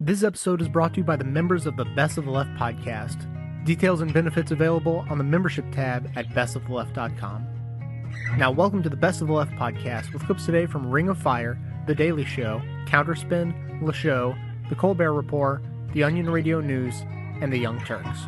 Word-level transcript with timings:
This 0.00 0.22
episode 0.22 0.62
is 0.62 0.68
brought 0.68 0.94
to 0.94 0.98
you 0.98 1.04
by 1.04 1.16
the 1.16 1.24
members 1.24 1.66
of 1.66 1.76
the 1.76 1.84
Best 1.84 2.18
of 2.18 2.24
the 2.24 2.30
Left 2.30 2.50
podcast. 2.50 3.26
Details 3.64 4.00
and 4.00 4.14
benefits 4.14 4.52
available 4.52 5.04
on 5.10 5.18
the 5.18 5.24
membership 5.24 5.64
tab 5.72 6.08
at 6.14 6.28
bestoftheleft.com. 6.28 7.44
Now, 8.36 8.52
welcome 8.52 8.80
to 8.84 8.88
the 8.88 8.94
Best 8.94 9.22
of 9.22 9.26
the 9.26 9.32
Left 9.32 9.50
podcast 9.56 10.12
with 10.12 10.24
clips 10.24 10.46
today 10.46 10.66
from 10.66 10.88
Ring 10.88 11.08
of 11.08 11.18
Fire, 11.18 11.58
The 11.88 11.96
Daily 11.96 12.24
Show, 12.24 12.62
Counterspin, 12.86 13.82
Le 13.82 13.92
Show, 13.92 14.36
The 14.68 14.76
Colbert 14.76 15.14
Report, 15.14 15.64
The 15.92 16.04
Onion 16.04 16.30
Radio 16.30 16.60
News, 16.60 16.94
and 17.40 17.52
The 17.52 17.58
Young 17.58 17.84
Turks. 17.84 18.20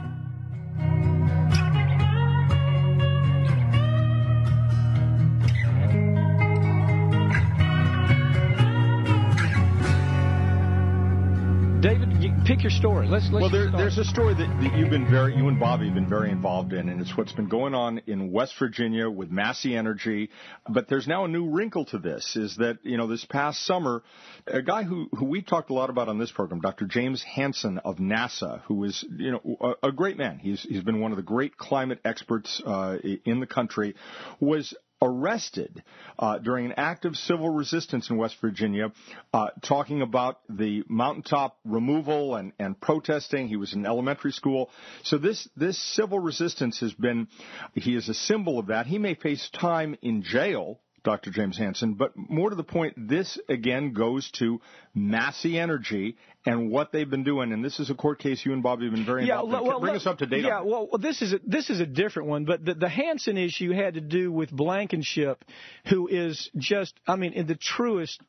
David, 11.80 12.12
you 12.22 12.30
pick 12.44 12.62
your 12.62 12.70
story. 12.70 13.08
Let's 13.08 13.30
let's. 13.32 13.40
Well, 13.40 13.50
there, 13.50 13.70
there's 13.70 13.96
a 13.96 14.04
story 14.04 14.34
that, 14.34 14.46
that 14.60 14.76
you've 14.76 14.90
been 14.90 15.10
very, 15.10 15.34
you 15.34 15.48
and 15.48 15.58
Bobby 15.58 15.86
have 15.86 15.94
been 15.94 16.10
very 16.10 16.30
involved 16.30 16.74
in, 16.74 16.90
and 16.90 17.00
it's 17.00 17.16
what's 17.16 17.32
been 17.32 17.48
going 17.48 17.74
on 17.74 18.02
in 18.06 18.30
West 18.30 18.52
Virginia 18.58 19.08
with 19.08 19.30
Massey 19.30 19.74
Energy. 19.74 20.28
But 20.68 20.88
there's 20.90 21.08
now 21.08 21.24
a 21.24 21.28
new 21.28 21.48
wrinkle 21.48 21.86
to 21.86 21.98
this: 21.98 22.36
is 22.36 22.56
that 22.56 22.80
you 22.82 22.98
know 22.98 23.06
this 23.06 23.24
past 23.24 23.64
summer, 23.64 24.02
a 24.46 24.60
guy 24.60 24.82
who 24.82 25.08
who 25.16 25.24
we 25.24 25.40
talked 25.40 25.70
a 25.70 25.72
lot 25.72 25.88
about 25.88 26.10
on 26.10 26.18
this 26.18 26.30
program, 26.30 26.60
Dr. 26.60 26.84
James 26.84 27.22
Hansen 27.22 27.78
of 27.78 27.96
NASA, 27.96 28.60
who 28.64 28.84
is 28.84 29.02
you 29.16 29.30
know 29.32 29.76
a, 29.82 29.88
a 29.88 29.92
great 29.92 30.18
man. 30.18 30.38
He's 30.38 30.60
he's 30.60 30.82
been 30.82 31.00
one 31.00 31.12
of 31.12 31.16
the 31.16 31.22
great 31.22 31.56
climate 31.56 32.00
experts 32.04 32.60
uh, 32.66 32.98
in 33.24 33.40
the 33.40 33.46
country, 33.46 33.94
was 34.38 34.74
arrested 35.02 35.82
uh, 36.18 36.38
during 36.38 36.66
an 36.66 36.74
act 36.76 37.04
of 37.04 37.16
civil 37.16 37.48
resistance 37.48 38.10
in 38.10 38.16
West 38.16 38.36
Virginia, 38.40 38.92
uh, 39.32 39.48
talking 39.62 40.02
about 40.02 40.40
the 40.48 40.84
mountaintop 40.88 41.58
removal 41.64 42.36
and, 42.36 42.52
and 42.58 42.80
protesting. 42.80 43.48
He 43.48 43.56
was 43.56 43.72
in 43.72 43.86
elementary 43.86 44.32
school. 44.32 44.70
So 45.02 45.18
this, 45.18 45.48
this 45.56 45.78
civil 45.94 46.18
resistance 46.18 46.80
has 46.80 46.92
been, 46.92 47.28
he 47.74 47.96
is 47.96 48.08
a 48.08 48.14
symbol 48.14 48.58
of 48.58 48.66
that. 48.66 48.86
He 48.86 48.98
may 48.98 49.14
face 49.14 49.48
time 49.58 49.96
in 50.02 50.22
jail 50.22 50.80
Dr. 51.02 51.30
James 51.30 51.56
Hansen. 51.56 51.94
But 51.94 52.12
more 52.16 52.50
to 52.50 52.56
the 52.56 52.64
point, 52.64 53.08
this 53.08 53.38
again 53.48 53.92
goes 53.92 54.30
to 54.32 54.60
Massey 54.94 55.58
Energy 55.58 56.16
and 56.46 56.70
what 56.70 56.92
they've 56.92 57.08
been 57.08 57.24
doing. 57.24 57.52
And 57.52 57.64
this 57.64 57.80
is 57.80 57.90
a 57.90 57.94
court 57.94 58.18
case 58.18 58.44
you 58.44 58.52
and 58.52 58.62
Bobby 58.62 58.86
have 58.86 58.94
been 58.94 59.04
very 59.04 59.26
yeah, 59.26 59.40
involved 59.40 59.66
well, 59.66 59.76
in. 59.76 59.80
Bring 59.80 59.92
well, 59.92 60.00
us 60.00 60.06
up 60.06 60.18
to 60.18 60.26
date. 60.26 60.44
Yeah, 60.44 60.62
well, 60.62 60.88
this 60.98 61.22
is 61.22 61.32
a, 61.32 61.40
this 61.44 61.70
is 61.70 61.80
a 61.80 61.86
different 61.86 62.28
one, 62.28 62.44
but 62.44 62.64
the, 62.64 62.74
the 62.74 62.88
Hansen 62.88 63.36
issue 63.36 63.72
had 63.72 63.94
to 63.94 64.00
do 64.00 64.32
with 64.32 64.50
Blankenship, 64.50 65.44
who 65.86 66.08
is 66.08 66.50
just, 66.56 66.94
I 67.06 67.16
mean, 67.16 67.32
in 67.32 67.46
the 67.46 67.56
truest, 67.56 68.20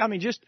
I 0.00 0.06
mean, 0.06 0.20
just 0.20 0.44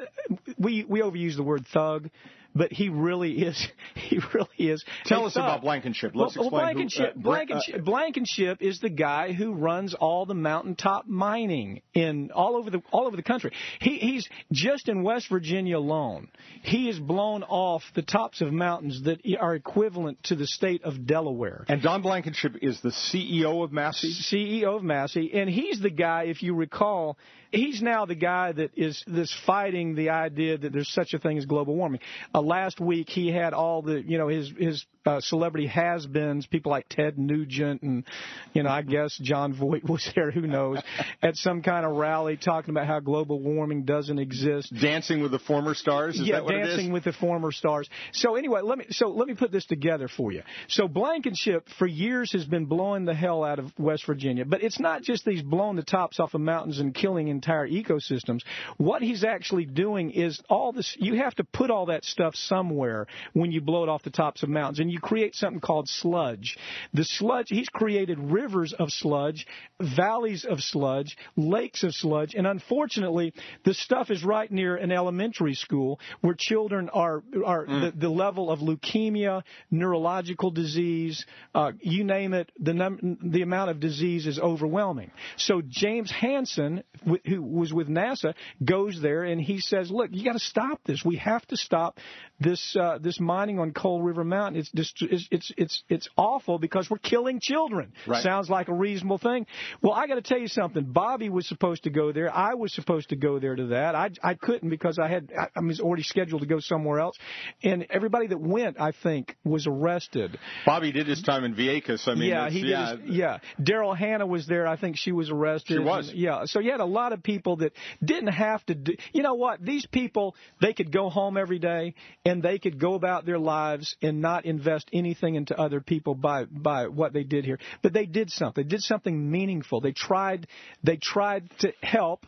we 0.58 0.84
we 0.84 1.00
overuse 1.00 1.36
the 1.36 1.42
word 1.42 1.66
thug. 1.66 2.10
But 2.54 2.72
he 2.72 2.88
really 2.88 3.32
is. 3.32 3.68
He 3.94 4.18
really 4.34 4.72
is. 4.72 4.84
Tell 5.04 5.26
us 5.26 5.34
thug. 5.34 5.44
about 5.44 5.62
Blankenship. 5.62 6.12
Let's 6.14 6.36
well, 6.36 6.46
explain. 6.46 6.62
Blankenship, 6.64 7.14
who, 7.14 7.20
uh, 7.20 7.22
Blankenship, 7.22 7.84
Blankenship 7.84 8.58
is 8.60 8.80
the 8.80 8.88
guy 8.88 9.32
who 9.32 9.52
runs 9.52 9.94
all 9.94 10.26
the 10.26 10.34
mountaintop 10.34 11.06
mining 11.06 11.82
in 11.94 12.30
all 12.32 12.56
over 12.56 12.70
the 12.70 12.82
all 12.90 13.06
over 13.06 13.16
the 13.16 13.22
country. 13.22 13.52
He, 13.80 13.98
he's 13.98 14.28
just 14.50 14.88
in 14.88 15.02
West 15.02 15.28
Virginia 15.28 15.78
alone. 15.78 16.28
He 16.62 16.86
has 16.86 16.98
blown 16.98 17.42
off 17.44 17.82
the 17.94 18.02
tops 18.02 18.40
of 18.40 18.52
mountains 18.52 19.02
that 19.04 19.20
are 19.38 19.54
equivalent 19.54 20.22
to 20.24 20.34
the 20.34 20.46
state 20.46 20.82
of 20.82 21.06
Delaware. 21.06 21.64
and 21.68 21.82
Don 21.82 22.02
Blankenship 22.02 22.56
is 22.62 22.80
the 22.80 22.90
CEO 22.90 23.62
of 23.62 23.72
Massey. 23.72 24.12
CEO 24.12 24.76
of 24.76 24.82
Massey, 24.82 25.30
and 25.34 25.48
he's 25.48 25.80
the 25.80 25.90
guy, 25.90 26.24
if 26.24 26.42
you 26.42 26.54
recall, 26.54 27.16
he's 27.52 27.82
now 27.82 28.06
the 28.06 28.14
guy 28.14 28.52
that 28.52 28.70
is 28.76 29.02
that's 29.06 29.34
fighting 29.46 29.94
the 29.94 30.10
idea 30.10 30.58
that 30.58 30.72
there's 30.72 30.88
such 30.90 31.14
a 31.14 31.18
thing 31.18 31.38
as 31.38 31.46
global 31.46 31.74
warming. 31.74 32.00
Uh, 32.34 32.40
last 32.40 32.80
week 32.80 33.08
he 33.08 33.30
had 33.30 33.52
all 33.52 33.82
the, 33.82 34.02
you 34.02 34.18
know, 34.18 34.28
his 34.28 34.52
his 34.58 34.84
uh, 35.06 35.20
celebrity 35.20 35.66
has-beens, 35.66 36.46
people 36.46 36.70
like 36.70 36.86
Ted 36.88 37.18
Nugent 37.18 37.82
and, 37.82 38.04
you 38.52 38.62
know, 38.62 38.68
I 38.68 38.82
guess 38.82 39.18
Jon 39.22 39.54
Voight 39.54 39.88
was 39.88 40.06
there, 40.14 40.30
who 40.30 40.42
knows, 40.42 40.78
at 41.22 41.36
some 41.36 41.62
kind 41.62 41.86
of 41.86 41.96
rally 41.96 42.36
talking 42.36 42.70
about 42.70 42.86
how 42.86 43.00
global 43.00 43.40
warming 43.40 43.84
doesn't 43.84 44.18
exist. 44.18 44.72
Dancing 44.80 45.22
with 45.22 45.30
the 45.30 45.38
former 45.38 45.74
stars. 45.74 46.16
Is 46.16 46.28
yeah, 46.28 46.36
that 46.36 46.44
what 46.44 46.54
it 46.54 46.66
dancing 46.66 46.92
with 46.92 47.04
the 47.04 47.12
former 47.12 47.52
stars. 47.52 47.88
So 48.12 48.34
anyway, 48.36 48.60
let 48.62 48.78
me 48.78 48.86
so 48.90 49.08
let 49.08 49.26
me 49.26 49.34
put 49.34 49.52
this 49.52 49.64
together 49.64 50.08
for 50.08 50.32
you. 50.32 50.42
So 50.68 50.86
Blankenship 50.86 51.66
for 51.78 51.86
years 51.86 52.32
has 52.32 52.44
been 52.44 52.66
blowing 52.66 53.04
the 53.04 53.14
hell 53.14 53.42
out 53.42 53.58
of 53.58 53.72
West 53.78 54.06
Virginia, 54.06 54.44
but 54.44 54.62
it's 54.62 54.78
not 54.78 55.02
just 55.02 55.24
these 55.24 55.42
blowing 55.42 55.76
the 55.76 55.82
tops 55.82 56.20
off 56.20 56.34
of 56.34 56.40
mountains 56.40 56.78
and 56.78 56.94
killing 56.94 57.28
entire 57.40 57.66
ecosystems. 57.66 58.40
What 58.76 59.02
he's 59.02 59.24
actually 59.24 59.64
doing 59.64 60.10
is 60.10 60.40
all 60.48 60.72
this. 60.72 60.96
You 60.98 61.14
have 61.16 61.34
to 61.36 61.44
put 61.44 61.70
all 61.70 61.86
that 61.86 62.04
stuff 62.04 62.34
somewhere 62.34 63.06
when 63.32 63.50
you 63.50 63.60
blow 63.60 63.82
it 63.82 63.88
off 63.88 64.02
the 64.02 64.10
tops 64.10 64.42
of 64.42 64.48
mountains, 64.48 64.80
and 64.80 64.90
you 64.90 65.00
create 65.00 65.34
something 65.34 65.60
called 65.60 65.88
sludge. 65.88 66.58
The 66.92 67.04
sludge. 67.04 67.46
He's 67.48 67.68
created 67.68 68.18
rivers 68.18 68.74
of 68.78 68.90
sludge, 68.90 69.46
valleys 69.80 70.44
of 70.44 70.60
sludge, 70.60 71.16
lakes 71.36 71.82
of 71.82 71.94
sludge, 71.94 72.34
and 72.34 72.46
unfortunately, 72.46 73.32
the 73.64 73.74
stuff 73.74 74.10
is 74.10 74.22
right 74.22 74.50
near 74.50 74.76
an 74.76 74.92
elementary 74.92 75.54
school 75.54 75.98
where 76.20 76.34
children 76.38 76.88
are 76.90 77.22
are 77.44 77.64
the, 77.66 77.92
the 77.96 78.08
level 78.08 78.50
of 78.50 78.58
leukemia, 78.60 79.42
neurological 79.70 80.50
disease, 80.50 81.24
uh, 81.54 81.72
you 81.80 82.04
name 82.04 82.34
it, 82.34 82.50
the 82.58 82.74
num- 82.74 83.18
the 83.22 83.42
amount 83.42 83.70
of 83.70 83.80
disease 83.80 84.26
is 84.26 84.38
overwhelming. 84.38 85.10
So 85.36 85.62
James 85.66 86.10
Hansen, 86.10 86.82
who 87.30 87.42
was 87.42 87.72
with 87.72 87.88
NASA, 87.88 88.34
goes 88.64 89.00
there 89.00 89.22
and 89.24 89.40
he 89.40 89.60
says, 89.60 89.90
"Look, 89.90 90.10
you 90.12 90.24
got 90.24 90.32
to 90.32 90.38
stop 90.38 90.80
this. 90.84 91.04
We 91.04 91.16
have 91.16 91.46
to 91.48 91.56
stop 91.56 91.98
this 92.40 92.74
uh, 92.78 92.98
this 92.98 93.20
mining 93.20 93.58
on 93.58 93.72
Coal 93.72 94.02
River 94.02 94.24
Mountain. 94.24 94.60
It's 94.60 94.70
just 94.72 94.96
it's 95.02 95.28
it's 95.30 95.52
it's, 95.56 95.82
it's 95.88 96.08
awful 96.16 96.58
because 96.58 96.88
we're 96.90 96.98
killing 96.98 97.38
children. 97.40 97.92
Right. 98.06 98.22
Sounds 98.22 98.48
like 98.50 98.68
a 98.68 98.74
reasonable 98.74 99.18
thing. 99.18 99.46
Well, 99.82 99.92
I 99.92 100.06
got 100.06 100.16
to 100.16 100.22
tell 100.22 100.38
you 100.38 100.48
something. 100.48 100.84
Bobby 100.84 101.28
was 101.28 101.46
supposed 101.46 101.84
to 101.84 101.90
go 101.90 102.12
there. 102.12 102.34
I 102.34 102.54
was 102.54 102.72
supposed 102.74 103.10
to 103.10 103.16
go 103.16 103.38
there 103.38 103.54
to 103.54 103.66
that. 103.68 103.94
I 103.94 104.10
I 104.22 104.34
couldn't 104.34 104.70
because 104.70 104.98
I 104.98 105.08
had 105.08 105.30
I, 105.38 105.48
I 105.56 105.60
was 105.60 105.80
already 105.80 106.02
scheduled 106.02 106.42
to 106.42 106.48
go 106.48 106.60
somewhere 106.60 107.00
else, 107.00 107.16
and 107.62 107.86
everybody 107.90 108.26
that 108.28 108.40
went, 108.40 108.80
I 108.80 108.92
think, 109.02 109.36
was 109.44 109.66
arrested. 109.66 110.38
Bobby 110.66 110.92
did 110.92 111.06
his 111.06 111.22
time 111.22 111.44
in 111.44 111.54
Vieques. 111.54 112.08
I 112.08 112.14
mean, 112.14 112.30
yeah, 112.30 112.48
he 112.50 112.62
did. 112.62 112.70
yeah, 112.70 112.96
his- 112.96 113.16
yeah, 113.16 113.38
Daryl 113.60 113.96
Hannah 113.96 114.26
was 114.26 114.46
there. 114.46 114.66
I 114.66 114.76
think 114.76 114.96
she 114.96 115.12
was 115.12 115.30
arrested. 115.30 115.74
She 115.74 115.78
was. 115.78 116.08
And, 116.08 116.18
yeah, 116.18 116.44
so 116.46 116.60
you 116.60 116.70
had 116.70 116.80
a 116.80 116.84
lot 116.86 117.12
of 117.12 117.19
people 117.20 117.56
that 117.56 117.72
didn't 118.02 118.32
have 118.32 118.64
to 118.66 118.74
do. 118.74 118.94
You 119.12 119.22
know 119.22 119.34
what? 119.34 119.64
These 119.64 119.86
people 119.86 120.34
they 120.60 120.72
could 120.72 120.92
go 120.92 121.08
home 121.08 121.36
every 121.36 121.58
day 121.58 121.94
and 122.24 122.42
they 122.42 122.58
could 122.58 122.78
go 122.78 122.94
about 122.94 123.26
their 123.26 123.38
lives 123.38 123.96
and 124.02 124.20
not 124.20 124.44
invest 124.44 124.88
anything 124.92 125.34
into 125.34 125.58
other 125.58 125.80
people 125.80 126.14
by 126.14 126.44
by 126.44 126.88
what 126.88 127.12
they 127.12 127.24
did 127.24 127.44
here. 127.44 127.58
But 127.82 127.92
they 127.92 128.06
did 128.06 128.30
something. 128.30 128.64
They 128.64 128.68
did 128.68 128.82
something 128.82 129.30
meaningful. 129.30 129.80
They 129.80 129.92
tried. 129.92 130.46
They 130.82 130.96
tried 130.96 131.50
to 131.60 131.72
help. 131.82 132.26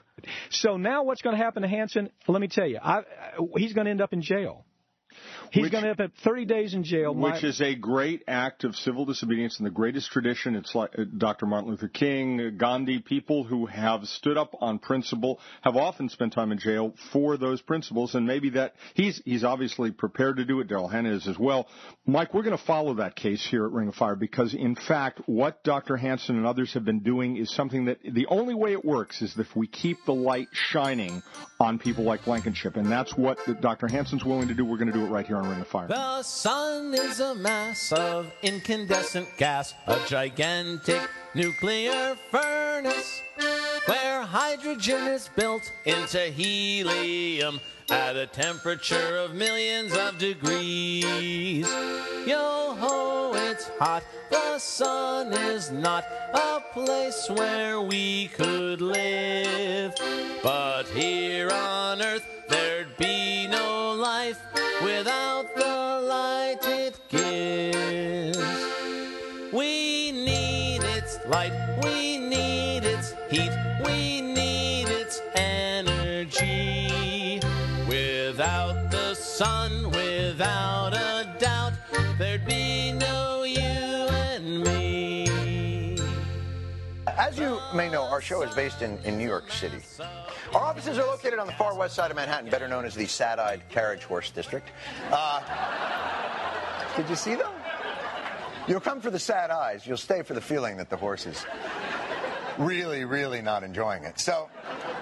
So 0.50 0.76
now 0.76 1.04
what's 1.04 1.22
going 1.22 1.36
to 1.36 1.42
happen 1.42 1.62
to 1.62 1.68
Hansen? 1.68 2.10
Let 2.28 2.40
me 2.40 2.48
tell 2.48 2.66
you, 2.66 2.78
I- 2.82 3.02
he's 3.56 3.72
going 3.72 3.86
to 3.86 3.90
end 3.90 4.00
up 4.00 4.12
in 4.12 4.22
jail. 4.22 4.64
He's 5.50 5.62
Which- 5.62 5.72
going 5.72 5.84
to 5.84 5.90
end 5.90 6.00
up 6.00 6.12
30 6.24 6.44
days 6.44 6.74
in 6.74 6.84
jail. 6.84 7.14
My- 7.14 7.32
Which 7.32 7.44
is 7.44 7.60
a 7.60 7.74
great 7.74 8.22
act 8.26 8.64
of 8.64 8.74
civil 8.76 9.04
disobedience 9.04 9.58
in 9.58 9.64
the 9.64 9.70
greatest 9.70 10.10
tradition. 10.10 10.54
It's 10.56 10.74
like 10.74 10.98
uh, 10.98 11.04
Dr. 11.16 11.46
Martin 11.46 11.70
Luther 11.70 11.88
King, 11.88 12.40
uh, 12.40 12.50
Gandhi, 12.56 12.98
people 13.00 13.44
who 13.44 13.66
have 13.66 14.04
stood 14.06 14.36
up 14.36 14.54
on 14.60 14.78
principle 14.78 15.40
have 15.62 15.76
often 15.76 16.08
spent 16.08 16.32
time 16.32 16.52
in 16.52 16.58
jail 16.58 16.94
for 17.12 17.36
those 17.36 17.60
principles, 17.60 18.14
and 18.14 18.26
maybe 18.26 18.50
that 18.50 18.74
he's 18.94 19.20
he's 19.24 19.44
obviously 19.44 19.90
prepared 19.90 20.36
to 20.36 20.44
do 20.44 20.60
it. 20.60 20.68
Daryl 20.68 20.90
Hannah 20.90 21.12
is 21.14 21.26
as 21.28 21.38
well. 21.38 21.66
Mike, 22.06 22.34
we're 22.34 22.42
going 22.42 22.56
to 22.56 22.64
follow 22.64 22.94
that 22.94 23.14
case 23.16 23.46
here 23.48 23.64
at 23.66 23.72
Ring 23.72 23.88
of 23.88 23.94
Fire 23.94 24.16
because, 24.16 24.54
in 24.54 24.74
fact, 24.74 25.20
what 25.26 25.62
Dr. 25.64 25.96
Hansen 25.96 26.36
and 26.36 26.46
others 26.46 26.74
have 26.74 26.84
been 26.84 27.00
doing 27.00 27.36
is 27.36 27.54
something 27.54 27.86
that 27.86 27.98
the 28.02 28.26
only 28.26 28.54
way 28.54 28.72
it 28.72 28.84
works 28.84 29.22
is 29.22 29.34
if 29.38 29.54
we 29.54 29.66
keep 29.66 29.98
the 30.06 30.14
light 30.14 30.48
shining 30.52 31.22
on 31.60 31.78
people 31.78 32.04
like 32.04 32.24
Blankenship, 32.24 32.76
and 32.76 32.90
that's 32.90 33.16
what 33.16 33.38
Dr. 33.60 33.88
Hansen's 33.88 34.24
willing 34.24 34.48
to 34.48 34.54
do. 34.54 34.64
We're 34.64 34.78
going 34.78 34.92
to 34.92 34.98
do 34.98 35.01
it 35.04 35.08
right 35.08 35.26
here 35.26 35.36
on 35.36 35.48
Ring 35.48 35.60
of 35.60 35.66
Fire. 35.66 35.88
The 35.88 36.22
sun 36.22 36.94
is 36.94 37.20
a 37.20 37.34
mass 37.34 37.92
of 37.92 38.32
incandescent 38.42 39.28
gas, 39.36 39.74
a 39.86 39.98
gigantic 40.06 41.08
nuclear 41.34 42.16
furnace 42.30 43.20
where 43.86 44.22
hydrogen 44.22 45.06
is 45.08 45.28
built 45.34 45.72
into 45.84 46.18
helium 46.18 47.60
at 47.90 48.16
a 48.16 48.26
temperature 48.26 49.16
of 49.18 49.34
millions 49.34 49.92
of 49.96 50.18
degrees. 50.18 51.68
Yo 52.26 52.74
ho, 52.78 53.32
it's 53.34 53.68
hot. 53.78 54.04
The 54.30 54.58
sun 54.58 55.32
is 55.32 55.70
not 55.70 56.04
a 56.32 56.62
place 56.72 57.28
where 57.28 57.80
we 57.80 58.28
could 58.28 58.80
live. 58.80 59.94
But 60.42 60.84
here 60.88 61.50
on 61.50 62.00
Earth, 62.00 62.26
without 64.82 65.54
the 65.54 66.06
light 66.08 66.64
it 66.64 66.98
gives. 67.08 68.38
We 69.52 70.12
need 70.12 70.82
its 70.82 71.18
light, 71.26 71.52
we 71.82 72.18
need 72.18 72.84
its 72.84 73.14
heat, 73.30 73.52
we 73.84 74.20
need 74.20 74.88
its 74.88 75.20
energy. 75.34 77.40
Without 77.88 78.90
the 78.90 79.14
sun, 79.14 79.81
As 87.32 87.38
you 87.38 87.58
may 87.72 87.88
know, 87.88 88.02
our 88.02 88.20
show 88.20 88.42
is 88.42 88.54
based 88.54 88.82
in, 88.82 88.98
in 89.04 89.16
New 89.16 89.26
York 89.26 89.50
City. 89.50 89.78
Our 90.52 90.60
offices 90.60 90.98
are 90.98 91.06
located 91.06 91.38
on 91.38 91.46
the 91.46 91.54
far 91.54 91.74
west 91.74 91.94
side 91.94 92.10
of 92.10 92.16
Manhattan, 92.18 92.50
better 92.50 92.68
known 92.68 92.84
as 92.84 92.94
the 92.94 93.06
Sad 93.06 93.38
Eyed 93.38 93.62
Carriage 93.70 94.04
Horse 94.04 94.30
District. 94.30 94.68
Uh, 95.10 95.40
did 96.94 97.08
you 97.08 97.16
see 97.16 97.34
them? 97.34 97.50
You'll 98.68 98.80
come 98.80 99.00
for 99.00 99.10
the 99.10 99.18
sad 99.18 99.50
eyes, 99.50 99.86
you'll 99.86 99.96
stay 99.96 100.20
for 100.20 100.34
the 100.34 100.42
feeling 100.42 100.76
that 100.76 100.90
the 100.90 100.96
horse 100.98 101.24
is 101.24 101.46
really, 102.58 103.06
really 103.06 103.40
not 103.40 103.64
enjoying 103.64 104.04
it. 104.04 104.20
So, 104.20 104.50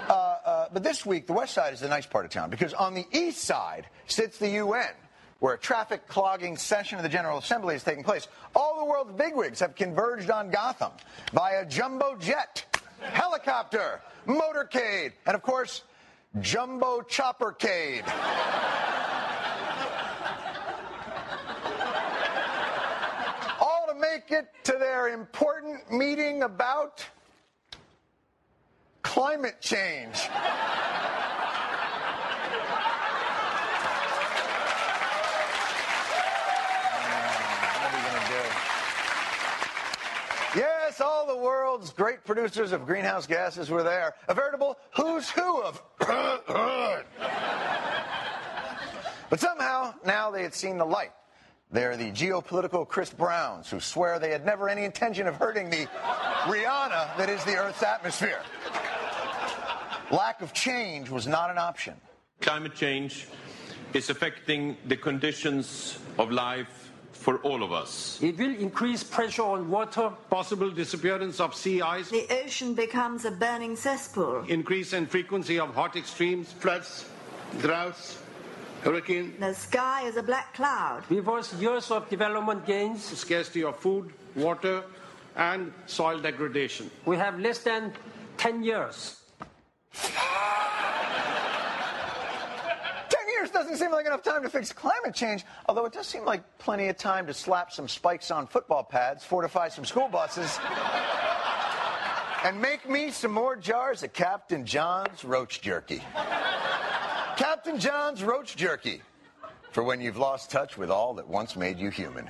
uh, 0.09 0.12
uh, 0.12 0.69
but 0.73 0.85
this 0.85 1.05
week, 1.05 1.26
the 1.26 1.33
west 1.33 1.53
side 1.55 1.75
is 1.75 1.81
the 1.81 1.88
nice 1.88 2.06
part 2.06 2.26
of 2.26 2.31
town 2.31 2.49
because 2.49 2.73
on 2.75 2.94
the 2.94 3.06
east 3.11 3.43
side 3.43 3.88
sits 4.06 4.38
the 4.38 4.50
UN 4.50 4.91
where 5.40 5.54
a 5.54 5.58
traffic 5.58 6.06
clogging 6.06 6.56
session 6.56 6.98
of 6.98 7.02
the 7.02 7.08
General 7.08 7.38
Assembly 7.38 7.75
is 7.75 7.82
taking 7.82 8.04
place. 8.04 8.28
All 8.54 8.78
the 8.78 8.84
world's 8.84 9.12
bigwigs 9.12 9.58
have 9.60 9.75
converged 9.75 10.31
on 10.31 10.50
Gotham 10.50 10.92
via 11.32 11.66
jumbo 11.66 12.14
jet, 12.16 12.64
helicopter, 13.00 14.00
motorcade, 14.26 15.12
and 15.26 15.34
of 15.34 15.42
course, 15.42 15.82
jumbo 16.40 17.00
choppercade. 17.00 18.06
All 23.60 23.87
to 23.88 23.94
make 23.94 24.31
it 24.31 24.48
to 24.64 24.72
their 24.72 25.08
important 25.08 25.90
meeting 25.90 26.42
about 26.42 27.04
climate 29.02 29.60
change. 29.60 30.28
All 41.00 41.26
the 41.26 41.37
world's 41.37 41.93
great 41.93 42.25
producers 42.25 42.73
of 42.73 42.87
greenhouse 42.87 43.26
gases 43.26 43.70
were 43.70 43.82
there. 43.82 44.14
A 44.29 44.35
veritable 44.35 44.79
who's 44.94 45.31
who 45.31 45.62
of. 45.62 45.82
but 49.31 49.41
somehow, 49.41 49.94
now 50.05 50.31
they 50.31 50.43
had 50.43 50.55
seen 50.55 50.79
the 50.79 50.85
light. 50.85 51.12
They're 51.73 51.97
the 51.97 52.11
geopolitical 52.11 52.87
Chris 52.87 53.11
Browns 53.11 53.70
who 53.70 53.79
swear 53.79 54.19
they 54.19 54.31
had 54.31 54.44
never 54.44 54.69
any 54.69 54.85
intention 54.85 55.29
of 55.29 55.37
hurting 55.37 55.70
the 55.70 55.87
Rihanna 56.44 57.17
that 57.17 57.29
is 57.29 57.44
the 57.44 57.56
Earth's 57.56 57.82
atmosphere. 57.82 58.41
Lack 60.11 60.43
of 60.43 60.52
change 60.52 61.08
was 61.08 61.29
not 61.29 61.50
an 61.50 61.58
option. 61.58 61.94
Climate 62.41 62.75
change 62.75 63.29
is 63.94 64.11
affecting 64.11 64.76
the 64.87 64.97
conditions 64.97 65.99
of 66.19 66.32
life 66.32 66.89
for 67.20 67.37
all 67.43 67.62
of 67.62 67.70
us. 67.72 68.19
It 68.22 68.38
will 68.38 68.55
increase 68.56 69.05
pressure 69.05 69.43
on 69.43 69.70
water, 69.70 70.11
possible 70.31 70.70
disappearance 70.70 71.38
of 71.38 71.55
sea 71.55 71.82
ice, 71.82 72.08
The 72.11 72.26
ocean 72.44 72.75
becomes 72.75 73.25
a 73.26 73.31
burning 73.31 73.76
cesspool. 73.76 74.44
increase 74.49 74.93
in 74.94 75.06
frequency 75.06 75.58
of 75.61 75.75
hot 75.75 75.96
extremes, 75.96 76.50
floods, 76.52 77.05
droughts, 77.61 78.19
hurricane, 78.82 79.34
The 79.38 79.55
sky 79.55 80.06
is 80.08 80.17
a 80.17 80.22
black 80.22 80.55
cloud. 80.55 81.02
reverse 81.11 81.52
years 81.61 81.90
of 81.90 82.08
development 82.08 82.64
gains. 82.67 83.05
scarcity 83.05 83.64
of 83.64 83.76
food, 83.76 84.12
water, 84.34 84.82
and 85.37 85.73
soil 85.87 86.19
degradation. 86.19 86.90
We 87.05 87.16
have 87.19 87.38
less 87.38 87.58
than 87.58 87.93
10 88.38 88.62
years. 88.62 89.16
Ten 93.11 93.26
years 93.37 93.50
doesn't 93.70 93.87
seem 93.87 93.93
like 93.93 94.06
enough 94.06 94.22
time 94.22 94.43
to 94.43 94.49
fix 94.49 94.72
climate 94.72 95.14
change, 95.14 95.44
although 95.67 95.84
it 95.84 95.93
does 95.93 96.06
seem 96.06 96.25
like 96.25 96.43
plenty 96.58 96.88
of 96.88 96.96
time 96.96 97.26
to 97.26 97.34
slap 97.34 97.70
some 97.70 97.87
spikes 97.87 98.32
on 98.32 98.46
football 98.49 98.82
pads, 98.82 99.25
fortify 99.25 99.69
some 99.69 99.84
school 99.84 100.08
buses, 100.08 100.58
and 102.44 102.61
make 102.61 102.88
me 102.88 103.12
some 103.12 103.31
more 103.31 103.55
jars 103.55 104.02
of 104.02 104.12
Captain 104.12 104.67
John's 104.67 105.25
roach 105.25 105.61
jerky. 105.61 106.02
Captain 107.37 107.78
John's 107.78 108.25
roach 108.25 108.56
jerky, 108.56 109.02
for 109.70 109.84
when 109.84 110.00
you've 110.00 110.19
lost 110.19 110.50
touch 110.50 110.76
with 110.76 110.90
all 110.90 111.14
that 111.14 111.28
once 111.28 111.55
made 111.55 111.78
you 111.78 111.90
human. 111.90 112.28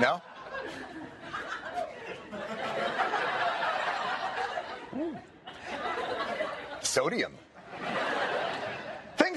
No? 0.00 0.20
Mm. 4.92 5.18
Sodium. 6.80 7.32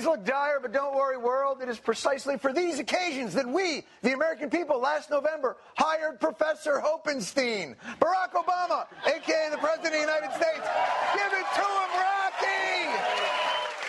Things 0.06 0.18
look 0.18 0.26
dire, 0.26 0.60
but 0.62 0.72
don't 0.72 0.96
worry, 0.96 1.18
world. 1.18 1.64
It 1.64 1.70
is 1.70 1.80
precisely 1.80 2.38
for 2.38 2.54
these 2.54 2.78
occasions 2.78 3.34
that 3.34 3.48
we, 3.48 3.84
the 4.04 4.14
American 4.14 4.52
people, 4.52 4.80
last 4.80 5.10
November 5.10 5.58
hired 5.76 6.20
Professor 6.20 6.80
Hopenstein, 6.80 7.76
Barack 8.00 8.34
Obama, 8.34 8.86
aka 9.08 9.50
the 9.50 9.58
President 9.58 9.88
of 9.88 9.94
the 9.94 10.00
United 10.00 10.32
States. 10.36 10.68
Give 11.16 11.34
it 11.34 11.48
to 11.56 11.62
him, 11.62 11.90
Rocky! 11.98 13.00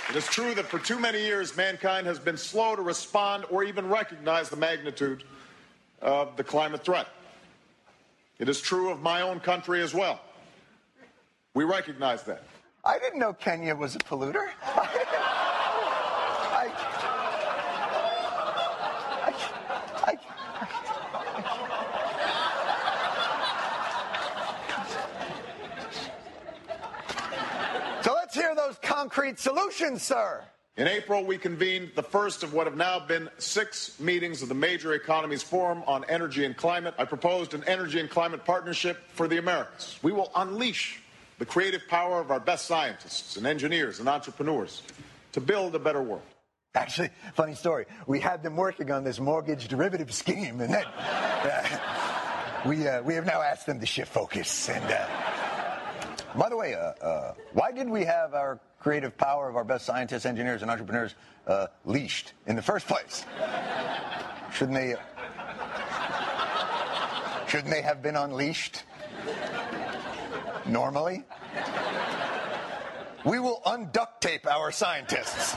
It 0.09 0.17
is 0.17 0.27
true 0.27 0.55
that 0.55 0.65
for 0.65 0.79
too 0.79 0.99
many 0.99 1.21
years 1.21 1.55
mankind 1.55 2.07
has 2.07 2.19
been 2.19 2.39
slow 2.39 2.75
to 2.77 2.83
respond 2.83 3.45
or 3.51 3.63
even 3.65 3.87
recognize 3.87 4.49
the 4.49 4.57
magnitude 4.57 5.23
of 6.01 6.35
the 6.39 6.45
climate 6.45 6.83
threat. 6.83 7.09
It 8.39 8.49
is 8.49 8.63
true 8.63 8.91
of 8.91 9.03
my 9.03 9.21
own 9.21 9.39
country 9.39 9.83
as 9.83 9.93
well. 9.93 10.21
We 11.53 11.65
recognize 11.65 12.23
that. 12.23 12.43
I 12.87 12.99
didn't 12.99 13.19
know 13.19 13.35
Kenya 13.35 13.75
was 13.75 13.97
a 13.97 13.99
polluter. 13.99 14.49
I, 16.57 16.69
I, 19.27 19.33
I, 20.07 20.17
so 28.03 28.15
let's 28.15 28.35
hear 28.35 28.55
those 28.55 28.79
concrete 29.07 29.39
solutions, 29.39 30.03
sir. 30.03 30.43
In 30.77 30.89
April, 30.89 31.25
we 31.25 31.39
convened 31.39 31.93
the 31.95 32.03
first 32.03 32.43
of 32.43 32.53
what 32.53 32.67
have 32.67 32.77
now 32.77 32.99
been 32.99 33.31
six 33.39 34.01
meetings 34.01 34.43
of 34.43 34.49
the 34.49 34.55
Major 34.55 34.95
Economies 34.95 35.45
Forum 35.45 35.85
on 35.87 36.05
Energy 36.09 36.45
and 36.45 36.57
Climate. 36.57 36.93
I 36.99 37.05
proposed 37.05 37.55
an 37.55 37.63
energy 37.69 38.01
and 38.01 38.11
climate 38.11 38.45
partnership 38.45 38.99
for 39.13 39.29
the 39.29 39.39
Americas. 39.39 39.97
We 40.03 40.11
will 40.11 40.33
unleash 40.35 41.01
the 41.39 41.47
creative 41.47 41.87
power 41.87 42.21
of 42.21 42.33
our 42.33 42.41
best 42.41 42.67
scientists 42.67 43.37
and 43.37 43.47
engineers 43.47 44.01
and 44.01 44.09
entrepreneurs 44.09 44.83
to 45.35 45.41
build 45.41 45.77
a 45.77 45.79
better 45.79 46.03
world. 46.03 46.23
Actually, 46.75 47.11
funny 47.35 47.55
story. 47.55 47.87
We 48.09 48.19
had 48.19 48.43
them 48.43 48.57
working 48.57 48.91
on 48.91 49.05
this 49.05 49.21
mortgage 49.21 49.69
derivative 49.69 50.13
scheme, 50.13 50.61
and 50.61 50.75
then 50.75 50.85
uh, 50.85 52.63
we 52.67 52.89
uh, 52.89 53.03
we 53.03 53.15
have 53.15 53.25
now 53.25 53.41
asked 53.41 53.67
them 53.67 53.79
to 53.79 53.87
shift 53.87 54.13
focus. 54.13 54.69
And 54.69 54.85
uh, 54.85 55.07
by 56.37 56.49
the 56.51 56.57
way, 56.57 56.75
uh, 56.75 56.79
uh, 56.79 57.35
why 57.53 57.73
did 57.73 57.89
we 57.89 58.05
have 58.05 58.35
our 58.35 58.61
creative 58.87 59.19
power 59.19 59.49
of 59.49 59.57
our 59.57 59.65
best 59.65 59.85
scientists, 59.85 60.25
engineers, 60.25 60.63
and 60.63 60.71
entrepreneurs 60.71 61.17
uh, 61.49 61.67
leashed 61.85 62.35
in 62.47 62.55
the 62.55 62.63
first 62.63 62.87
place? 62.87 63.25
Shouldn't 64.55 64.77
they? 64.77 64.95
Shouldn't 67.49 67.71
they 67.71 67.83
have 67.83 68.01
been 68.01 68.15
unleashed? 68.15 68.85
Normally? 70.67 71.25
We 73.25 73.41
will 73.41 73.61
unduct 73.67 74.21
tape 74.21 74.47
our 74.47 74.71
scientists. 74.71 75.57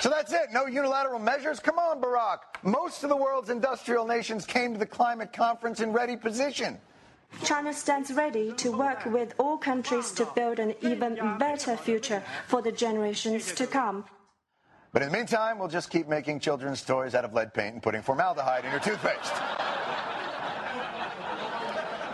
So 0.00 0.10
that's 0.10 0.32
it. 0.32 0.48
No 0.52 0.66
unilateral 0.66 1.20
measures? 1.20 1.60
Come 1.60 1.78
on, 1.78 2.00
Barack. 2.00 2.38
Most 2.64 3.04
of 3.04 3.08
the 3.08 3.16
world's 3.16 3.50
industrial 3.50 4.04
nations 4.04 4.46
came 4.46 4.72
to 4.72 4.80
the 4.80 4.86
climate 4.86 5.32
conference 5.32 5.78
in 5.78 5.92
ready 5.92 6.16
position. 6.16 6.80
China 7.44 7.72
stands 7.72 8.12
ready 8.12 8.52
to 8.52 8.70
work 8.70 9.04
with 9.06 9.34
all 9.38 9.58
countries 9.58 10.12
to 10.12 10.26
build 10.34 10.58
an 10.58 10.74
even 10.80 11.16
better 11.38 11.76
future 11.76 12.22
for 12.46 12.62
the 12.62 12.72
generations 12.72 13.52
to 13.52 13.66
come. 13.66 14.04
But 14.92 15.02
in 15.02 15.10
the 15.10 15.16
meantime, 15.16 15.58
we'll 15.58 15.68
just 15.68 15.90
keep 15.90 16.06
making 16.06 16.40
children's 16.40 16.82
toys 16.82 17.14
out 17.14 17.24
of 17.24 17.32
lead 17.32 17.54
paint 17.54 17.74
and 17.74 17.82
putting 17.82 18.02
formaldehyde 18.02 18.64
in 18.64 18.70
your 18.70 18.80
toothpaste. 18.80 19.32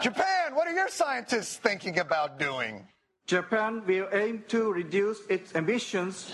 Japan, 0.01 0.55
what 0.55 0.69
are 0.69 0.73
your 0.73 0.89
scientists 0.89 1.57
thinking 1.57 1.99
about 1.99 2.39
doing? 2.39 2.87
Japan 3.27 3.83
will 3.85 4.09
aim 4.13 4.45
to 4.49 4.73
reduce 4.73 5.21
its 5.29 5.53
emissions 5.53 6.33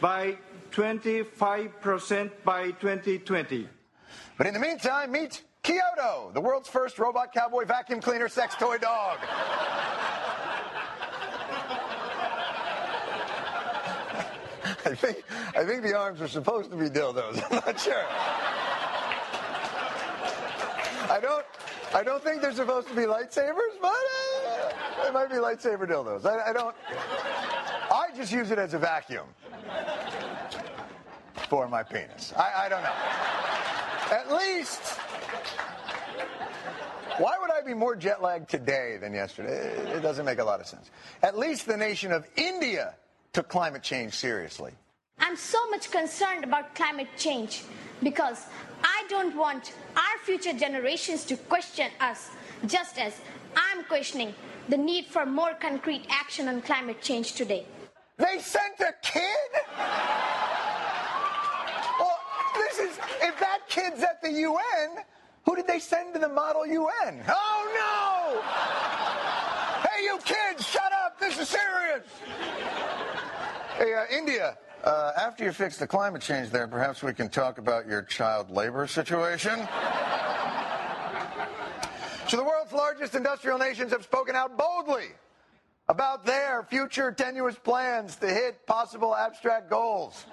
by 0.00 0.36
25% 0.72 2.30
by 2.44 2.72
2020. 2.72 3.68
But 4.36 4.48
in 4.48 4.54
the 4.54 4.60
meantime, 4.60 5.12
meet 5.12 5.42
Kyoto, 5.64 6.30
the 6.34 6.40
world's 6.40 6.68
first 6.68 6.98
robot 6.98 7.32
cowboy 7.32 7.64
vacuum 7.64 8.00
cleaner 8.00 8.28
sex 8.28 8.54
toy 8.54 8.78
dog. 8.78 9.18
I 14.86 14.94
think 14.94 15.24
I 15.56 15.64
think 15.64 15.82
the 15.82 15.96
arms 15.96 16.20
are 16.20 16.28
supposed 16.28 16.70
to 16.70 16.76
be 16.76 16.90
dildos. 16.90 17.42
I'm 17.50 17.56
not 17.66 17.80
sure. 17.80 18.04
I 21.10 21.18
don't 21.20 21.44
I 21.94 22.02
don't 22.02 22.22
think 22.22 22.42
they're 22.42 22.52
supposed 22.52 22.88
to 22.88 22.94
be 22.94 23.02
lightsabers, 23.02 23.80
but 23.80 23.92
uh, 23.92 25.04
they 25.04 25.10
might 25.12 25.30
be 25.30 25.36
lightsaber 25.36 25.88
dildos. 25.88 26.26
I, 26.26 26.50
I 26.50 26.52
don't. 26.52 26.74
I 27.90 28.08
just 28.14 28.32
use 28.32 28.50
it 28.50 28.58
as 28.58 28.74
a 28.74 28.78
vacuum. 28.78 29.26
for 31.48 31.68
my 31.68 31.82
penis. 31.82 32.34
I, 32.36 32.66
I 32.66 32.68
don't 32.68 32.82
know. 32.82 32.92
At 34.10 34.30
least, 34.30 34.98
why 37.18 37.36
would 37.40 37.50
I 37.50 37.62
be 37.62 37.74
more 37.74 37.96
jet 37.96 38.22
lagged 38.22 38.48
today 38.48 38.98
than 39.00 39.14
yesterday? 39.14 39.68
It 39.92 40.00
doesn't 40.00 40.24
make 40.24 40.38
a 40.38 40.44
lot 40.44 40.60
of 40.60 40.66
sense. 40.66 40.90
At 41.22 41.38
least 41.38 41.66
the 41.66 41.76
nation 41.76 42.12
of 42.12 42.26
India 42.36 42.94
took 43.32 43.48
climate 43.48 43.82
change 43.82 44.14
seriously. 44.14 44.72
I'm 45.18 45.36
so 45.36 45.58
much 45.70 45.90
concerned 45.90 46.44
about 46.44 46.74
climate 46.74 47.08
change 47.16 47.64
because 48.02 48.46
I 48.82 49.04
don't 49.08 49.36
want 49.36 49.72
our 49.96 50.18
future 50.24 50.52
generations 50.52 51.24
to 51.26 51.36
question 51.36 51.90
us, 52.00 52.30
just 52.66 52.98
as 52.98 53.14
I'm 53.56 53.84
questioning 53.84 54.34
the 54.68 54.76
need 54.76 55.06
for 55.06 55.24
more 55.26 55.54
concrete 55.54 56.06
action 56.08 56.48
on 56.48 56.62
climate 56.62 57.00
change 57.00 57.34
today. 57.34 57.66
They 58.16 58.38
sent 58.38 58.80
a 58.80 58.92
kid? 59.02 59.50
Well, 61.98 62.18
this 62.54 62.78
is, 62.78 62.98
if 63.22 63.38
that 63.40 63.60
kid's 63.68 64.02
at 64.02 64.22
the 64.22 64.30
UN, 64.30 65.04
who 65.44 65.56
did 65.56 65.66
they 65.66 65.78
send 65.78 66.14
to 66.14 66.20
the 66.20 66.28
model 66.28 66.66
UN? 66.66 67.22
Oh 67.28 68.40
no! 68.42 68.42
Hey, 69.88 70.04
you 70.04 70.18
kids, 70.24 70.66
shut 70.66 70.92
up! 71.04 71.18
This 71.20 71.38
is 71.38 71.48
serious! 71.48 72.06
Hey, 73.78 73.94
uh, 73.94 74.04
India, 74.10 74.56
uh, 74.84 75.12
after 75.16 75.44
you 75.44 75.52
fix 75.52 75.78
the 75.78 75.86
climate 75.86 76.22
change 76.22 76.50
there, 76.50 76.68
perhaps 76.68 77.02
we 77.02 77.12
can 77.12 77.28
talk 77.28 77.58
about 77.58 77.86
your 77.86 78.02
child 78.02 78.50
labor 78.50 78.86
situation. 78.86 79.58
so, 82.28 82.36
the 82.36 82.44
world's 82.44 82.72
largest 82.72 83.14
industrial 83.14 83.58
nations 83.58 83.92
have 83.92 84.04
spoken 84.04 84.36
out 84.36 84.56
boldly 84.56 85.08
about 85.88 86.24
their 86.24 86.62
future 86.64 87.12
tenuous 87.12 87.56
plans 87.56 88.16
to 88.16 88.28
hit 88.28 88.66
possible 88.66 89.14
abstract 89.16 89.68
goals. 89.68 90.26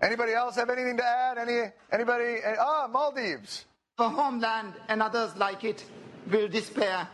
Anybody 0.00 0.32
else 0.32 0.56
have 0.56 0.70
anything 0.70 0.96
to 0.96 1.04
add? 1.04 1.38
Any 1.38 1.72
anybody? 1.90 2.36
Ah, 2.58 2.86
Maldives. 2.90 3.66
The 3.98 4.08
homeland 4.08 4.74
and 4.86 5.02
others 5.02 5.34
like 5.36 5.64
it 5.64 5.84
will 6.30 6.46
despair 6.46 7.08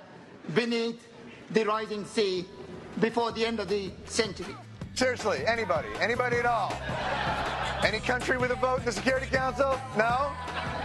beneath 0.55 1.09
the 1.51 1.65
rising 1.65 2.05
sea 2.05 2.45
before 3.01 3.33
the 3.33 3.47
end 3.47 3.59
of 3.59 3.71
the 3.71 3.91
century. 4.05 4.55
Seriously, 4.93 5.47
anybody? 5.47 5.89
Anybody 5.99 6.37
at 6.37 6.45
all? 6.45 6.75
Any 7.83 8.01
country 8.01 8.37
with 8.37 8.51
a 8.51 8.57
vote 8.57 8.81
in 8.81 8.85
the 8.85 8.93
Security 8.93 9.29
Council? 9.29 9.81
No? 9.97 10.05
All 10.05 10.33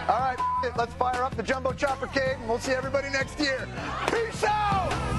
right, 0.07 0.37
let's 0.77 0.93
fire 0.93 1.21
up 1.21 1.35
the 1.35 1.43
jumbo 1.43 1.73
chopper 1.73 2.07
cave 2.07 2.37
and 2.39 2.47
we'll 2.47 2.59
see 2.59 2.71
everybody 2.71 3.09
next 3.09 3.37
year. 3.37 3.67
Peace 4.07 4.45
out! 4.45 5.18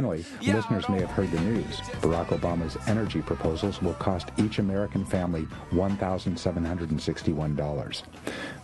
Finally, 0.00 0.24
listeners 0.46 0.88
may 0.88 0.98
have 0.98 1.10
heard 1.10 1.30
the 1.30 1.38
news. 1.40 1.76
Barack 2.00 2.28
Obama's 2.28 2.78
energy 2.88 3.20
proposals 3.20 3.82
will 3.82 3.92
cost 3.92 4.30
each 4.38 4.58
American 4.58 5.04
family 5.04 5.46
$1,761. 5.72 8.02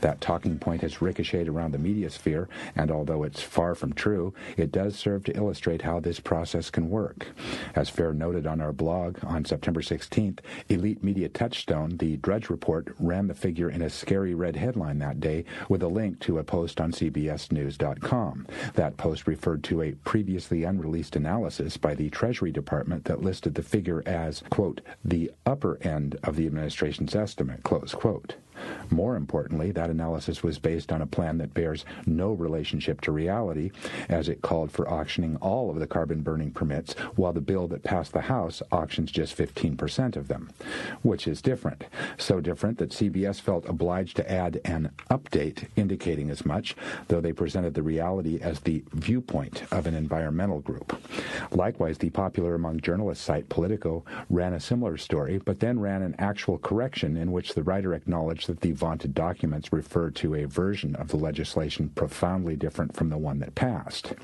That 0.00 0.22
talking 0.22 0.58
point 0.58 0.80
has 0.80 1.02
ricocheted 1.02 1.48
around 1.48 1.72
the 1.72 1.78
media 1.78 2.08
sphere, 2.08 2.48
and 2.74 2.90
although 2.90 3.22
it's 3.22 3.42
far 3.42 3.74
from 3.74 3.92
true, 3.92 4.32
it 4.56 4.72
does 4.72 4.96
serve 4.96 5.24
to 5.24 5.36
illustrate 5.36 5.82
how 5.82 6.00
this 6.00 6.20
process 6.20 6.70
can 6.70 6.88
work. 6.88 7.26
As 7.74 7.90
FAIR 7.90 8.14
noted 8.14 8.46
on 8.46 8.62
our 8.62 8.72
blog 8.72 9.22
on 9.22 9.44
September 9.44 9.82
16th, 9.82 10.38
Elite 10.70 11.04
Media 11.04 11.28
Touchstone, 11.28 11.98
the 11.98 12.16
Drudge 12.16 12.48
Report, 12.48 12.94
ran 12.98 13.26
the 13.26 13.34
figure 13.34 13.68
in 13.68 13.82
a 13.82 13.90
scary 13.90 14.34
red 14.34 14.56
headline 14.56 15.00
that 15.00 15.20
day 15.20 15.44
with 15.68 15.82
a 15.82 15.88
link 15.88 16.18
to 16.20 16.38
a 16.38 16.44
post 16.44 16.80
on 16.80 16.92
CBSNews.com. 16.92 18.46
That 18.72 18.96
post 18.96 19.26
referred 19.26 19.62
to 19.64 19.82
a 19.82 19.92
previously 19.92 20.64
unreleased 20.64 21.14
analysis 21.26 21.76
by 21.76 21.92
the 21.92 22.08
Treasury 22.08 22.52
Department 22.52 23.04
that 23.06 23.20
listed 23.20 23.56
the 23.56 23.62
figure 23.62 24.00
as, 24.06 24.44
quote, 24.48 24.80
the 25.04 25.32
upper 25.44 25.76
end 25.82 26.16
of 26.22 26.36
the 26.36 26.46
administration's 26.46 27.16
estimate, 27.16 27.64
close 27.64 27.92
quote. 27.92 28.36
More 28.90 29.16
importantly, 29.16 29.70
that 29.72 29.90
analysis 29.90 30.42
was 30.42 30.58
based 30.58 30.92
on 30.92 31.02
a 31.02 31.06
plan 31.06 31.38
that 31.38 31.54
bears 31.54 31.84
no 32.06 32.32
relationship 32.32 33.00
to 33.02 33.12
reality, 33.12 33.70
as 34.08 34.28
it 34.28 34.42
called 34.42 34.70
for 34.70 34.88
auctioning 34.88 35.36
all 35.36 35.70
of 35.70 35.78
the 35.78 35.86
carbon 35.86 36.22
burning 36.22 36.50
permits, 36.50 36.94
while 37.16 37.32
the 37.32 37.40
bill 37.40 37.66
that 37.68 37.82
passed 37.82 38.12
the 38.12 38.22
House 38.22 38.62
auctions 38.72 39.10
just 39.10 39.36
15% 39.36 40.16
of 40.16 40.28
them, 40.28 40.50
which 41.02 41.26
is 41.26 41.42
different. 41.42 41.84
So 42.16 42.40
different 42.40 42.78
that 42.78 42.90
CBS 42.90 43.40
felt 43.40 43.68
obliged 43.68 44.16
to 44.16 44.30
add 44.30 44.60
an 44.64 44.90
update 45.10 45.68
indicating 45.76 46.30
as 46.30 46.44
much, 46.44 46.76
though 47.08 47.20
they 47.20 47.32
presented 47.32 47.74
the 47.74 47.82
reality 47.82 48.38
as 48.40 48.60
the 48.60 48.84
viewpoint 48.92 49.64
of 49.72 49.86
an 49.86 49.94
environmental 49.94 50.60
group. 50.60 51.00
Likewise, 51.50 51.98
the 51.98 52.10
popular 52.10 52.54
among 52.54 52.80
journalists 52.80 53.24
site 53.24 53.48
Politico 53.48 54.04
ran 54.30 54.52
a 54.52 54.60
similar 54.60 54.96
story, 54.96 55.38
but 55.38 55.60
then 55.60 55.80
ran 55.80 56.02
an 56.02 56.14
actual 56.18 56.58
correction 56.58 57.16
in 57.16 57.32
which 57.32 57.54
the 57.54 57.62
writer 57.62 57.94
acknowledged 57.94 58.45
that 58.46 58.60
the 58.60 58.72
vaunted 58.72 59.14
documents 59.14 59.72
refer 59.72 60.10
to 60.10 60.34
a 60.34 60.46
version 60.46 60.96
of 60.96 61.08
the 61.08 61.16
legislation 61.16 61.88
profoundly 61.90 62.56
different 62.56 62.94
from 62.94 63.10
the 63.10 63.18
one 63.18 63.38
that 63.40 63.54
passed. 63.54 64.14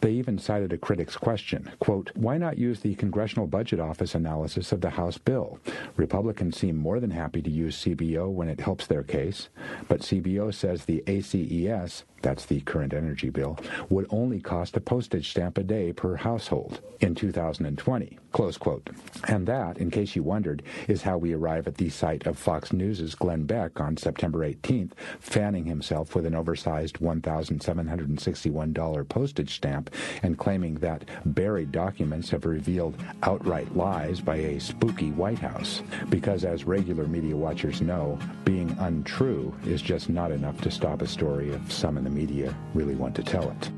They 0.00 0.12
even 0.12 0.38
cited 0.38 0.72
a 0.72 0.78
critic's 0.78 1.16
question, 1.16 1.70
quote, 1.80 2.10
why 2.14 2.38
not 2.38 2.58
use 2.58 2.80
the 2.80 2.94
Congressional 2.94 3.46
Budget 3.46 3.80
Office 3.80 4.14
analysis 4.14 4.72
of 4.72 4.80
the 4.80 4.90
House 4.90 5.18
bill? 5.18 5.58
Republicans 5.96 6.56
seem 6.56 6.76
more 6.76 7.00
than 7.00 7.10
happy 7.10 7.42
to 7.42 7.50
use 7.50 7.82
CBO 7.82 8.30
when 8.30 8.48
it 8.48 8.60
helps 8.60 8.86
their 8.86 9.02
case, 9.02 9.48
but 9.88 10.00
CBO 10.00 10.54
says 10.54 10.84
the 10.84 11.02
ACES 11.06 12.04
that's 12.22 12.46
the 12.46 12.60
current 12.60 12.94
energy 12.94 13.30
bill, 13.30 13.58
would 13.90 14.06
only 14.10 14.40
cost 14.40 14.76
a 14.76 14.80
postage 14.80 15.30
stamp 15.30 15.58
a 15.58 15.62
day 15.62 15.92
per 15.92 16.16
household 16.16 16.80
in 17.00 17.14
2020. 17.14 18.18
Close 18.32 18.56
quote. 18.56 18.88
And 19.28 19.46
that, 19.46 19.78
in 19.78 19.90
case 19.90 20.16
you 20.16 20.22
wondered, 20.22 20.62
is 20.88 21.02
how 21.02 21.18
we 21.18 21.34
arrive 21.34 21.66
at 21.66 21.76
the 21.76 21.90
site 21.90 22.26
of 22.26 22.38
Fox 22.38 22.72
News' 22.72 23.14
Glenn 23.14 23.44
Beck 23.44 23.78
on 23.78 23.96
September 23.96 24.38
18th, 24.38 24.92
fanning 25.20 25.66
himself 25.66 26.14
with 26.14 26.24
an 26.24 26.34
oversized 26.34 27.00
$1,761 27.00 29.08
postage 29.08 29.56
stamp 29.56 29.90
and 30.22 30.38
claiming 30.38 30.76
that 30.76 31.04
buried 31.26 31.72
documents 31.72 32.30
have 32.30 32.46
revealed 32.46 32.96
outright 33.22 33.76
lies 33.76 34.20
by 34.20 34.36
a 34.36 34.60
spooky 34.60 35.10
White 35.10 35.40
House. 35.40 35.82
Because 36.08 36.44
as 36.44 36.64
regular 36.64 37.06
media 37.06 37.36
watchers 37.36 37.82
know, 37.82 38.18
being 38.44 38.74
untrue 38.80 39.54
is 39.66 39.82
just 39.82 40.08
not 40.08 40.30
enough 40.30 40.58
to 40.62 40.70
stop 40.70 41.02
a 41.02 41.06
story 41.06 41.52
of 41.52 41.70
some 41.70 41.98
in 41.98 42.04
the 42.04 42.10
media 42.12 42.54
really 42.74 42.94
want 42.94 43.14
to 43.16 43.22
tell 43.22 43.50
it. 43.50 43.70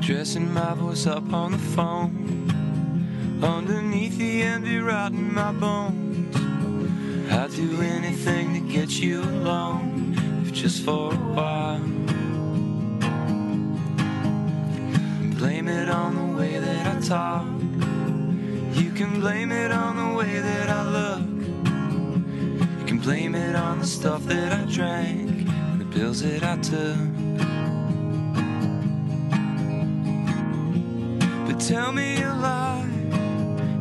Dressing 0.00 0.52
my 0.52 0.74
voice 0.74 1.06
up 1.06 1.32
on 1.32 1.52
the 1.52 1.58
phone, 1.58 2.50
underneath 3.42 4.18
the 4.18 4.42
envy 4.42 4.78
rotting 4.78 5.32
my 5.32 5.52
bones. 5.52 6.36
I'd 7.32 7.50
do 7.52 7.80
anything 7.80 8.54
to 8.54 8.60
get 8.72 8.90
you 8.90 9.22
alone, 9.22 10.14
if 10.44 10.52
just 10.52 10.84
for 10.84 11.14
a 11.14 11.16
while. 11.16 11.78
Blame 15.38 15.68
it 15.68 15.88
on 15.88 16.14
the 16.14 16.38
way 16.38 16.58
that 16.58 16.96
I 16.96 17.00
talk. 17.00 17.46
You 18.76 18.90
can 18.90 19.20
blame 19.20 19.52
it 19.52 19.72
on 19.72 19.96
the 19.96 20.16
way 20.16 20.40
that 20.40 20.68
I 20.68 20.82
look. 20.98 21.22
You 22.80 22.86
can 22.86 22.98
blame 22.98 23.34
it 23.34 23.54
on 23.56 23.78
the 23.78 23.86
stuff 23.86 24.24
that 24.24 24.52
I 24.52 24.64
drank 24.70 25.31
pills 25.92 26.22
that 26.22 26.42
I 26.42 26.56
took. 26.56 26.96
But 31.46 31.60
tell 31.60 31.92
me 31.92 32.22
a 32.22 32.34
lie 32.34 32.88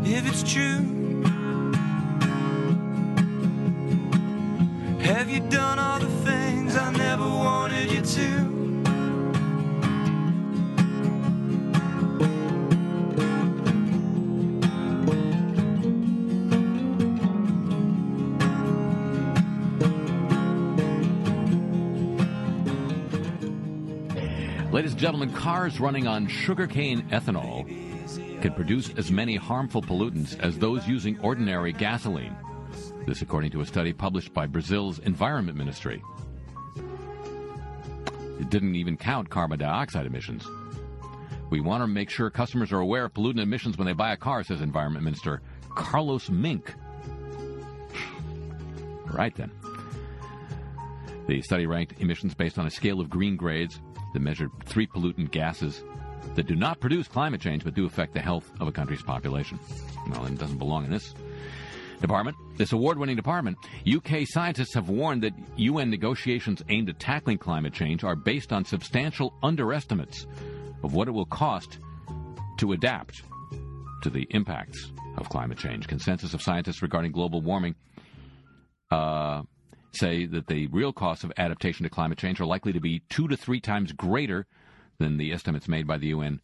if 0.04 0.28
it's 0.28 0.44
true. 0.44 1.01
Gentlemen, 25.02 25.34
cars 25.34 25.80
running 25.80 26.06
on 26.06 26.28
sugarcane 26.28 27.02
ethanol 27.10 27.66
can 28.40 28.54
produce 28.54 28.94
as 28.98 29.12
many 29.12 29.36
harmful 29.36 29.82
pollutants 29.82 30.40
as 30.40 30.60
those 30.60 30.88
using 30.88 31.20
ordinary 31.22 31.74
gasoline. 31.74 32.36
This, 33.08 33.24
according 33.24 33.50
to 33.54 33.62
a 33.62 33.66
study 33.66 33.94
published 33.94 34.32
by 34.32 34.46
Brazil's 34.46 35.00
Environment 35.00 35.58
Ministry. 35.58 36.04
It 38.40 38.52
didn't 38.52 38.76
even 38.76 38.96
count 38.96 39.32
carbon 39.32 39.58
dioxide 39.58 40.06
emissions. 40.06 40.48
We 41.50 41.62
want 41.62 41.82
to 41.82 41.88
make 41.88 42.12
sure 42.12 42.30
customers 42.30 42.72
are 42.72 42.80
aware 42.80 43.06
of 43.06 43.14
pollutant 43.16 43.42
emissions 43.42 43.80
when 43.80 43.88
they 43.88 43.94
buy 43.94 44.14
a 44.14 44.18
car, 44.18 44.44
says 44.44 44.62
Environment 44.62 45.04
Minister 45.04 45.42
Carlos 45.74 46.30
Minc. 46.30 46.76
right 49.12 49.36
then. 49.36 49.50
The 51.28 51.42
study 51.42 51.66
ranked 51.66 52.00
emissions 52.00 52.36
based 52.36 52.60
on 52.60 52.68
a 52.68 52.70
scale 52.70 53.02
of 53.02 53.10
green 53.10 53.36
grades 53.36 53.82
that 54.14 54.20
measured 54.22 54.52
three 54.66 54.88
pollutant 54.88 55.32
gases 55.32 55.84
that 56.36 56.48
do 56.48 56.56
not 56.56 56.80
produce 56.80 57.08
climate 57.08 57.42
change 57.42 57.64
but 57.64 57.74
do 57.74 57.86
affect 57.86 58.14
the 58.14 58.20
health 58.20 58.52
of 58.60 58.68
a 58.68 58.72
country's 58.72 59.02
population. 59.02 59.60
Well, 60.10 60.26
it 60.26 60.38
doesn't 60.38 60.58
belong 60.58 60.86
in 60.86 60.92
this 60.92 61.14
department. 62.02 62.36
This 62.58 62.72
award 62.72 62.98
winning 62.98 63.16
department, 63.16 63.58
UK 63.88 64.26
scientists 64.26 64.74
have 64.74 64.90
warned 64.90 65.24
that 65.24 65.34
UN 65.58 65.90
negotiations 65.90 66.64
aimed 66.70 66.90
at 66.90 67.00
tackling 67.00 67.38
climate 67.38 67.74
change 67.74 68.04
are 68.04 68.16
based 68.16 68.52
on 68.52 68.66
substantial 68.66 69.34
underestimates 69.44 70.26
of 70.84 70.94
what 70.94 71.08
it 71.08 71.12
will 71.12 71.26
cost 71.26 71.78
to 72.58 72.74
adapt 72.74 73.22
to 74.02 74.10
the 74.10 74.28
impacts 74.32 74.92
of 75.18 75.30
climate 75.30 75.58
change. 75.58 75.88
Consensus 75.88 76.34
of 76.34 76.42
scientists 76.42 76.82
regarding 76.82 77.12
global 77.12 77.42
warming 77.42 77.76
uh, 78.90 79.31
say 80.02 80.26
that 80.26 80.48
the 80.48 80.66
real 80.68 80.92
costs 80.92 81.24
of 81.24 81.32
adaptation 81.38 81.84
to 81.84 81.90
climate 81.90 82.18
change 82.18 82.42
are 82.42 82.46
likely 82.46 82.74
to 82.74 82.80
be 82.80 83.04
two 83.08 83.28
to 83.28 83.38
three 83.38 83.60
times 83.60 83.92
greater 83.92 84.48
than 84.98 85.18
the 85.18 85.32
estimates 85.32 85.68
made 85.68 85.86
by 85.86 85.98
the 86.00 86.08
UN 86.08 86.42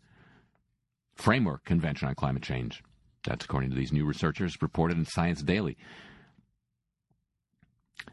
Framework 1.16 1.66
Convention 1.66 2.08
on 2.08 2.14
Climate 2.14 2.44
Change. 2.44 2.84
That's 3.26 3.46
according 3.46 3.72
to 3.72 3.76
these 3.76 3.92
new 3.92 4.06
researchers 4.06 4.62
reported 4.62 4.98
in 4.98 5.06
Science 5.06 5.42
Daily. 5.42 5.76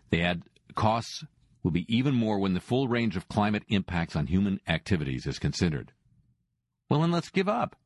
They 0.08 0.22
add 0.22 0.44
costs 0.74 1.24
will 1.62 1.70
be 1.70 1.94
even 1.94 2.14
more 2.14 2.38
when 2.38 2.54
the 2.54 2.60
full 2.60 2.88
range 2.88 3.14
of 3.14 3.28
climate 3.28 3.64
impacts 3.68 4.16
on 4.16 4.26
human 4.26 4.60
activities 4.66 5.26
is 5.26 5.38
considered. 5.38 5.92
Well, 6.88 7.02
then 7.02 7.12
let's 7.12 7.30
give 7.30 7.50
up. 7.50 7.76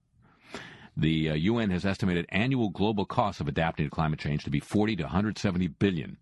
The 0.97 1.31
uh, 1.31 1.35
UN 1.35 1.71
has 1.71 1.85
estimated 1.85 2.27
annual 2.29 2.71
global 2.71 3.05
costs 3.05 3.41
of 3.41 3.49
adapting 3.49 3.87
to 3.87 3.91
climate 3.91 4.21
change 4.21 4.45
to 4.45 4.51
be 4.51 4.61
40 4.61 4.97
to 4.97 5.03
170 5.05 5.67
billion, 5.67 6.19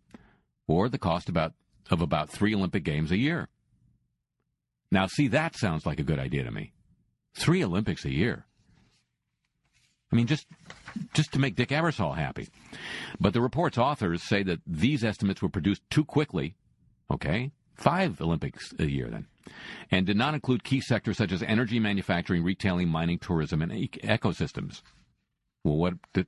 or 0.67 0.89
the 0.89 0.99
cost 0.99 1.29
about 1.29 1.55
of 1.91 2.01
about 2.01 2.31
3 2.31 2.55
Olympic 2.55 2.85
games 2.85 3.13
a 3.13 3.17
year. 3.17 3.49
Now, 4.91 5.07
see 5.07 5.29
that 5.29 5.57
sounds 5.57 5.87
like 5.87 6.01
a 6.01 6.05
good 6.05 6.19
idea 6.19 6.45
to 6.45 6.51
me. 6.51 6.73
3 7.39 7.63
Olympics 7.63 8.05
a 8.05 8.13
year. 8.13 8.47
I 10.13 10.17
mean 10.17 10.27
just 10.27 10.47
just 11.15 11.33
to 11.33 11.39
make 11.39 11.57
Dick 11.57 11.71
Ebersol 11.71 12.17
happy. 12.17 12.49
But 13.21 13.33
the 13.33 13.41
report's 13.41 13.77
authors 13.77 14.23
say 14.23 14.43
that 14.45 14.61
these 14.67 15.05
estimates 15.05 15.43
were 15.43 15.49
produced 15.49 15.83
too 15.91 16.05
quickly. 16.05 16.55
Okay? 17.11 17.53
5 17.75 18.21
Olympics 18.21 18.73
a 18.79 18.87
year 18.87 19.09
then 19.09 19.27
and 19.91 20.07
did 20.07 20.17
not 20.17 20.35
include 20.35 20.65
key 20.65 20.81
sectors 20.81 21.17
such 21.17 21.33
as 21.33 21.43
energy, 21.43 21.79
manufacturing, 21.79 22.43
retailing, 22.43 22.89
mining, 22.89 23.19
tourism, 23.19 23.63
and 23.63 23.73
ecosystems. 23.73 24.83
Well, 25.65 25.77
what 25.77 25.95
did, 26.13 26.27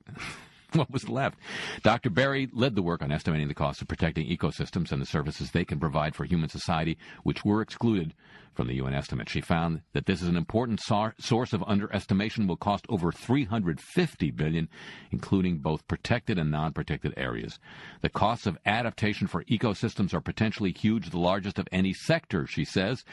what 0.75 0.91
was 0.91 1.09
left? 1.09 1.39
Dr. 1.83 2.11
Berry 2.11 2.49
led 2.53 2.75
the 2.75 2.83
work 2.83 3.03
on 3.03 3.11
estimating 3.11 3.49
the 3.49 3.55
cost 3.55 3.81
of 3.81 3.89
protecting 3.89 4.29
ecosystems 4.29 4.93
and 4.93 5.01
the 5.01 5.07
services 5.07 5.51
they 5.51 5.65
can 5.65 5.81
provide 5.81 6.15
for 6.15 6.25
human 6.25 6.51
society, 6.51 6.99
which 7.23 7.45
were 7.45 7.63
excluded 7.63 8.13
from 8.53 8.67
the 8.67 8.75
UN 8.75 8.93
estimate. 8.93 9.29
She 9.31 9.41
found 9.41 9.83
that 9.93 10.07
this 10.07 10.21
is 10.21 10.29
an 10.29 10.37
important 10.37 10.81
sor- 10.81 11.15
source 11.19 11.53
of 11.53 11.63
underestimation 11.67 12.47
will 12.47 12.57
cost 12.57 12.85
over 12.89 13.13
350 13.13 14.31
billion, 14.33 14.69
including 15.11 15.59
both 15.59 15.87
protected 15.89 16.39
and 16.39 16.51
non-protected 16.51 17.15
areas. 17.17 17.59
The 18.03 18.11
costs 18.11 18.47
of 18.47 18.59
adaptation 18.67 19.27
for 19.27 19.45
ecosystems 19.45 20.13
are 20.13 20.21
potentially 20.21 20.73
huge, 20.73 21.11
the 21.11 21.19
largest 21.19 21.59
of 21.59 21.69
any 21.73 21.95
sector, 21.95 22.47
she 22.47 22.65
says. 22.65 23.05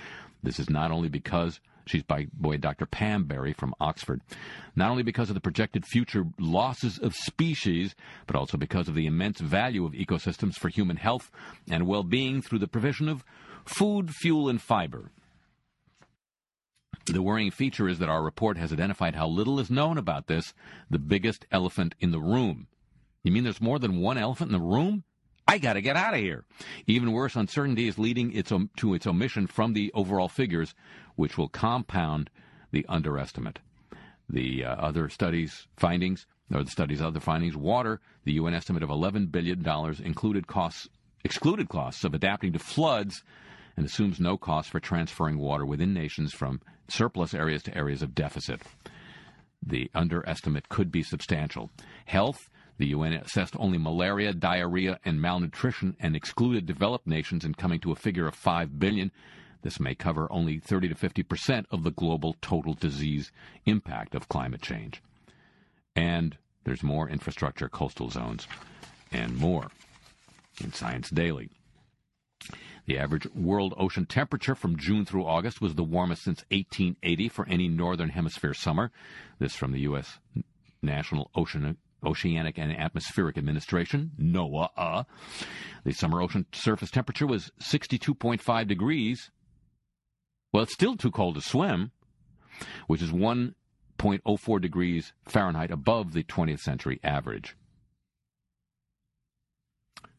This 0.44 0.60
is 0.60 0.70
not 0.70 0.92
only 0.92 1.10
because 1.10 1.62
She's 1.88 2.04
by 2.04 2.28
boy 2.34 2.58
Dr. 2.58 2.86
Pam 2.86 3.26
Berry 3.26 3.54
from 3.54 3.76
Oxford. 3.80 4.22
Not 4.76 4.90
only 4.90 5.04
because 5.04 5.30
of 5.30 5.36
the 5.36 5.42
projected 5.42 5.86
future 5.86 6.26
losses 6.40 6.98
of 6.98 7.14
species, 7.14 7.96
but 8.26 8.36
also 8.36 8.58
because 8.58 8.88
of 8.88 8.96
the 8.96 9.06
immense 9.06 9.40
value 9.40 9.86
of 9.86 9.94
ecosystems 9.94 10.56
for 10.56 10.70
human 10.70 10.98
health 10.98 11.30
and 11.70 11.88
well-being 11.88 12.42
through 12.42 12.60
the 12.60 12.68
provision 12.68 13.08
of 13.08 13.24
food, 13.66 14.12
fuel, 14.12 14.50
and 14.50 14.62
fiber. 14.62 15.12
The 17.06 17.22
worrying 17.22 17.52
feature 17.52 17.88
is 17.88 18.00
that 18.00 18.10
our 18.10 18.24
report 18.24 18.58
has 18.58 18.74
identified 18.74 19.16
how 19.16 19.28
little 19.28 19.60
is 19.60 19.70
known 19.70 20.00
about 20.00 20.26
this, 20.26 20.54
the 20.90 20.98
biggest 20.98 21.46
elephant 21.52 21.94
in 22.00 22.10
the 22.10 22.20
room. 22.20 22.68
You 23.24 23.32
mean 23.32 23.44
there's 23.44 23.62
more 23.62 23.78
than 23.78 24.02
one 24.02 24.18
elephant 24.18 24.50
in 24.50 24.60
the 24.60 24.66
room? 24.66 25.04
I 25.48 25.60
got 25.60 25.74
to 25.74 25.82
get 25.82 25.96
out 25.96 26.16
of 26.16 26.20
here. 26.20 26.46
Even 26.88 27.12
worse, 27.12 27.36
uncertainty 27.36 27.88
is 27.88 28.00
leading 28.00 28.34
its, 28.34 28.52
to 28.78 28.94
its 28.96 29.06
omission 29.06 29.46
from 29.46 29.74
the 29.74 29.92
overall 29.94 30.28
figures, 30.28 30.74
which 31.16 31.38
will 31.38 31.50
compound 31.50 32.30
the 32.72 32.86
underestimate. 32.88 33.60
The 34.30 34.66
uh, 34.66 34.76
other 34.76 35.10
studies' 35.10 35.68
findings, 35.78 36.26
or 36.54 36.64
the 36.64 36.72
study's 36.72 37.02
other 37.02 37.20
findings, 37.20 37.56
water, 37.56 38.02
the 38.24 38.34
UN 38.34 38.54
estimate 38.54 38.84
of 38.84 38.90
$11 38.90 39.32
billion 39.32 39.66
included 40.04 40.48
costs, 40.48 40.90
excluded 41.24 41.70
costs 41.70 42.04
of 42.04 42.14
adapting 42.14 42.54
to 42.54 42.60
floods 42.60 43.24
and 43.78 43.86
assumes 43.86 44.20
no 44.20 44.38
cost 44.38 44.70
for 44.70 44.80
transferring 44.80 45.38
water 45.38 45.66
within 45.66 45.94
nations 45.94 46.34
from 46.34 46.62
surplus 46.88 47.34
areas 47.34 47.64
to 47.64 47.78
areas 47.78 48.02
of 48.02 48.16
deficit. 48.16 48.62
The 49.66 49.90
underestimate 49.94 50.70
could 50.70 50.92
be 50.92 51.04
substantial. 51.04 51.72
Health, 52.06 52.50
the 52.78 52.88
UN 52.88 53.14
assessed 53.14 53.56
only 53.58 53.78
malaria, 53.78 54.34
diarrhea, 54.34 55.00
and 55.04 55.22
malnutrition 55.22 55.96
and 56.00 56.16
excluded 56.16 56.66
developed 56.66 57.08
nations 57.08 57.46
in 57.46 57.54
coming 57.54 57.80
to 57.82 57.92
a 57.92 57.96
figure 57.96 58.28
of 58.28 58.36
5 58.36 58.80
billion. 58.80 59.12
This 59.66 59.80
may 59.80 59.96
cover 59.96 60.32
only 60.32 60.60
30 60.60 60.90
to 60.90 60.96
50 60.96 61.24
percent 61.24 61.66
of 61.72 61.82
the 61.82 61.90
global 61.90 62.36
total 62.40 62.76
disease 62.76 63.32
impact 63.66 64.14
of 64.14 64.30
climate 64.30 64.62
change. 64.62 65.02
And 65.96 66.38
there's 66.66 66.84
more 66.84 67.10
infrastructure, 67.10 67.68
coastal 67.68 68.12
zones, 68.12 68.48
and 69.12 69.36
more 69.36 69.72
in 70.64 70.72
Science 70.72 71.10
Daily. 71.10 71.50
The 72.86 73.00
average 73.00 73.26
world 73.34 73.74
ocean 73.76 74.06
temperature 74.06 74.54
from 74.54 74.78
June 74.78 75.04
through 75.04 75.26
August 75.26 75.62
was 75.62 75.74
the 75.74 75.84
warmest 75.84 76.22
since 76.22 76.46
1880 76.52 77.30
for 77.30 77.48
any 77.50 77.68
northern 77.68 78.10
hemisphere 78.10 78.54
summer. 78.54 78.92
This 79.40 79.56
from 79.56 79.72
the 79.72 79.80
U.S. 79.80 80.20
National 80.84 81.32
Ocean 81.34 81.76
Oceanic 82.06 82.60
and 82.60 82.72
Atmospheric 82.72 83.36
Administration, 83.36 84.12
NOAA. 84.22 85.08
The 85.84 85.94
summer 85.94 86.22
ocean 86.22 86.46
surface 86.52 86.92
temperature 86.92 87.26
was 87.26 87.52
62.5 87.60 88.68
degrees. 88.68 89.32
Well, 90.56 90.64
it's 90.64 90.74
still 90.74 90.96
too 90.96 91.12
cold 91.12 91.36
to 91.36 91.42
swim, 91.42 91.92
which 92.88 93.02
is 93.02 93.12
1.04 93.12 94.62
degrees 94.62 95.12
Fahrenheit 95.26 95.70
above 95.70 96.14
the 96.14 96.24
20th 96.24 96.62
century 96.62 96.98
average. 97.04 97.58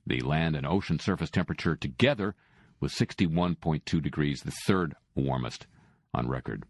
The 0.07 0.21
land 0.21 0.55
and 0.55 0.67
ocean 0.67 0.99
surface 0.99 1.31
temperature 1.31 1.75
together 1.75 2.35
was 2.81 2.93
61.2 2.93 4.03
degrees, 4.03 4.43
the 4.43 4.53
third 4.67 4.95
warmest 5.15 5.67
on 6.13 6.29
record. 6.29 6.65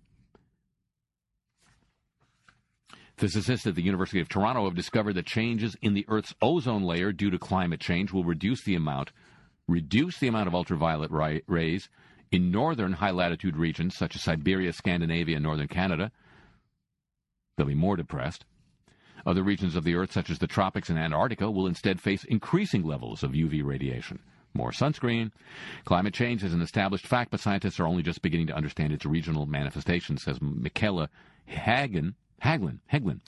Physicists 3.16 3.66
at 3.66 3.74
the 3.74 3.82
University 3.82 4.20
of 4.20 4.28
Toronto 4.28 4.66
have 4.66 4.76
discovered 4.76 5.14
that 5.14 5.26
changes 5.26 5.74
in 5.82 5.94
the 5.94 6.06
Earth's 6.06 6.36
ozone 6.40 6.84
layer 6.84 7.10
due 7.10 7.30
to 7.30 7.38
climate 7.40 7.80
change 7.80 8.12
will 8.12 8.22
reduce 8.22 8.62
the 8.62 8.76
amount 8.76 9.10
reduce 9.66 10.20
the 10.20 10.28
amount 10.28 10.46
of 10.46 10.54
ultraviolet 10.54 11.10
rays 11.48 11.88
in 12.30 12.50
northern 12.50 12.94
high 12.94 13.10
latitude 13.10 13.56
regions 13.56 13.96
such 13.96 14.16
as 14.16 14.22
Siberia, 14.22 14.72
Scandinavia, 14.72 15.36
and 15.36 15.42
northern 15.42 15.68
Canada. 15.68 16.10
They'll 17.56 17.66
be 17.66 17.74
more 17.74 17.96
depressed. 17.96 18.44
Other 19.24 19.42
regions 19.42 19.74
of 19.74 19.84
the 19.84 19.94
Earth, 19.94 20.12
such 20.12 20.30
as 20.30 20.38
the 20.38 20.46
tropics 20.46 20.88
and 20.88 20.98
Antarctica, 20.98 21.50
will 21.50 21.66
instead 21.66 22.00
face 22.00 22.24
increasing 22.24 22.84
levels 22.84 23.22
of 23.22 23.32
UV 23.32 23.64
radiation. 23.64 24.20
More 24.54 24.70
sunscreen. 24.70 25.32
Climate 25.84 26.14
change 26.14 26.44
is 26.44 26.54
an 26.54 26.62
established 26.62 27.06
fact, 27.06 27.30
but 27.30 27.40
scientists 27.40 27.80
are 27.80 27.86
only 27.86 28.02
just 28.02 28.22
beginning 28.22 28.46
to 28.46 28.56
understand 28.56 28.92
its 28.92 29.04
regional 29.04 29.46
manifestations, 29.46 30.22
says 30.22 30.40
Michaela 30.40 31.10
Hagen, 31.46 32.14
Haglin, 32.42 32.80
Hegglin, 32.92 33.20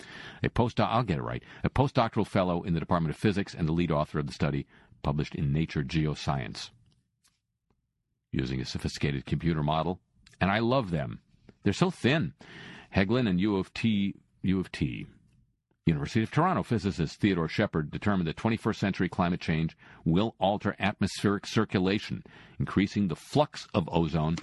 a 0.43 0.49
postdoc, 0.49 0.89
I'll 0.89 1.03
get 1.03 1.19
it 1.19 1.23
right, 1.23 1.43
a 1.65 1.71
postdoctoral 1.71 2.27
fellow 2.27 2.63
in 2.63 2.75
the 2.75 2.81
Department 2.81 3.15
of 3.15 3.21
Physics 3.21 3.55
and 3.55 3.67
the 3.67 3.73
lead 3.73 3.91
author 3.91 4.19
of 4.19 4.27
the 4.27 4.33
study 4.33 4.67
published 5.03 5.35
in 5.35 5.53
Nature 5.53 5.83
Geoscience. 5.83 6.71
Using 8.33 8.61
a 8.61 8.65
sophisticated 8.65 9.27
computer 9.27 9.63
model, 9.63 10.01
and 10.41 10.51
I 10.51 10.59
love 10.59 10.91
them. 10.91 11.21
They're 11.63 11.73
so 11.73 11.91
thin. 11.91 12.35
Hegglin 12.95 13.29
and 13.29 13.41
U 13.41 13.57
of 13.57 13.73
T, 13.75 14.15
U 14.43 14.61
of 14.61 14.71
T, 14.71 15.07
University 15.89 16.23
of 16.23 16.31
Toronto 16.31 16.63
physicist 16.63 17.19
Theodore 17.19 17.49
Shepherd 17.49 17.91
determined 17.91 18.29
that 18.29 18.37
21st 18.37 18.77
century 18.77 19.09
climate 19.09 19.41
change 19.41 19.77
will 20.05 20.35
alter 20.39 20.77
atmospheric 20.79 21.47
circulation, 21.47 22.23
increasing 22.59 23.09
the 23.09 23.17
flux 23.17 23.67
of 23.73 23.89
ozone 23.91 24.37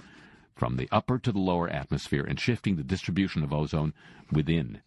from 0.56 0.76
the 0.76 0.88
upper 0.90 1.18
to 1.18 1.30
the 1.30 1.38
lower 1.38 1.68
atmosphere 1.68 2.24
and 2.24 2.40
shifting 2.40 2.76
the 2.76 2.82
distribution 2.82 3.44
of 3.44 3.52
ozone 3.52 3.94
within 4.32 4.80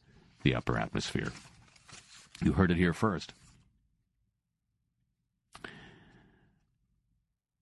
the 0.43 0.53
upper 0.53 0.77
atmosphere. 0.77 1.31
You 2.43 2.53
heard 2.53 2.71
it 2.71 2.77
here 2.77 2.93
first. 2.93 3.33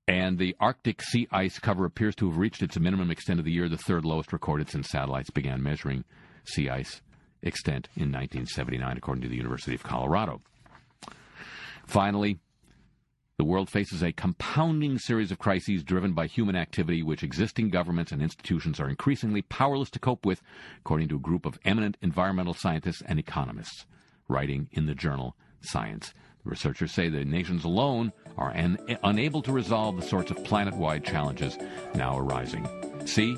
And 0.07 0.37
the 0.37 0.55
Arctic 0.59 1.01
sea 1.01 1.27
ice 1.31 1.59
cover 1.59 1.83
appears 1.85 2.15
to 2.15 2.29
have 2.29 2.37
reached 2.37 2.63
its 2.63 2.79
minimum 2.79 3.11
extent 3.11 3.39
of 3.39 3.45
the 3.45 3.51
year, 3.51 3.67
the 3.67 3.77
third 3.77 4.05
lowest 4.05 4.31
recorded 4.31 4.69
since 4.69 4.89
satellites 4.89 5.29
began 5.29 5.61
measuring 5.61 6.05
sea 6.45 6.69
ice 6.69 7.01
extent 7.41 7.89
in 7.95 8.11
1979, 8.11 8.97
according 8.97 9.21
to 9.21 9.27
the 9.27 9.35
University 9.35 9.75
of 9.75 9.83
Colorado. 9.83 10.41
Finally, 11.85 12.39
the 13.37 13.43
world 13.43 13.69
faces 13.69 14.01
a 14.01 14.13
compounding 14.13 14.97
series 14.97 15.31
of 15.31 15.39
crises 15.39 15.83
driven 15.83 16.13
by 16.13 16.25
human 16.25 16.55
activity, 16.55 17.03
which 17.03 17.21
existing 17.21 17.69
governments 17.69 18.11
and 18.11 18.21
institutions 18.21 18.79
are 18.79 18.89
increasingly 18.89 19.43
powerless 19.43 19.89
to 19.91 19.99
cope 19.99 20.25
with, 20.25 20.41
according 20.79 21.09
to 21.09 21.17
a 21.17 21.19
group 21.19 21.45
of 21.45 21.59
eminent 21.65 21.97
environmental 22.01 22.53
scientists 22.53 23.03
and 23.05 23.19
economists 23.19 23.85
writing 24.27 24.69
in 24.71 24.85
the 24.85 24.95
journal 24.95 25.35
Science. 25.61 26.13
The 26.47 26.51
researchers 26.51 26.93
say 26.93 27.10
the 27.10 27.25
nations 27.25 27.65
alone 27.65 28.13
are 28.38 28.51
an, 28.51 28.77
unable 29.03 29.41
to 29.41 29.51
resolve 29.51 29.97
the 29.97 30.01
sorts 30.01 30.31
of 30.31 30.41
planet-wide 30.45 31.03
challenges 31.03 31.57
now 31.93 32.17
arising. 32.17 32.65
See, 33.05 33.38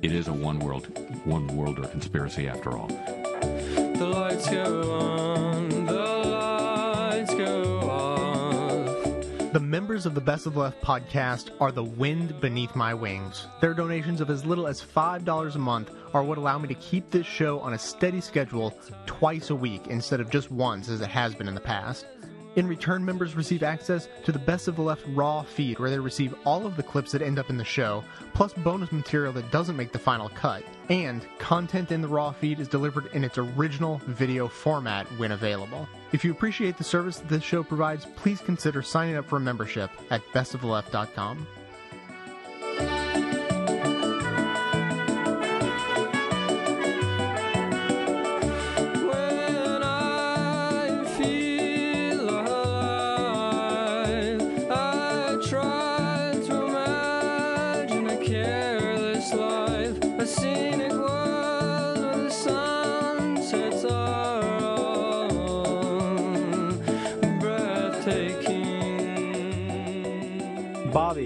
it 0.00 0.12
is 0.12 0.28
a 0.28 0.32
one 0.32 0.58
world, 0.58 0.86
one 1.26 1.46
worlder 1.48 1.86
conspiracy 1.88 2.48
after 2.48 2.74
all. 2.74 2.86
The 2.86 4.08
lights 4.10 4.48
go 4.48 4.92
on, 4.94 5.68
the 5.84 5.92
lights 5.92 7.34
go 7.34 7.80
off. 7.80 9.52
The 9.52 9.60
members 9.60 10.06
of 10.06 10.14
the 10.14 10.22
Best 10.22 10.46
of 10.46 10.54
the 10.54 10.60
Left 10.60 10.80
podcast 10.80 11.50
are 11.60 11.70
the 11.70 11.84
wind 11.84 12.40
beneath 12.40 12.74
my 12.74 12.94
wings. 12.94 13.46
Their 13.60 13.74
donations 13.74 14.22
of 14.22 14.30
as 14.30 14.46
little 14.46 14.66
as 14.66 14.80
$5 14.80 15.54
a 15.54 15.58
month 15.58 15.90
are 16.14 16.24
what 16.24 16.38
allow 16.38 16.56
me 16.58 16.68
to 16.68 16.74
keep 16.76 17.10
this 17.10 17.26
show 17.26 17.60
on 17.60 17.74
a 17.74 17.78
steady 17.78 18.22
schedule 18.22 18.74
twice 19.04 19.50
a 19.50 19.54
week 19.54 19.88
instead 19.88 20.20
of 20.20 20.30
just 20.30 20.50
once 20.50 20.88
as 20.88 21.02
it 21.02 21.10
has 21.10 21.34
been 21.34 21.46
in 21.46 21.54
the 21.54 21.60
past. 21.60 22.06
In 22.54 22.66
return, 22.66 23.02
members 23.02 23.34
receive 23.34 23.62
access 23.62 24.08
to 24.24 24.32
the 24.32 24.38
Best 24.38 24.68
of 24.68 24.76
the 24.76 24.82
Left 24.82 25.02
Raw 25.08 25.42
feed, 25.42 25.78
where 25.78 25.88
they 25.88 25.98
receive 25.98 26.34
all 26.44 26.66
of 26.66 26.76
the 26.76 26.82
clips 26.82 27.12
that 27.12 27.22
end 27.22 27.38
up 27.38 27.48
in 27.48 27.56
the 27.56 27.64
show, 27.64 28.04
plus 28.34 28.52
bonus 28.52 28.92
material 28.92 29.32
that 29.32 29.50
doesn't 29.50 29.76
make 29.76 29.90
the 29.90 29.98
final 29.98 30.28
cut. 30.28 30.62
And 30.90 31.26
content 31.38 31.92
in 31.92 32.02
the 32.02 32.08
Raw 32.08 32.30
feed 32.30 32.60
is 32.60 32.68
delivered 32.68 33.06
in 33.14 33.24
its 33.24 33.38
original 33.38 34.02
video 34.06 34.48
format 34.48 35.06
when 35.18 35.32
available. 35.32 35.88
If 36.12 36.26
you 36.26 36.30
appreciate 36.30 36.76
the 36.76 36.84
service 36.84 37.18
that 37.18 37.28
this 37.28 37.42
show 37.42 37.62
provides, 37.62 38.04
please 38.16 38.42
consider 38.42 38.82
signing 38.82 39.16
up 39.16 39.26
for 39.26 39.36
a 39.36 39.40
membership 39.40 39.90
at 40.10 40.22
bestoftheleft.com. 40.34 41.46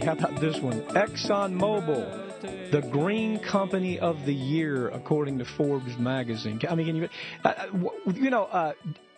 How 0.00 0.12
about 0.12 0.40
this 0.40 0.60
one? 0.60 0.80
ExxonMobil, 0.82 2.70
the 2.70 2.82
green 2.82 3.38
company 3.38 3.98
of 3.98 4.24
the 4.26 4.34
year, 4.34 4.88
according 4.88 5.38
to 5.38 5.44
Forbes 5.44 5.96
magazine. 5.98 6.60
I 6.68 6.74
mean, 6.74 6.96
you, 6.96 7.08
uh, 7.44 7.48
uh, 7.48 7.66
you 8.12 8.30
know, 8.30 8.44
uh, 8.44 8.72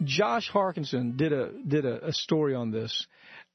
Josh 0.04 0.50
Harkinson 0.50 1.16
did 1.16 1.32
a 1.32 1.50
did 1.66 1.84
a, 1.84 2.08
a 2.08 2.12
story 2.12 2.54
on 2.54 2.70
this. 2.70 3.06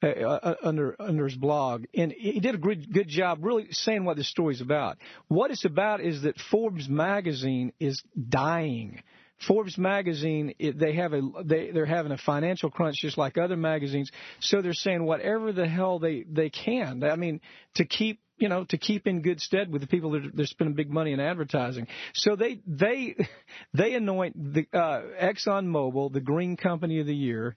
Uh, 0.03 0.07
uh, 0.07 0.55
under 0.63 0.97
under 0.99 1.23
his 1.23 1.37
blog, 1.37 1.85
and 1.95 2.11
he 2.11 2.41
did 2.41 2.55
a 2.55 2.57
good 2.57 2.91
good 2.91 3.07
job 3.07 3.39
really 3.41 3.67
saying 3.71 4.03
what 4.03 4.17
this 4.17 4.29
story's 4.29 4.59
about. 4.59 4.97
What 5.29 5.49
it's 5.49 5.63
about 5.63 6.01
is 6.01 6.23
that 6.23 6.35
Forbes 6.51 6.89
magazine 6.89 7.71
is 7.79 8.03
dying. 8.29 9.01
Forbes 9.47 9.77
magazine, 9.77 10.53
they 10.59 10.93
have 10.93 11.13
a 11.13 11.21
they 11.43 11.71
they're 11.71 11.85
having 11.85 12.11
a 12.11 12.17
financial 12.17 12.69
crunch 12.69 12.95
just 13.01 13.17
like 13.17 13.37
other 13.37 13.57
magazines, 13.57 14.09
so 14.39 14.61
they're 14.61 14.73
saying 14.73 15.03
whatever 15.03 15.51
the 15.51 15.67
hell 15.67 15.99
they 15.99 16.23
they 16.29 16.49
can. 16.49 17.03
I 17.03 17.15
mean, 17.15 17.41
to 17.75 17.85
keep 17.85 18.21
you 18.37 18.47
know 18.47 18.63
to 18.65 18.77
keep 18.77 19.05
in 19.05 19.21
good 19.21 19.41
stead 19.41 19.71
with 19.71 19.81
the 19.81 19.87
people 19.87 20.11
that 20.11 20.25
are, 20.25 20.31
they're 20.33 20.45
spending 20.45 20.75
big 20.75 20.89
money 20.89 21.11
in 21.11 21.19
advertising. 21.19 21.87
So 22.13 22.35
they 22.35 22.61
they 22.65 23.15
they 23.73 23.93
anoint 23.95 24.53
the 24.53 24.65
uh, 24.73 25.01
Exxon 25.21 25.67
Mobil 25.67 26.11
the 26.11 26.21
green 26.21 26.55
company 26.55 26.99
of 26.99 27.07
the 27.07 27.15
year. 27.15 27.55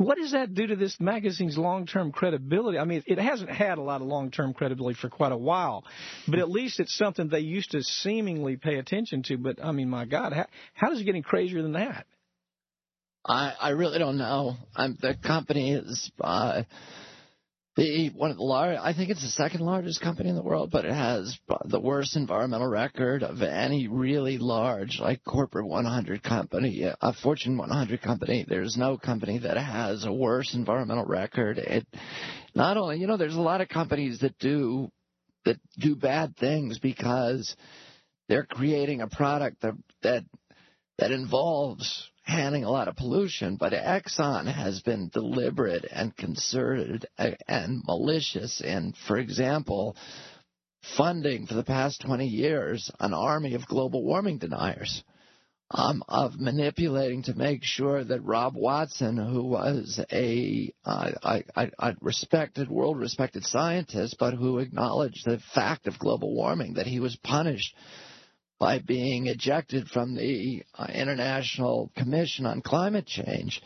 What 0.00 0.16
does 0.16 0.32
that 0.32 0.54
do 0.54 0.66
to 0.66 0.76
this 0.76 0.96
magazine's 0.98 1.58
long-term 1.58 2.12
credibility? 2.12 2.78
I 2.78 2.86
mean, 2.86 3.02
it 3.06 3.18
hasn't 3.18 3.50
had 3.50 3.76
a 3.76 3.82
lot 3.82 4.00
of 4.00 4.06
long-term 4.06 4.54
credibility 4.54 4.98
for 4.98 5.10
quite 5.10 5.30
a 5.30 5.36
while, 5.36 5.84
but 6.26 6.38
at 6.38 6.48
least 6.48 6.80
it's 6.80 6.96
something 6.96 7.28
they 7.28 7.40
used 7.40 7.72
to 7.72 7.82
seemingly 7.82 8.56
pay 8.56 8.76
attention 8.76 9.22
to. 9.24 9.36
But 9.36 9.62
I 9.62 9.72
mean, 9.72 9.90
my 9.90 10.06
God, 10.06 10.32
how, 10.32 10.46
how 10.72 10.88
does 10.88 11.02
it 11.02 11.04
get 11.04 11.10
any 11.10 11.20
crazier 11.20 11.60
than 11.60 11.72
that? 11.72 12.06
I 13.26 13.52
I 13.60 13.68
really 13.70 13.98
don't 13.98 14.16
know. 14.16 14.56
I'm, 14.74 14.96
the 14.98 15.16
company 15.22 15.74
is 15.74 16.10
uh, 16.18 16.62
the 17.80 18.10
one 18.10 18.30
of 18.30 18.36
the 18.36 18.42
large. 18.42 18.76
I 18.78 18.92
think 18.92 19.10
it's 19.10 19.22
the 19.22 19.28
second 19.28 19.60
largest 19.60 20.02
company 20.02 20.28
in 20.28 20.34
the 20.34 20.42
world, 20.42 20.70
but 20.70 20.84
it 20.84 20.92
has 20.92 21.36
the 21.64 21.80
worst 21.80 22.14
environmental 22.14 22.68
record 22.68 23.22
of 23.22 23.40
any 23.40 23.88
really 23.88 24.36
large, 24.36 24.98
like 25.00 25.24
corporate 25.24 25.66
100 25.66 26.22
company, 26.22 26.84
a 27.00 27.12
Fortune 27.22 27.56
100 27.56 28.02
company. 28.02 28.44
There's 28.46 28.76
no 28.76 28.98
company 28.98 29.38
that 29.38 29.56
has 29.56 30.04
a 30.04 30.12
worse 30.12 30.54
environmental 30.54 31.06
record. 31.06 31.58
It 31.58 31.86
not 32.54 32.76
only, 32.76 32.98
you 32.98 33.06
know, 33.06 33.16
there's 33.16 33.34
a 33.34 33.40
lot 33.40 33.62
of 33.62 33.68
companies 33.68 34.18
that 34.20 34.38
do 34.38 34.90
that 35.46 35.56
do 35.78 35.96
bad 35.96 36.36
things 36.36 36.78
because 36.78 37.56
they're 38.28 38.44
creating 38.44 39.00
a 39.00 39.08
product 39.08 39.62
that 39.62 39.74
that 40.02 40.24
that 40.98 41.12
involves 41.12 42.09
handling 42.22 42.64
a 42.64 42.70
lot 42.70 42.88
of 42.88 42.96
pollution, 42.96 43.56
but 43.56 43.72
Exxon 43.72 44.46
has 44.52 44.80
been 44.80 45.08
deliberate 45.08 45.86
and 45.90 46.16
concerted 46.16 47.06
and 47.48 47.82
malicious 47.86 48.60
in, 48.60 48.94
for 49.06 49.16
example, 49.16 49.96
funding 50.96 51.46
for 51.46 51.54
the 51.54 51.64
past 51.64 52.00
20 52.02 52.26
years 52.26 52.90
an 53.00 53.12
army 53.12 53.54
of 53.54 53.66
global 53.66 54.04
warming 54.04 54.38
deniers. 54.38 55.02
Um, 55.72 56.02
of 56.08 56.40
manipulating 56.40 57.22
to 57.22 57.34
make 57.38 57.62
sure 57.62 58.02
that 58.02 58.24
Rob 58.24 58.56
Watson, 58.56 59.16
who 59.16 59.44
was 59.44 60.00
a, 60.10 60.72
uh, 60.84 61.12
respected, 62.00 62.68
world 62.68 62.98
respected 62.98 63.44
scientist, 63.44 64.16
but 64.18 64.34
who 64.34 64.58
acknowledged 64.58 65.24
the 65.24 65.38
fact 65.54 65.86
of 65.86 65.96
global 65.96 66.34
warming, 66.34 66.74
that 66.74 66.88
he 66.88 66.98
was 66.98 67.14
punished 67.22 67.72
by 68.60 68.78
being 68.78 69.26
ejected 69.26 69.88
from 69.88 70.14
the 70.14 70.62
uh, 70.78 70.86
International 70.94 71.90
Commission 71.96 72.44
on 72.44 72.60
Climate 72.60 73.06
Change. 73.06 73.62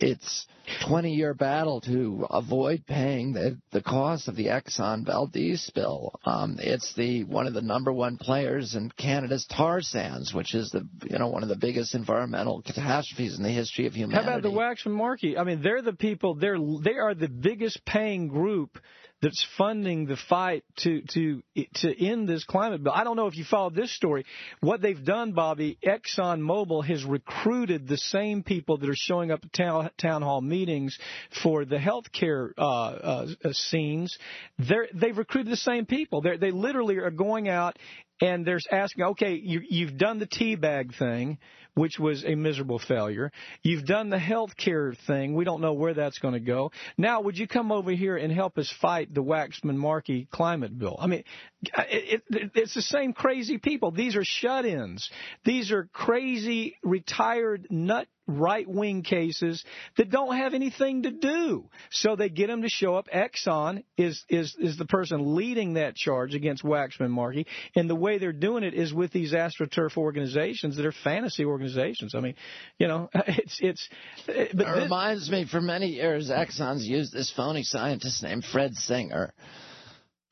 It's 0.00 0.46
20 0.86 1.12
year 1.12 1.34
battle 1.34 1.80
to 1.82 2.26
avoid 2.30 2.86
paying 2.86 3.32
the, 3.32 3.58
the 3.72 3.82
cost 3.82 4.28
of 4.28 4.36
the 4.36 4.46
Exxon 4.46 5.04
Valdez 5.04 5.62
spill. 5.64 6.18
Um, 6.24 6.56
it's 6.58 6.94
the 6.94 7.24
one 7.24 7.46
of 7.46 7.54
the 7.54 7.62
number 7.62 7.92
one 7.92 8.16
players 8.16 8.74
in 8.74 8.90
Canada's 8.90 9.46
tar 9.46 9.80
sands, 9.80 10.32
which 10.32 10.54
is 10.54 10.70
the 10.70 10.86
you 11.08 11.18
know 11.18 11.28
one 11.28 11.42
of 11.42 11.48
the 11.48 11.56
biggest 11.56 11.94
environmental 11.94 12.62
catastrophes 12.62 13.36
in 13.36 13.42
the 13.42 13.50
history 13.50 13.86
of 13.86 13.94
humanity. 13.94 14.24
How 14.24 14.38
about 14.38 14.42
the 14.42 14.50
Waxman 14.50 14.96
Markey? 14.96 15.36
I 15.38 15.44
mean, 15.44 15.62
they're 15.62 15.82
the 15.82 15.92
people. 15.92 16.34
They're 16.34 16.58
they 16.58 16.96
are 16.96 17.14
the 17.14 17.28
biggest 17.28 17.84
paying 17.84 18.28
group 18.28 18.78
that's 19.22 19.46
funding 19.56 20.06
the 20.06 20.16
fight 20.16 20.64
to 20.78 21.00
to 21.12 21.42
to 21.74 22.06
end 22.06 22.28
this 22.28 22.44
climate 22.44 22.82
bill. 22.82 22.92
I 22.92 23.04
don't 23.04 23.16
know 23.16 23.28
if 23.28 23.36
you 23.36 23.44
followed 23.44 23.74
this 23.74 23.94
story. 23.94 24.26
What 24.60 24.82
they've 24.82 25.02
done, 25.02 25.32
Bobby, 25.32 25.78
Exxon 25.86 26.40
Mobil 26.40 26.84
has 26.84 27.04
recruited 27.04 27.86
the 27.86 27.96
same 27.96 28.42
people 28.42 28.78
that 28.78 28.88
are 28.88 28.96
showing 28.96 29.30
up 29.30 29.40
at 29.44 29.52
town, 29.52 29.90
town 29.96 30.22
hall 30.22 30.40
meetings 30.52 30.98
for 31.42 31.64
the 31.64 31.78
healthcare 31.78 32.50
uh, 32.58 32.62
uh, 32.62 33.26
scenes. 33.52 34.18
They've 34.58 35.16
recruited 35.16 35.50
the 35.50 35.56
same 35.56 35.86
people. 35.86 36.20
They're, 36.20 36.38
they 36.38 36.50
literally 36.50 36.98
are 36.98 37.10
going 37.10 37.48
out 37.48 37.78
and 38.20 38.46
they're 38.46 38.60
asking, 38.70 39.04
okay, 39.04 39.34
you, 39.34 39.62
you've 39.68 39.96
done 39.96 40.18
the 40.18 40.26
tea 40.26 40.54
bag 40.54 40.94
thing 40.96 41.38
which 41.74 41.98
was 41.98 42.24
a 42.24 42.34
miserable 42.34 42.78
failure. 42.78 43.30
You've 43.62 43.86
done 43.86 44.10
the 44.10 44.18
health 44.18 44.56
care 44.56 44.94
thing. 45.06 45.34
We 45.34 45.44
don't 45.44 45.60
know 45.60 45.72
where 45.72 45.94
that's 45.94 46.18
going 46.18 46.34
to 46.34 46.40
go. 46.40 46.70
Now, 46.98 47.22
would 47.22 47.38
you 47.38 47.46
come 47.46 47.72
over 47.72 47.90
here 47.90 48.16
and 48.16 48.32
help 48.32 48.58
us 48.58 48.72
fight 48.80 49.12
the 49.12 49.22
Waxman 49.22 49.76
Markey 49.76 50.28
climate 50.30 50.78
bill? 50.78 50.96
I 50.98 51.06
mean, 51.06 51.24
it, 51.62 52.22
it, 52.28 52.50
it's 52.54 52.74
the 52.74 52.82
same 52.82 53.12
crazy 53.12 53.58
people. 53.58 53.90
These 53.90 54.16
are 54.16 54.24
shut 54.24 54.66
ins. 54.66 55.08
These 55.44 55.72
are 55.72 55.88
crazy, 55.92 56.76
retired, 56.82 57.68
nut 57.70 58.06
right 58.26 58.68
wing 58.68 59.02
cases 59.02 59.64
that 59.96 60.10
don't 60.10 60.36
have 60.36 60.54
anything 60.54 61.02
to 61.02 61.10
do. 61.10 61.68
So 61.90 62.14
they 62.16 62.28
get 62.28 62.46
them 62.46 62.62
to 62.62 62.68
show 62.68 62.94
up. 62.94 63.08
Exxon 63.14 63.84
is 63.96 64.24
is 64.28 64.54
is 64.58 64.76
the 64.76 64.84
person 64.86 65.34
leading 65.34 65.74
that 65.74 65.94
charge 65.96 66.34
against 66.34 66.62
Waxman 66.64 67.10
Markey, 67.10 67.46
and 67.74 67.88
the 67.90 67.94
way 67.96 68.18
they're 68.18 68.32
doing 68.32 68.62
it 68.64 68.74
is 68.74 68.92
with 68.94 69.12
these 69.12 69.32
astroturf 69.32 69.96
organizations 69.96 70.76
that 70.76 70.86
are 70.86 70.92
fantasy 71.04 71.44
organizations. 71.44 72.14
I 72.14 72.20
mean, 72.20 72.34
you 72.78 72.88
know, 72.88 73.08
it's 73.14 73.58
it's. 73.60 73.88
But 74.26 74.36
It 74.36 74.56
this- 74.56 74.66
reminds 74.82 75.30
me, 75.30 75.46
for 75.50 75.60
many 75.60 75.88
years, 75.88 76.30
Exxon's 76.30 76.86
used 76.86 77.12
this 77.12 77.30
phony 77.30 77.62
scientist 77.64 78.22
named 78.22 78.44
Fred 78.44 78.74
Singer, 78.74 79.32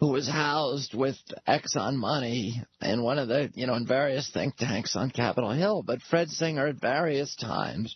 who 0.01 0.09
was 0.09 0.27
housed 0.27 0.95
with 0.95 1.17
Exxon 1.47 1.95
money 1.95 2.63
in 2.81 3.03
one 3.03 3.19
of 3.19 3.29
the, 3.29 3.51
you 3.55 3.67
know, 3.67 3.75
in 3.75 3.87
various 3.87 4.31
think 4.33 4.57
tanks 4.57 4.97
on 4.97 5.11
Capitol 5.11 5.51
Hill. 5.51 5.83
But 5.87 6.01
Fred 6.01 6.29
Singer, 6.31 6.69
at 6.69 6.81
various 6.81 7.37
times, 7.37 7.95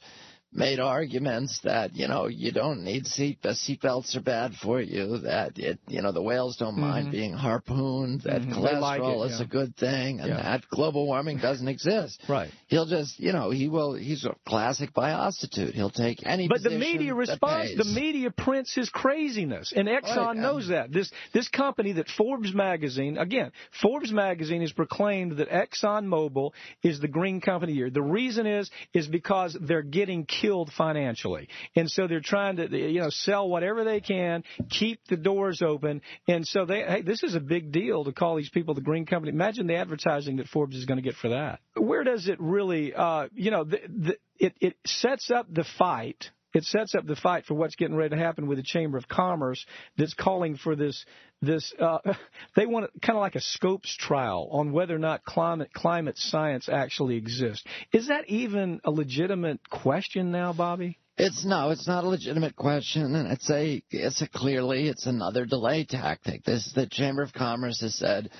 made 0.54 0.78
arguments 0.78 1.60
that, 1.64 1.94
you 1.94 2.06
know, 2.06 2.26
you 2.28 2.52
don't 2.52 2.84
need 2.84 3.06
seat 3.06 3.42
seatbelts 3.42 4.14
are 4.16 4.20
bad 4.20 4.54
for 4.54 4.80
you, 4.80 5.18
that 5.18 5.58
it, 5.58 5.78
you 5.88 6.00
know, 6.00 6.12
the 6.12 6.22
whales 6.22 6.56
don't 6.56 6.78
mind 6.78 7.08
Mhm. 7.08 7.10
being 7.10 7.32
harpooned, 7.32 8.20
that 8.22 8.42
Mhm. 8.42 8.54
They 8.54 8.76
like 8.78 9.00
cholesterol 9.00 9.24
it, 9.26 9.32
is 9.32 9.38
yeah. 9.40 9.44
a 9.44 9.48
good 9.48 9.76
thing, 9.76 10.20
and 10.20 10.28
Yeah. 10.28 10.36
that 10.42 10.68
global 10.68 11.06
warming 11.06 11.38
doesn't 11.38 11.66
exist. 11.68 12.20
Right. 12.28 12.50
He'll 12.68 12.86
just, 12.86 13.18
you 13.18 13.32
know, 13.32 13.50
he 13.50 13.68
will. 13.68 13.94
He's 13.94 14.24
a 14.24 14.34
classic 14.46 14.92
biostitute. 14.94 15.72
He'll 15.74 15.90
take 15.90 16.24
any. 16.26 16.46
But 16.48 16.62
the 16.62 16.70
media 16.70 17.14
responds. 17.14 17.74
The 17.76 17.84
media 17.84 18.30
prints 18.30 18.74
his 18.74 18.88
craziness, 18.90 19.72
and 19.72 19.88
Exxon 19.88 20.16
Right, 20.16 20.36
knows 20.36 20.68
that. 20.68 20.92
This 20.92 21.10
this 21.32 21.48
company 21.48 21.92
that 21.92 22.08
Forbes 22.08 22.54
magazine 22.54 23.18
again, 23.18 23.50
Forbes 23.82 24.12
magazine 24.12 24.60
has 24.60 24.72
proclaimed 24.72 25.32
that 25.38 25.48
Exxon 25.50 26.06
Mobil 26.06 26.52
is 26.82 27.00
the 27.00 27.08
green 27.08 27.40
company 27.40 27.72
year. 27.72 27.90
The 27.90 28.02
reason 28.02 28.46
is 28.46 28.70
is 28.92 29.06
because 29.08 29.56
they're 29.60 29.82
getting 29.82 30.24
killed 30.26 30.43
financially, 30.76 31.48
and 31.76 31.90
so 31.90 32.06
they're 32.06 32.20
trying 32.20 32.56
to 32.56 32.68
you 32.76 33.00
know 33.00 33.10
sell 33.10 33.48
whatever 33.48 33.84
they 33.84 34.00
can, 34.00 34.44
keep 34.70 35.00
the 35.08 35.16
doors 35.16 35.62
open, 35.62 36.02
and 36.28 36.46
so 36.46 36.64
they 36.64 36.82
hey 36.82 37.02
this 37.02 37.22
is 37.22 37.34
a 37.34 37.40
big 37.40 37.72
deal 37.72 38.04
to 38.04 38.12
call 38.12 38.36
these 38.36 38.50
people 38.50 38.74
the 38.74 38.80
green 38.80 39.06
company. 39.06 39.32
Imagine 39.32 39.66
the 39.66 39.76
advertising 39.76 40.36
that 40.36 40.48
Forbes 40.48 40.76
is 40.76 40.84
going 40.84 40.98
to 40.98 41.02
get 41.02 41.14
for 41.16 41.30
that. 41.30 41.60
Where 41.76 42.04
does 42.04 42.28
it 42.28 42.40
really? 42.40 42.94
Uh, 42.94 43.28
you 43.34 43.50
know, 43.50 43.64
the, 43.64 43.80
the, 43.88 44.16
it 44.38 44.54
it 44.60 44.76
sets 44.86 45.30
up 45.30 45.46
the 45.52 45.64
fight 45.78 46.30
it 46.54 46.64
sets 46.64 46.94
up 46.94 47.06
the 47.06 47.16
fight 47.16 47.44
for 47.44 47.54
what's 47.54 47.76
getting 47.76 47.96
ready 47.96 48.16
to 48.16 48.22
happen 48.22 48.46
with 48.46 48.58
the 48.58 48.64
Chamber 48.64 48.96
of 48.96 49.08
Commerce 49.08 49.64
that's 49.98 50.14
calling 50.14 50.56
for 50.56 50.76
this 50.76 51.04
this 51.42 51.74
uh, 51.78 51.98
they 52.56 52.66
want 52.66 52.90
kind 53.02 53.16
of 53.16 53.20
like 53.20 53.34
a 53.34 53.40
Scopes 53.40 53.94
trial 53.96 54.48
on 54.52 54.72
whether 54.72 54.94
or 54.94 55.00
not 55.00 55.24
climate 55.24 55.72
climate 55.74 56.16
science 56.16 56.68
actually 56.68 57.16
exists. 57.16 57.64
Is 57.92 58.08
that 58.08 58.28
even 58.28 58.80
a 58.84 58.90
legitimate 58.90 59.68
question 59.68 60.30
now, 60.30 60.52
Bobby? 60.52 60.98
It's 61.16 61.44
no, 61.44 61.70
it's 61.70 61.86
not 61.86 62.02
a 62.02 62.08
legitimate 62.08 62.56
question, 62.56 63.14
and 63.14 63.30
it's 63.30 63.48
a, 63.48 63.80
it's 63.90 64.20
a 64.20 64.26
clearly, 64.26 64.88
it's 64.88 65.06
another 65.06 65.46
delay 65.46 65.84
tactic. 65.84 66.42
This 66.42 66.72
the 66.74 66.88
Chamber 66.88 67.22
of 67.22 67.32
Commerce 67.32 67.82
has 67.82 67.94
said, 67.94 68.30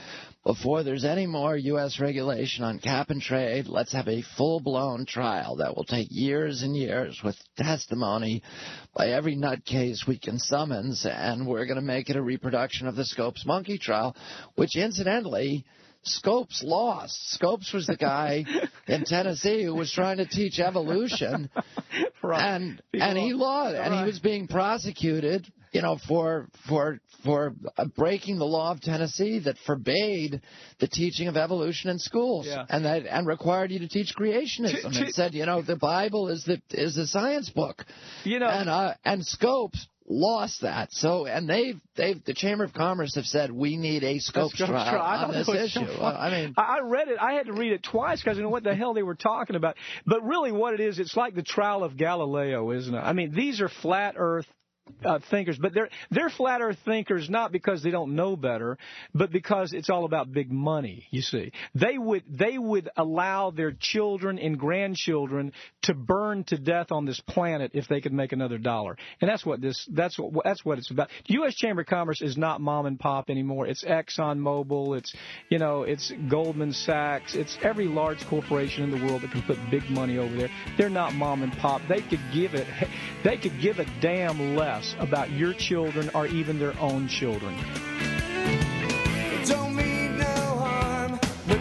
before 0.42 0.82
there's 0.82 1.04
any 1.04 1.28
more 1.28 1.56
U.S. 1.56 2.00
regulation 2.00 2.64
on 2.64 2.80
cap 2.80 3.10
and 3.10 3.22
trade, 3.22 3.68
let's 3.68 3.92
have 3.92 4.08
a 4.08 4.24
full-blown 4.36 5.06
trial 5.06 5.54
that 5.56 5.76
will 5.76 5.84
take 5.84 6.08
years 6.10 6.62
and 6.62 6.76
years 6.76 7.20
with 7.22 7.36
testimony 7.56 8.42
by 8.92 9.10
every 9.10 9.36
nutcase 9.36 10.04
we 10.08 10.18
can 10.18 10.40
summons, 10.40 11.06
and 11.08 11.46
we're 11.46 11.66
going 11.66 11.76
to 11.76 11.80
make 11.80 12.10
it 12.10 12.16
a 12.16 12.22
reproduction 12.22 12.88
of 12.88 12.96
the 12.96 13.04
Scopes 13.04 13.46
monkey 13.46 13.78
trial, 13.78 14.16
which 14.56 14.74
incidentally. 14.74 15.64
Scopes 16.04 16.62
lost. 16.62 17.30
Scopes 17.32 17.72
was 17.72 17.86
the 17.86 17.96
guy 17.96 18.44
in 18.86 19.04
Tennessee 19.06 19.64
who 19.64 19.74
was 19.74 19.92
trying 19.92 20.18
to 20.18 20.26
teach 20.26 20.58
evolution, 20.58 21.50
and 22.22 22.82
and 22.92 23.18
he 23.18 23.32
lost, 23.32 23.76
and 23.76 23.94
he 23.94 24.04
was 24.04 24.18
being 24.18 24.46
prosecuted, 24.46 25.50
you 25.72 25.82
know, 25.82 25.98
for 26.06 26.48
for 26.68 27.00
for 27.24 27.54
breaking 27.96 28.38
the 28.38 28.44
law 28.44 28.70
of 28.72 28.80
Tennessee 28.80 29.38
that 29.40 29.56
forbade 29.66 30.40
the 30.78 30.88
teaching 30.88 31.28
of 31.28 31.36
evolution 31.36 31.90
in 31.90 31.98
schools, 31.98 32.46
Yeah. 32.46 32.66
and 32.68 32.84
that 32.84 33.06
and 33.06 33.26
required 33.26 33.70
you 33.72 33.78
to 33.80 33.88
teach 33.88 34.14
creationism, 34.14 34.96
and 34.96 35.14
said, 35.14 35.34
you 35.34 35.46
know, 35.46 35.62
the 35.62 35.76
Bible 35.76 36.28
is 36.28 36.44
the 36.44 36.60
is 36.70 36.96
the 36.96 37.06
science 37.06 37.48
book, 37.50 37.84
you 38.24 38.38
know, 38.38 38.48
and 38.48 38.68
uh, 38.68 38.94
and 39.04 39.24
Scopes 39.24 39.86
lost 40.06 40.60
that. 40.62 40.92
So 40.92 41.26
and 41.26 41.48
they've 41.48 41.80
they've 41.96 42.22
the 42.24 42.34
Chamber 42.34 42.64
of 42.64 42.72
Commerce 42.72 43.14
have 43.14 43.24
said 43.24 43.50
we 43.50 43.76
need 43.76 44.04
a 44.04 44.18
Scopes, 44.18 44.54
Scopes 44.54 44.70
trial, 44.70 44.90
trial. 44.90 45.24
On 45.26 45.32
this 45.32 45.48
it's 45.48 45.74
so 45.74 45.82
issue. 45.82 46.02
I 46.02 46.30
mean. 46.30 46.54
I 46.56 46.74
I 46.74 46.80
read 46.80 47.08
it. 47.08 47.18
I 47.20 47.34
had 47.34 47.46
to 47.46 47.52
read 47.52 47.72
it 47.72 47.82
twice 47.82 48.20
because 48.22 48.38
I 48.38 48.42
know 48.42 48.48
what 48.48 48.64
the 48.64 48.74
hell 48.74 48.94
they 48.94 49.02
were 49.02 49.14
talking 49.14 49.56
about. 49.56 49.76
But 50.06 50.24
really, 50.24 50.52
what 50.52 50.74
it 50.74 50.80
is, 50.80 50.98
it's 50.98 51.16
like 51.16 51.34
the 51.34 51.42
trial 51.42 51.84
of 51.84 51.96
Galileo, 51.96 52.72
isn't 52.72 52.94
it? 52.94 52.98
I 52.98 53.12
mean, 53.12 53.32
these 53.34 53.60
are 53.60 53.68
flat 53.68 54.14
Earth. 54.16 54.46
Uh, 55.02 55.18
thinkers, 55.30 55.58
but 55.58 55.72
they're 55.72 55.88
they're 56.10 56.28
flat 56.28 56.60
Earth 56.60 56.78
thinkers 56.84 57.30
not 57.30 57.52
because 57.52 57.82
they 57.82 57.90
don't 57.90 58.14
know 58.14 58.36
better, 58.36 58.76
but 59.14 59.30
because 59.30 59.72
it's 59.72 59.88
all 59.88 60.04
about 60.04 60.30
big 60.30 60.50
money. 60.52 61.06
You 61.10 61.22
see, 61.22 61.52
they 61.74 61.96
would 61.96 62.22
they 62.28 62.58
would 62.58 62.90
allow 62.94 63.50
their 63.50 63.72
children 63.72 64.38
and 64.38 64.58
grandchildren 64.58 65.52
to 65.82 65.94
burn 65.94 66.44
to 66.44 66.58
death 66.58 66.90
on 66.90 67.06
this 67.06 67.18
planet 67.20 67.70
if 67.74 67.88
they 67.88 68.02
could 68.02 68.12
make 68.12 68.32
another 68.32 68.58
dollar, 68.58 68.96
and 69.22 69.30
that's 69.30 69.44
what 69.44 69.62
this 69.62 69.88
that's 69.90 70.18
what 70.18 70.44
that's 70.44 70.64
what 70.66 70.76
it's 70.76 70.90
about. 70.90 71.08
U.S. 71.26 71.54
Chamber 71.54 71.80
of 71.80 71.86
Commerce 71.86 72.20
is 72.20 72.36
not 72.36 72.60
mom 72.60 72.84
and 72.84 73.00
pop 73.00 73.30
anymore. 73.30 73.66
It's 73.66 73.84
Exxon 73.84 74.38
Mobil. 74.38 74.98
It's 74.98 75.14
you 75.48 75.58
know 75.58 75.82
it's 75.82 76.12
Goldman 76.28 76.72
Sachs. 76.72 77.34
It's 77.34 77.56
every 77.62 77.86
large 77.86 78.26
corporation 78.26 78.84
in 78.84 78.90
the 78.90 79.06
world 79.06 79.22
that 79.22 79.32
can 79.32 79.42
put 79.42 79.58
big 79.70 79.88
money 79.88 80.18
over 80.18 80.34
there. 80.34 80.50
They're 80.76 80.90
not 80.90 81.14
mom 81.14 81.42
and 81.42 81.52
pop. 81.54 81.80
They 81.88 82.02
could 82.02 82.20
give 82.34 82.52
it. 82.54 82.66
They 83.22 83.38
could 83.38 83.60
give 83.60 83.78
a 83.78 83.86
damn 84.00 84.56
less 84.56 84.73
about 84.98 85.30
your 85.30 85.52
children 85.52 86.10
or 86.14 86.26
even 86.26 86.58
their 86.58 86.78
own 86.80 87.06
children. 87.08 87.54
Don't 89.46 89.74
mean 89.74 90.18
no 90.18 90.24
harm, 90.24 91.18
no 91.46 91.56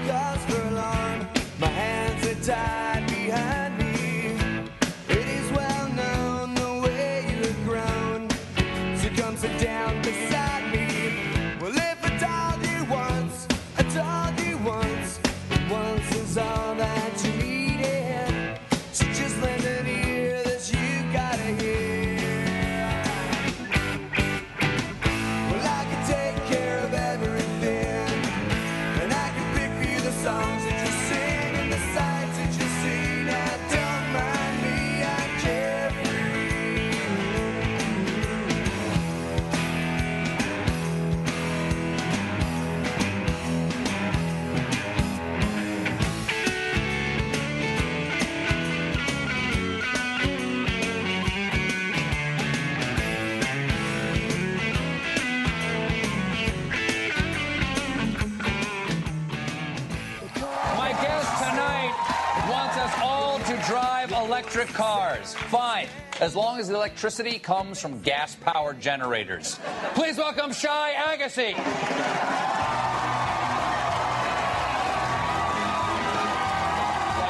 Fine, 65.54 65.88
as 66.20 66.36
long 66.36 66.60
as 66.60 66.68
the 66.68 66.74
electricity 66.74 67.38
comes 67.38 67.80
from 67.80 68.02
gas 68.02 68.34
powered 68.34 68.82
generators. 68.82 69.60
Please 69.94 70.18
welcome 70.18 70.52
Shai 70.52 70.96
Agassi. 70.96 71.54
Thank 71.54 71.58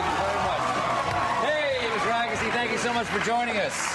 you 0.07 0.15
very 0.15 0.39
much. 0.39 0.63
Hey, 1.43 1.79
Mr. 1.89 2.11
Agassi, 2.13 2.49
thank 2.53 2.71
you 2.71 2.77
so 2.77 2.93
much 2.93 3.07
for 3.07 3.19
joining 3.25 3.57
us. 3.57 3.93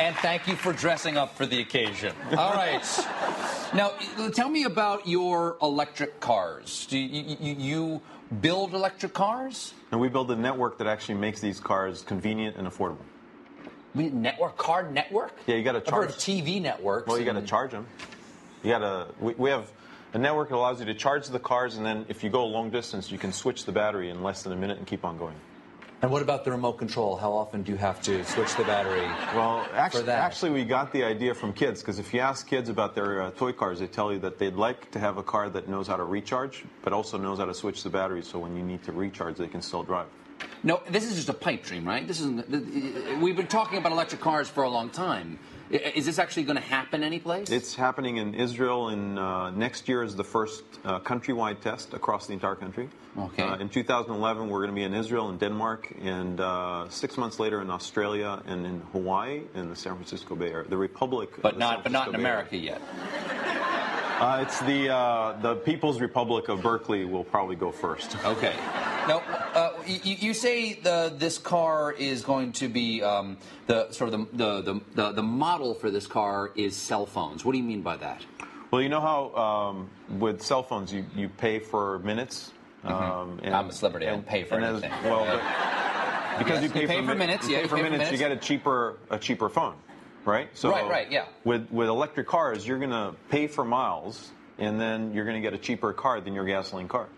And 0.00 0.16
thank 0.16 0.48
you 0.48 0.56
for 0.56 0.72
dressing 0.72 1.16
up 1.16 1.36
for 1.36 1.46
the 1.46 1.60
occasion. 1.60 2.16
All 2.36 2.54
right. 2.54 2.82
Now, 3.72 3.92
tell 4.34 4.48
me 4.48 4.64
about 4.64 5.06
your 5.06 5.56
electric 5.62 6.18
cars. 6.18 6.84
Do 6.90 6.98
you, 6.98 7.36
you, 7.38 7.54
you 7.54 8.02
build 8.40 8.74
electric 8.74 9.14
cars? 9.14 9.72
And 9.92 10.00
we 10.00 10.08
build 10.08 10.32
a 10.32 10.36
network 10.36 10.78
that 10.78 10.88
actually 10.88 11.14
makes 11.14 11.40
these 11.40 11.60
cars 11.60 12.02
convenient 12.02 12.56
and 12.56 12.66
affordable. 12.66 13.04
We 13.94 14.10
network 14.10 14.56
car 14.56 14.90
network. 14.90 15.32
Yeah, 15.46 15.56
you 15.56 15.62
got 15.64 15.72
to 15.72 15.78
I've 15.78 15.86
heard 15.86 16.10
charge. 16.10 16.10
of 16.10 16.16
TV 16.16 16.60
networks. 16.60 17.08
Well, 17.08 17.18
you 17.18 17.24
got 17.24 17.34
to 17.34 17.42
charge 17.42 17.70
them. 17.72 17.86
You 18.62 18.70
got 18.70 18.78
to. 18.80 19.08
We, 19.20 19.34
we 19.34 19.50
have 19.50 19.70
a 20.14 20.18
network 20.18 20.50
that 20.50 20.56
allows 20.56 20.80
you 20.80 20.86
to 20.86 20.94
charge 20.94 21.28
the 21.28 21.38
cars, 21.38 21.76
and 21.76 21.84
then 21.84 22.06
if 22.08 22.22
you 22.22 22.30
go 22.30 22.44
a 22.44 22.46
long 22.46 22.70
distance, 22.70 23.10
you 23.10 23.18
can 23.18 23.32
switch 23.32 23.64
the 23.64 23.72
battery 23.72 24.10
in 24.10 24.22
less 24.22 24.42
than 24.42 24.52
a 24.52 24.56
minute 24.56 24.78
and 24.78 24.86
keep 24.86 25.04
on 25.04 25.18
going. 25.18 25.36
And 26.00 26.12
what 26.12 26.22
about 26.22 26.44
the 26.44 26.52
remote 26.52 26.74
control? 26.74 27.16
How 27.16 27.32
often 27.32 27.64
do 27.64 27.72
you 27.72 27.78
have 27.78 28.00
to 28.02 28.24
switch 28.24 28.54
the 28.54 28.62
battery? 28.62 29.02
Well, 29.34 29.66
actually, 29.74 30.02
for 30.02 30.06
that? 30.06 30.18
actually, 30.20 30.50
we 30.50 30.64
got 30.64 30.92
the 30.92 31.02
idea 31.02 31.34
from 31.34 31.52
kids 31.52 31.80
because 31.80 31.98
if 31.98 32.14
you 32.14 32.20
ask 32.20 32.46
kids 32.46 32.68
about 32.68 32.94
their 32.94 33.20
uh, 33.20 33.30
toy 33.32 33.50
cars, 33.52 33.80
they 33.80 33.88
tell 33.88 34.12
you 34.12 34.20
that 34.20 34.38
they'd 34.38 34.54
like 34.54 34.92
to 34.92 35.00
have 35.00 35.16
a 35.16 35.24
car 35.24 35.50
that 35.50 35.68
knows 35.68 35.88
how 35.88 35.96
to 35.96 36.04
recharge, 36.04 36.64
but 36.82 36.92
also 36.92 37.18
knows 37.18 37.38
how 37.38 37.46
to 37.46 37.54
switch 37.54 37.82
the 37.82 37.90
battery, 37.90 38.22
so 38.22 38.38
when 38.38 38.56
you 38.56 38.62
need 38.62 38.84
to 38.84 38.92
recharge, 38.92 39.38
they 39.38 39.48
can 39.48 39.60
still 39.60 39.82
drive. 39.82 40.06
No, 40.62 40.82
this 40.90 41.04
is 41.04 41.14
just 41.14 41.28
a 41.28 41.34
pipe 41.34 41.62
dream, 41.62 41.86
right? 41.86 42.06
This 42.06 42.20
isn't. 42.20 43.20
We've 43.20 43.36
been 43.36 43.46
talking 43.46 43.78
about 43.78 43.92
electric 43.92 44.20
cars 44.20 44.48
for 44.48 44.64
a 44.64 44.68
long 44.68 44.90
time. 44.90 45.38
Is 45.70 46.06
this 46.06 46.18
actually 46.18 46.44
going 46.44 46.56
to 46.56 46.62
happen 46.62 47.02
anyplace? 47.02 47.50
It's 47.50 47.74
happening 47.74 48.16
in 48.16 48.34
Israel. 48.34 48.88
In 48.88 49.18
uh, 49.18 49.50
next 49.50 49.86
year 49.86 50.02
is 50.02 50.16
the 50.16 50.24
first 50.24 50.64
uh, 50.84 50.98
countrywide 51.00 51.60
test 51.60 51.92
across 51.92 52.26
the 52.26 52.32
entire 52.32 52.54
country. 52.54 52.88
Okay. 53.18 53.42
Uh, 53.42 53.58
in 53.58 53.68
2011, 53.68 54.48
we're 54.48 54.60
going 54.60 54.70
to 54.70 54.74
be 54.74 54.84
in 54.84 54.94
Israel 54.94 55.28
and 55.28 55.38
Denmark, 55.38 55.92
and 56.00 56.40
uh, 56.40 56.88
six 56.88 57.18
months 57.18 57.38
later 57.38 57.60
in 57.60 57.70
Australia 57.70 58.42
and 58.46 58.64
in 58.64 58.80
Hawaii 58.92 59.42
and 59.54 59.70
the 59.70 59.76
San 59.76 59.94
Francisco 59.94 60.34
Bay 60.34 60.50
Area, 60.50 60.68
the 60.68 60.76
Republic. 60.76 61.36
of 61.36 61.42
but 61.42 61.54
the 61.54 61.60
not, 61.60 61.82
but 61.82 61.92
not 61.92 62.08
in 62.08 62.14
America 62.14 62.56
yet. 62.56 62.80
Uh, 64.18 64.40
it's 64.42 64.58
the 64.62 64.92
uh, 64.92 65.40
the 65.42 65.54
People's 65.54 66.00
Republic 66.00 66.48
of 66.48 66.60
Berkeley 66.60 67.04
will 67.04 67.22
probably 67.22 67.54
go 67.54 67.70
first. 67.70 68.16
Okay. 68.24 68.52
Now, 69.06 69.22
uh, 69.54 69.67
you, 69.88 70.16
you 70.28 70.34
say 70.34 70.74
the, 70.74 71.12
this 71.16 71.38
car 71.38 71.92
is 71.92 72.22
going 72.22 72.52
to 72.52 72.68
be 72.68 73.02
um, 73.02 73.36
the 73.66 73.90
sort 73.92 74.12
of 74.12 74.28
the, 74.36 74.62
the, 74.62 74.80
the, 74.94 75.12
the, 75.12 75.22
model 75.22 75.74
for 75.74 75.90
this 75.90 76.06
car 76.06 76.50
is 76.54 76.76
cell 76.76 77.06
phones. 77.06 77.44
What 77.44 77.52
do 77.52 77.58
you 77.58 77.64
mean 77.64 77.82
by 77.82 77.96
that? 77.96 78.24
Well, 78.70 78.82
you 78.82 78.88
know 78.88 79.00
how 79.00 79.34
um, 79.34 79.90
with 80.18 80.42
cell 80.42 80.62
phones 80.62 80.92
you, 80.92 81.06
you 81.16 81.28
pay 81.28 81.58
for 81.58 81.98
minutes. 82.00 82.52
Um, 82.84 82.94
Mm-hmm. 83.38 83.54
I'm 83.54 83.68
a 83.68 83.72
celebrity. 83.72 84.06
I 84.06 84.10
don't 84.10 84.26
pay 84.26 84.44
for 84.44 84.54
and 84.56 84.64
as- 84.64 84.82
anything. 84.82 85.10
well, 85.10 85.24
but 85.24 86.38
because 86.38 86.62
Yes, 86.62 86.62
you 86.62 86.70
pay, 86.70 86.80
you 86.82 86.86
pay 86.88 87.00
for, 87.00 87.08
for 87.08 87.14
minutes, 87.16 87.46
you 87.48 87.52
yeah, 87.52 87.56
pay 87.58 87.62
you 87.64 87.68
for 87.68 87.76
pay 87.76 87.82
for 87.84 87.90
minutes, 87.90 88.12
you 88.12 88.18
get 88.18 88.30
a 88.30 88.36
cheaper 88.36 88.98
a 89.10 89.18
cheaper 89.18 89.48
phone, 89.48 89.74
right? 90.24 90.48
So 90.54 90.70
Right, 90.70 90.88
right, 90.88 91.10
yeah. 91.10 91.26
With 91.44 91.68
with 91.72 91.88
electric 91.88 92.28
cars, 92.28 92.66
you're 92.66 92.78
going 92.78 92.90
to 92.90 93.14
pay 93.30 93.48
for 93.48 93.64
miles, 93.64 94.30
and 94.58 94.80
then 94.80 95.12
you're 95.12 95.24
going 95.24 95.34
to 95.36 95.40
get 95.40 95.54
a 95.54 95.58
cheaper 95.58 95.92
car 95.92 96.20
than 96.20 96.34
your 96.34 96.44
gasoline 96.44 96.86
car. 96.88 97.08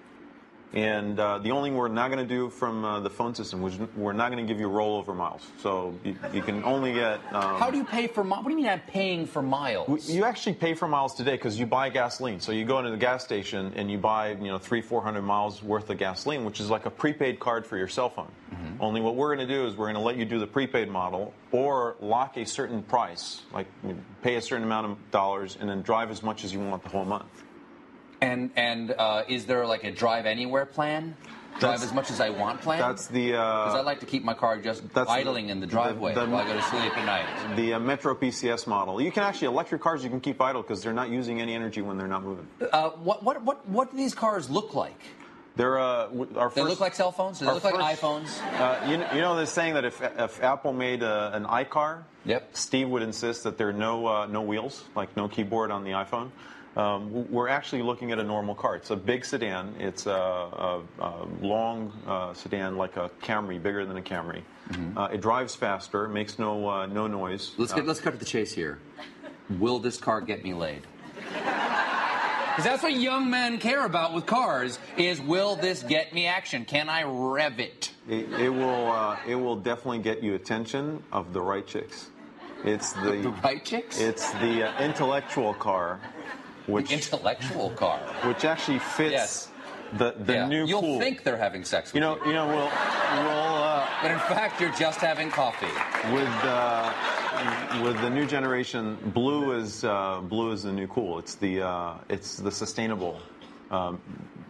And 0.73 1.19
uh, 1.19 1.39
the 1.39 1.51
only 1.51 1.71
thing 1.71 1.77
we're 1.77 1.89
not 1.89 2.13
going 2.13 2.27
to 2.27 2.35
do 2.35 2.49
from 2.49 2.85
uh, 2.85 3.01
the 3.01 3.11
phone 3.11 3.35
system 3.35 3.61
was 3.61 3.77
we're 3.97 4.13
not 4.13 4.31
going 4.31 4.47
to 4.47 4.53
give 4.53 4.61
you 4.61 4.69
rollover 4.69 5.17
miles. 5.17 5.45
So 5.59 5.95
you, 6.05 6.15
you 6.33 6.43
can 6.43 6.63
only 6.63 6.93
get. 6.93 7.19
Um, 7.33 7.59
How 7.59 7.71
do 7.71 7.77
you 7.77 7.85
pay 7.85 8.07
for 8.07 8.23
miles? 8.23 8.45
What 8.45 8.51
do 8.51 8.57
you 8.57 8.63
mean 8.63 8.71
I'm 8.71 8.81
paying 8.81 9.27
for 9.27 9.43
miles? 9.43 10.09
you 10.09 10.25
actually 10.25 10.55
pay 10.55 10.75
for 10.75 10.87
miles 10.87 11.15
today 11.15 11.33
because 11.33 11.59
you 11.59 11.67
buy 11.67 11.89
gasoline. 11.89 12.39
So 12.39 12.53
you 12.53 12.65
go 12.65 12.79
into 12.79 12.93
the 12.93 12.97
gas 12.97 13.25
station 13.25 13.73
and 13.75 13.91
you 13.91 13.99
buy, 13.99 14.31
you 14.31 14.49
know, 14.49 14.59
three, 14.59 14.81
four 14.81 15.03
hundred 15.03 15.23
miles 15.23 15.61
worth 15.61 15.91
of 15.91 15.99
gasoline, 15.99 16.45
which 16.45 16.61
is 16.61 16.71
like 16.71 16.87
a 16.87 16.91
prepaid 16.91 17.41
card 17.41 17.67
for 17.67 17.77
your 17.77 17.89
cell 17.89 18.09
phone. 18.09 18.31
Mm-hmm. 18.53 18.77
Only 18.81 19.01
what 19.01 19.17
we're 19.17 19.35
going 19.35 19.47
to 19.47 19.53
do 19.53 19.67
is 19.67 19.77
we're 19.77 19.87
going 19.87 19.95
to 19.95 20.01
let 20.01 20.17
you 20.17 20.25
do 20.25 20.39
the 20.39 20.47
prepaid 20.47 20.89
model 20.89 21.35
or 21.51 21.97
lock 22.01 22.37
a 22.37 22.47
certain 22.47 22.83
price, 22.85 23.43
like 23.53 23.67
pay 24.23 24.37
a 24.37 24.43
certain 24.43 24.65
amount 24.65 24.87
of 24.87 25.11
dollars 25.11 25.57
and 25.61 25.69
then 25.69 25.83
drive 25.83 26.11
as 26.13 26.23
much 26.23 26.45
as 26.45 26.53
you 26.53 26.61
want 26.61 26.83
the 26.85 26.89
whole 26.89 27.05
month. 27.05 27.27
And 28.21 28.51
and 28.57 28.93
uh, 28.93 29.23
is 29.29 29.47
there 29.47 29.67
like 29.67 29.85
a 29.85 29.91
drive 29.91 30.27
anywhere 30.27 30.67
plan? 30.67 31.17
Drive 31.59 31.61
That's- 31.81 31.83
as 31.85 31.93
much 31.93 32.11
as 32.11 32.21
I 32.21 32.31
want 32.31 32.61
plan? 32.61 32.79
That's 32.79 33.07
the. 33.09 33.33
Because 33.33 33.75
Uh, 33.75 33.79
I 33.79 33.81
like 33.83 34.01
to 34.01 34.07
keep 34.07 34.23
my 34.25 34.35
car 34.35 34.57
just 34.59 34.83
That's 34.95 35.09
the- 35.09 35.13
idling 35.13 35.49
in 35.49 35.61
the 35.61 35.67
driveway 35.67 36.15
the- 36.15 36.25
the- 36.25 36.31
while 36.31 36.43
I 36.43 36.47
go 36.47 36.55
to 36.55 36.63
sleep 36.63 36.97
at 36.97 37.05
night. 37.05 37.57
the 37.57 37.75
uh, 37.75 37.79
Metro 37.81 38.15
PCS 38.15 38.67
model. 38.67 39.01
You 39.01 39.11
can 39.11 39.25
actually 39.25 39.49
electric 39.49 39.81
cars 39.83 40.05
you 40.05 40.11
can 40.11 40.21
keep 40.21 40.41
idle 40.41 40.63
because 40.63 40.83
they're 40.83 40.93
not 40.93 41.11
using 41.11 41.41
any 41.41 41.55
energy 41.55 41.83
when 41.83 41.99
they're 41.99 42.07
not 42.09 42.23
moving. 42.23 42.47
Uh, 42.73 42.91
what, 42.91 43.23
what, 43.25 43.43
what, 43.43 43.69
what 43.69 43.91
do 43.91 43.97
these 43.97 44.15
cars 44.15 44.49
look 44.49 44.75
like? 44.75 44.99
They're 45.57 45.79
uh, 45.81 46.09
our 46.37 46.51
They 46.51 46.63
look 46.63 46.79
like 46.81 46.95
cell 46.95 47.11
phones? 47.13 47.41
Do 47.41 47.47
they 47.47 47.53
look 47.53 47.65
like 47.65 47.75
iPhones? 47.75 48.41
Uh, 48.59 48.89
you, 48.89 48.97
know, 48.99 49.09
you 49.13 49.21
know, 49.21 49.35
they're 49.37 49.45
saying 49.47 49.75
that 49.75 49.85
if, 49.85 50.01
if 50.01 50.43
Apple 50.43 50.73
made 50.73 51.03
uh 51.03 51.33
an 51.35 51.45
iCar, 51.45 52.05
yep. 52.25 52.57
Steve 52.57 52.89
would 52.89 53.03
insist 53.03 53.43
that 53.43 53.59
there 53.59 53.69
are 53.69 53.73
no 53.73 54.07
uh, 54.07 54.27
no 54.27 54.43
wheels, 54.43 54.85
like 54.95 55.15
no 55.17 55.27
keyboard 55.29 55.71
on 55.73 55.83
the 55.85 55.91
iPhone. 55.91 56.31
Um, 56.77 57.31
we're 57.31 57.49
actually 57.49 57.83
looking 57.83 58.13
at 58.13 58.19
a 58.21 58.23
normal 58.23 58.55
car. 58.55 58.77
It's 58.77 58.91
a 58.91 58.97
big 58.97 59.25
sedan. 59.25 59.75
It's 59.81 60.07
a, 60.07 60.13
a, 60.13 60.83
a 61.01 61.27
long 61.43 61.93
uh, 62.07 62.33
sedan, 62.33 62.77
like 62.77 62.97
a 62.97 63.11
Camry, 63.23 63.61
bigger 63.61 63.85
than 63.85 63.97
a 63.97 64.03
Camry. 64.03 64.43
Uh, 64.97 65.09
it 65.13 65.21
drives 65.21 65.57
faster, 65.57 66.07
makes 66.07 66.39
no 66.39 66.69
uh, 66.69 66.87
no 66.87 67.09
noise. 67.09 67.51
Mm-hmm. 67.51 67.61
Let's 67.63 67.73
Uh, 67.73 67.77
get 67.77 67.87
let's 67.87 68.01
cut 68.01 68.13
to 68.13 68.19
the 68.19 68.25
chase 68.25 68.53
here. 68.53 68.79
Will 69.59 69.81
this 69.81 69.97
car 69.97 70.21
get 70.21 70.45
me 70.45 70.55
laid? 70.55 70.87
Because 71.17 72.65
that's 72.65 72.83
what 72.83 72.93
young 72.95 73.31
men 73.31 73.59
care 73.59 73.85
about 73.85 74.15
with 74.15 74.27
cars: 74.27 74.79
is 74.97 75.21
will 75.21 75.57
this 75.57 75.83
get 75.83 76.13
me 76.15 76.27
action? 76.27 76.65
Can 76.65 76.89
I 76.89 77.03
rev 77.03 77.59
it? 77.59 77.91
It, 78.09 78.31
it 78.33 78.49
will 78.49 78.91
uh, 78.93 79.17
it 79.27 79.35
will 79.35 79.57
definitely 79.57 80.01
get 80.01 80.23
you 80.23 80.35
attention 80.37 81.03
of 81.11 81.33
the 81.33 81.41
right 81.41 81.67
chicks. 81.67 82.11
It's 82.65 82.93
the, 83.03 83.11
The 83.23 83.35
right 83.43 83.65
chicks? 83.65 83.99
It's 83.99 84.31
the 84.35 84.69
uh, 84.69 84.85
intellectual 84.85 85.55
car, 85.55 85.99
which 86.71 86.91
intellectual 86.93 87.71
car, 87.71 87.99
which 88.25 88.45
actually 88.45 88.79
fits 88.79 89.13
Yes. 89.13 89.49
the 89.99 90.15
the 90.25 90.33
Yeah. 90.35 90.47
new 90.49 90.67
You'll 90.67 90.81
cool. 90.83 90.99
think 91.01 91.23
they're 91.25 91.37
having 91.37 91.65
sex 91.65 91.93
with 91.93 91.97
You 91.97 92.01
know, 92.01 92.19
you 92.25 92.33
know, 92.33 92.47
we'll 92.47 92.71
we'll. 93.25 93.55
Uh, 93.71 93.87
but 94.03 94.11
in 94.11 94.19
fact, 94.21 94.61
you're 94.61 94.73
just 94.79 95.01
having 95.01 95.31
coffee. 95.31 95.75
with 96.13 96.29
uh, 96.45 96.93
with 97.83 98.01
the 98.01 98.11
new 98.11 98.27
generation, 98.27 98.97
blue 99.15 99.53
is 99.53 99.85
uh, 99.85 100.21
blue 100.23 100.53
is 100.53 100.63
the 100.63 100.73
new 100.73 100.87
cool. 100.87 101.19
It's 101.19 101.35
the 101.35 101.63
uh, 101.63 101.95
it's 102.09 102.37
the 102.37 102.51
sustainable 102.53 103.21
um, 103.71 104.01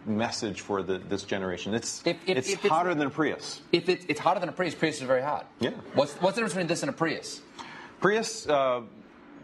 message 0.05 0.61
for 0.61 0.81
the, 0.83 0.97
this 0.97 1.23
generation. 1.23 1.73
It's 1.75 2.01
If- 2.05 2.17
if- 2.27 2.37
it's 2.37 2.49
if 2.49 2.65
it's- 2.65 2.71
hotter 2.71 2.93
than 2.95 3.07
a 3.07 3.09
Prius. 3.09 3.61
If 3.71 3.87
it's, 3.87 4.03
it's 4.09 4.19
hotter 4.19 4.39
than 4.39 4.49
a 4.49 4.51
Prius, 4.51 4.73
Prius 4.75 4.95
is 4.97 5.03
very 5.03 5.21
hot. 5.21 5.45
Yeah. 5.59 5.71
What's 5.93 6.13
what's 6.21 6.35
the 6.35 6.41
difference 6.41 6.53
between 6.53 6.67
this 6.67 6.81
and 6.83 6.89
a 6.89 6.93
Prius? 6.93 7.41
Prius 7.99 8.47
uh, 8.47 8.81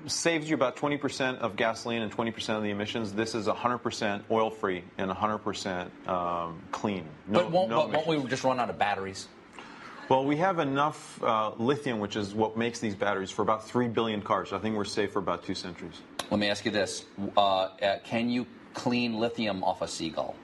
saves 0.07 0.49
you 0.49 0.55
about 0.55 0.75
20% 0.75 1.39
of 1.39 1.55
gasoline 1.55 2.01
and 2.01 2.11
20% 2.11 2.57
of 2.57 2.63
the 2.63 2.69
emissions. 2.69 3.13
This 3.13 3.35
is 3.35 3.47
100% 3.47 4.23
oil 4.31 4.49
free 4.49 4.83
and 4.97 5.11
100% 5.11 6.07
um, 6.07 6.61
clean. 6.71 7.05
No, 7.27 7.43
but 7.43 7.51
won't, 7.51 7.69
no 7.69 7.87
but 7.87 8.07
won't 8.07 8.23
we 8.23 8.29
just 8.29 8.43
run 8.43 8.59
out 8.59 8.69
of 8.69 8.77
batteries? 8.77 9.27
Well, 10.09 10.23
we 10.23 10.37
have 10.37 10.59
enough 10.59 11.21
uh, 11.21 11.51
lithium, 11.57 11.99
which 11.99 12.15
is 12.15 12.33
what 12.33 12.55
makes 12.57 12.79
these 12.79 12.95
batteries, 12.95 13.29
for 13.29 13.41
about 13.41 13.67
3 13.67 13.89
billion 13.89 14.21
cars. 14.21 14.53
I 14.53 14.59
think 14.59 14.77
we're 14.77 14.85
safe 14.85 15.11
for 15.11 15.19
about 15.19 15.43
two 15.43 15.55
centuries. 15.55 16.01
Let 16.31 16.39
me 16.39 16.49
ask 16.49 16.63
you 16.63 16.71
this: 16.71 17.05
uh, 17.35 17.39
uh, 17.41 17.99
Can 18.05 18.29
you 18.29 18.47
clean 18.73 19.19
lithium 19.19 19.63
off 19.63 19.81
a 19.81 19.87
seagull? 19.87 20.35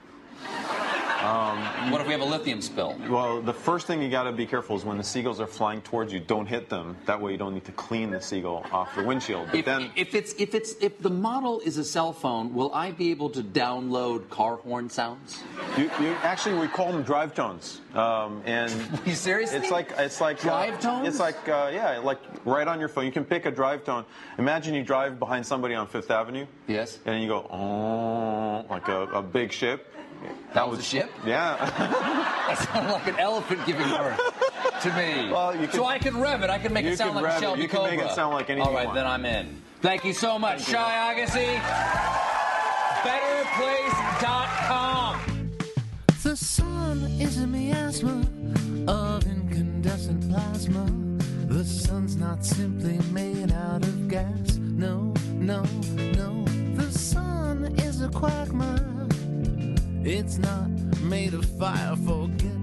Um, 1.24 1.90
what 1.90 2.02
if 2.02 2.06
we 2.06 2.12
have 2.12 2.20
a 2.20 2.26
lithium 2.26 2.60
spill? 2.60 2.94
Well, 3.08 3.40
the 3.40 3.54
first 3.54 3.86
thing 3.86 4.02
you 4.02 4.10
got 4.10 4.24
to 4.24 4.32
be 4.32 4.44
careful 4.44 4.76
is 4.76 4.84
when 4.84 4.98
the 4.98 5.04
seagulls 5.04 5.40
are 5.40 5.46
flying 5.46 5.80
towards 5.80 6.12
you, 6.12 6.20
don't 6.20 6.44
hit 6.44 6.68
them. 6.68 6.96
That 7.06 7.18
way, 7.18 7.32
you 7.32 7.38
don't 7.38 7.54
need 7.54 7.64
to 7.64 7.72
clean 7.72 8.10
the 8.10 8.20
seagull 8.20 8.66
off 8.70 8.94
the 8.94 9.02
windshield. 9.02 9.46
But 9.46 9.60
If, 9.60 9.64
then, 9.64 9.90
if 9.96 10.14
it's 10.14 10.34
if 10.34 10.54
it's 10.54 10.74
if 10.82 10.98
the 10.98 11.08
model 11.08 11.60
is 11.60 11.78
a 11.78 11.84
cell 11.84 12.12
phone, 12.12 12.52
will 12.52 12.72
I 12.74 12.90
be 12.90 13.10
able 13.10 13.30
to 13.30 13.42
download 13.42 14.28
car 14.28 14.56
horn 14.56 14.90
sounds? 14.90 15.42
you, 15.78 15.84
you 15.98 16.08
actually 16.22 16.58
we 16.58 16.68
call 16.68 16.92
them 16.92 17.02
drive 17.02 17.34
tones. 17.34 17.80
Um, 17.94 18.42
and 18.44 18.70
you 19.06 19.14
seriously? 19.14 19.58
It's 19.58 19.70
like 19.70 19.94
it's 19.96 20.20
like 20.20 20.40
Drive 20.40 20.74
uh, 20.74 20.80
tones? 20.80 21.08
It's 21.08 21.20
like 21.20 21.48
uh, 21.48 21.70
yeah, 21.72 21.98
like 21.98 22.18
right 22.44 22.68
on 22.68 22.80
your 22.80 22.88
phone. 22.88 23.06
You 23.06 23.12
can 23.12 23.24
pick 23.24 23.46
a 23.46 23.50
drive 23.50 23.84
tone. 23.84 24.04
Imagine 24.36 24.74
you 24.74 24.82
drive 24.82 25.18
behind 25.18 25.46
somebody 25.46 25.74
on 25.74 25.86
Fifth 25.86 26.10
Avenue. 26.10 26.46
Yes. 26.66 26.98
And 27.06 27.22
you 27.22 27.28
go 27.28 27.46
oh, 27.50 28.66
like 28.68 28.88
a, 28.88 29.02
a 29.04 29.22
big 29.22 29.52
ship. 29.52 29.93
That 30.54 30.68
was 30.68 30.78
a 30.78 30.82
ship? 30.82 31.10
Yeah. 31.26 31.56
that 32.48 32.58
sounded 32.72 32.92
like 32.92 33.06
an 33.08 33.18
elephant 33.18 33.60
giving 33.66 33.88
birth 33.88 34.20
to 34.82 34.88
me. 34.96 35.30
Well, 35.32 35.54
you 35.56 35.66
can, 35.66 35.76
so 35.76 35.84
I 35.86 35.98
can 35.98 36.20
rev 36.20 36.42
it. 36.42 36.50
I 36.50 36.58
can 36.58 36.72
make 36.72 36.84
it 36.86 36.96
sound 36.96 37.16
like 37.16 37.24
a 37.24 37.28
rev 37.28 37.36
it. 37.38 37.40
Shelby 37.40 37.62
You 37.62 37.68
can 37.68 37.78
Cobra. 37.80 37.96
make 37.96 38.06
it 38.06 38.12
sound 38.14 38.34
like 38.34 38.50
anything 38.50 38.68
All 38.68 38.74
right, 38.74 38.82
you 38.82 38.86
want. 38.88 38.96
then 38.96 39.06
I'm 39.06 39.24
in. 39.24 39.60
Thank 39.80 40.04
you 40.04 40.12
so 40.12 40.38
much, 40.38 40.64
Shai 40.64 41.14
Agassi. 41.14 41.60
BetterPlace.com. 43.04 45.20
The 46.22 46.36
sun 46.36 47.02
is 47.20 47.38
a 47.38 47.46
miasma 47.46 48.26
of 48.88 49.26
incandescent 49.26 50.28
plasma. 50.30 50.86
The 51.48 51.64
sun's 51.64 52.16
not 52.16 52.44
simply 52.44 52.98
made 53.12 53.52
out 53.52 53.82
of 53.84 54.08
gas. 54.08 54.56
No, 54.56 55.14
no, 55.34 55.62
no. 56.16 56.44
The 56.74 56.90
sun 56.90 57.74
is 57.78 58.00
a 58.02 58.08
quagmire. 58.08 59.06
It's 60.06 60.36
not 60.36 60.68
made 61.00 61.32
of 61.32 61.46
fire. 61.58 61.96
Forget 61.96 62.53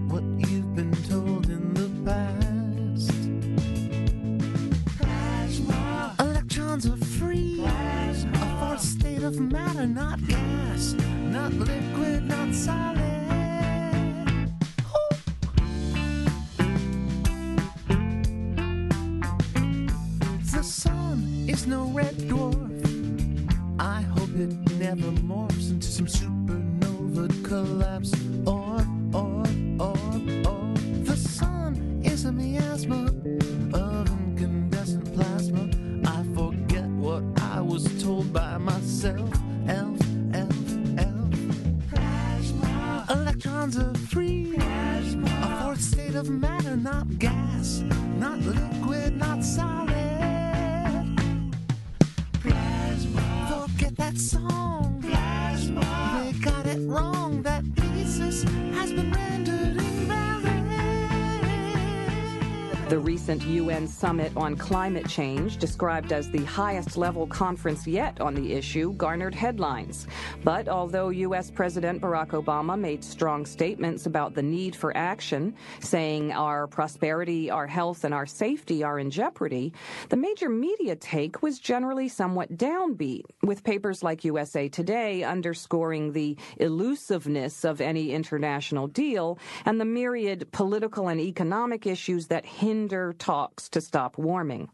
recent 63.31 63.49
UN 63.51 63.87
summit 63.87 64.33
on 64.35 64.57
climate 64.57 65.07
change, 65.07 65.55
described 65.55 66.11
as 66.11 66.29
the 66.29 66.43
highest 66.43 66.97
level 66.97 67.25
conference 67.27 67.87
yet 67.87 68.19
on 68.19 68.35
the 68.35 68.51
issue, 68.51 68.91
garnered 68.93 69.33
headlines. 69.33 70.05
But 70.43 70.67
although 70.67 71.09
U.S. 71.09 71.51
President 71.51 72.01
Barack 72.01 72.29
Obama 72.29 72.79
made 72.79 73.03
strong 73.03 73.45
statements 73.45 74.07
about 74.07 74.33
the 74.33 74.41
need 74.41 74.75
for 74.75 74.95
action, 74.97 75.53
saying 75.81 76.31
our 76.31 76.65
prosperity, 76.65 77.51
our 77.51 77.67
health, 77.67 78.03
and 78.03 78.13
our 78.13 78.25
safety 78.25 78.83
are 78.83 78.97
in 78.97 79.11
jeopardy, 79.11 79.71
the 80.09 80.17
major 80.17 80.49
media 80.49 80.95
take 80.95 81.43
was 81.43 81.59
generally 81.59 82.09
somewhat 82.09 82.57
downbeat, 82.57 83.25
with 83.43 83.63
papers 83.63 84.01
like 84.01 84.25
USA 84.25 84.67
Today 84.67 85.23
underscoring 85.23 86.13
the 86.13 86.35
elusiveness 86.57 87.63
of 87.63 87.79
any 87.79 88.11
international 88.11 88.87
deal 88.87 89.37
and 89.65 89.79
the 89.79 89.85
myriad 89.85 90.51
political 90.51 91.07
and 91.07 91.21
economic 91.21 91.85
issues 91.85 92.27
that 92.27 92.47
hinder 92.47 93.13
talks 93.13 93.69
to 93.69 93.79
stop 93.79 94.17
warming. 94.17 94.69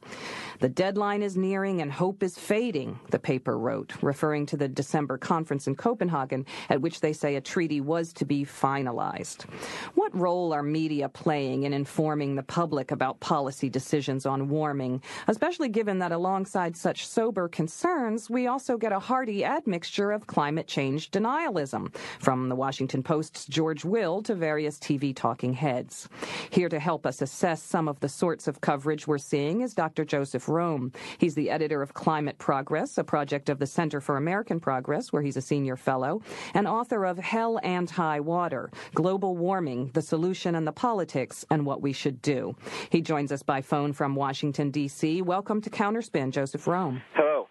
The 0.59 0.69
deadline 0.69 1.21
is 1.21 1.37
nearing 1.37 1.81
and 1.81 1.91
hope 1.91 2.23
is 2.23 2.37
fading, 2.37 2.99
the 3.11 3.19
paper 3.19 3.59
wrote, 3.59 3.93
referring 4.01 4.47
to 4.47 4.57
the 4.57 4.67
December 4.67 5.17
conference 5.17 5.67
in 5.67 5.75
Copenhagen 5.75 6.47
at 6.69 6.81
which 6.81 6.99
they 6.99 7.13
say 7.13 7.35
a 7.35 7.41
treaty 7.41 7.79
was 7.79 8.11
to 8.13 8.25
be 8.25 8.43
finalized. 8.43 9.43
What 9.93 10.17
role 10.17 10.53
are 10.53 10.63
media 10.63 11.09
playing 11.09 11.63
in 11.63 11.73
informing 11.73 12.35
the 12.35 12.43
public 12.43 12.89
about 12.89 13.19
policy 13.19 13.69
decisions 13.69 14.25
on 14.25 14.49
warming, 14.49 15.03
especially 15.27 15.69
given 15.69 15.99
that 15.99 16.11
alongside 16.11 16.75
such 16.75 17.07
sober 17.07 17.47
concerns, 17.47 18.27
we 18.27 18.47
also 18.47 18.77
get 18.77 18.91
a 18.91 18.99
hearty 18.99 19.45
admixture 19.45 20.11
of 20.11 20.25
climate 20.25 20.67
change 20.67 21.11
denialism, 21.11 21.93
from 22.19 22.49
the 22.49 22.55
Washington 22.55 23.03
Post's 23.03 23.45
George 23.45 23.85
Will 23.85 24.23
to 24.23 24.33
various 24.33 24.79
TV 24.79 25.15
talking 25.15 25.53
heads. 25.53 26.09
Here 26.49 26.69
to 26.69 26.79
help 26.79 27.05
us 27.05 27.21
assess 27.21 27.61
some 27.61 27.87
of 27.87 27.99
the 27.99 28.09
sorts 28.09 28.47
of 28.47 28.61
coverage 28.61 29.05
we're 29.05 29.19
seeing 29.19 29.61
is 29.61 29.75
Dr. 29.75 30.03
Joseph 30.03 30.46
Romm. 30.47 30.93
He's 31.17 31.35
the 31.35 31.49
editor 31.49 31.81
of 31.81 31.93
Climate 31.93 32.37
Progress, 32.37 32.97
a 32.97 33.03
project 33.03 33.49
of 33.49 33.59
the 33.59 33.67
Center 33.67 34.01
for 34.01 34.17
American 34.17 34.59
Progress, 34.59 35.13
where 35.13 35.21
he's 35.21 35.37
a 35.37 35.41
senior 35.41 35.75
fellow, 35.75 36.21
and 36.53 36.67
author 36.67 37.05
of 37.05 37.19
Hell 37.19 37.59
and 37.63 37.89
High 37.89 38.19
Water 38.19 38.71
Global 38.93 39.37
Warming, 39.37 39.91
the 39.93 40.01
Solution 40.01 40.55
and 40.55 40.65
the 40.65 40.71
Politics, 40.71 41.45
and 41.49 41.65
What 41.65 41.81
We 41.81 41.93
Should 41.93 42.21
Do. 42.21 42.55
He 42.89 43.01
joins 43.01 43.31
us 43.31 43.43
by 43.43 43.61
phone 43.61 43.93
from 43.93 44.15
Washington, 44.15 44.71
D.C. 44.71 45.21
Welcome 45.21 45.61
to 45.61 45.69
Counterspin, 45.69 46.31
Joseph 46.31 46.65
Romm. 46.65 47.01
Hello. 47.13 47.47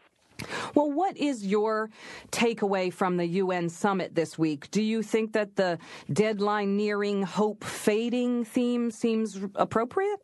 Well, 0.74 0.90
what 0.90 1.16
is 1.16 1.46
your 1.46 1.90
takeaway 2.30 2.92
from 2.92 3.16
the 3.16 3.26
UN 3.26 3.68
summit 3.68 4.14
this 4.14 4.38
week? 4.38 4.70
Do 4.70 4.82
you 4.82 5.02
think 5.02 5.32
that 5.32 5.56
the 5.56 5.78
deadline 6.12 6.76
nearing, 6.76 7.22
hope 7.22 7.64
fading 7.64 8.44
theme 8.44 8.90
seems 8.90 9.40
appropriate? 9.54 10.20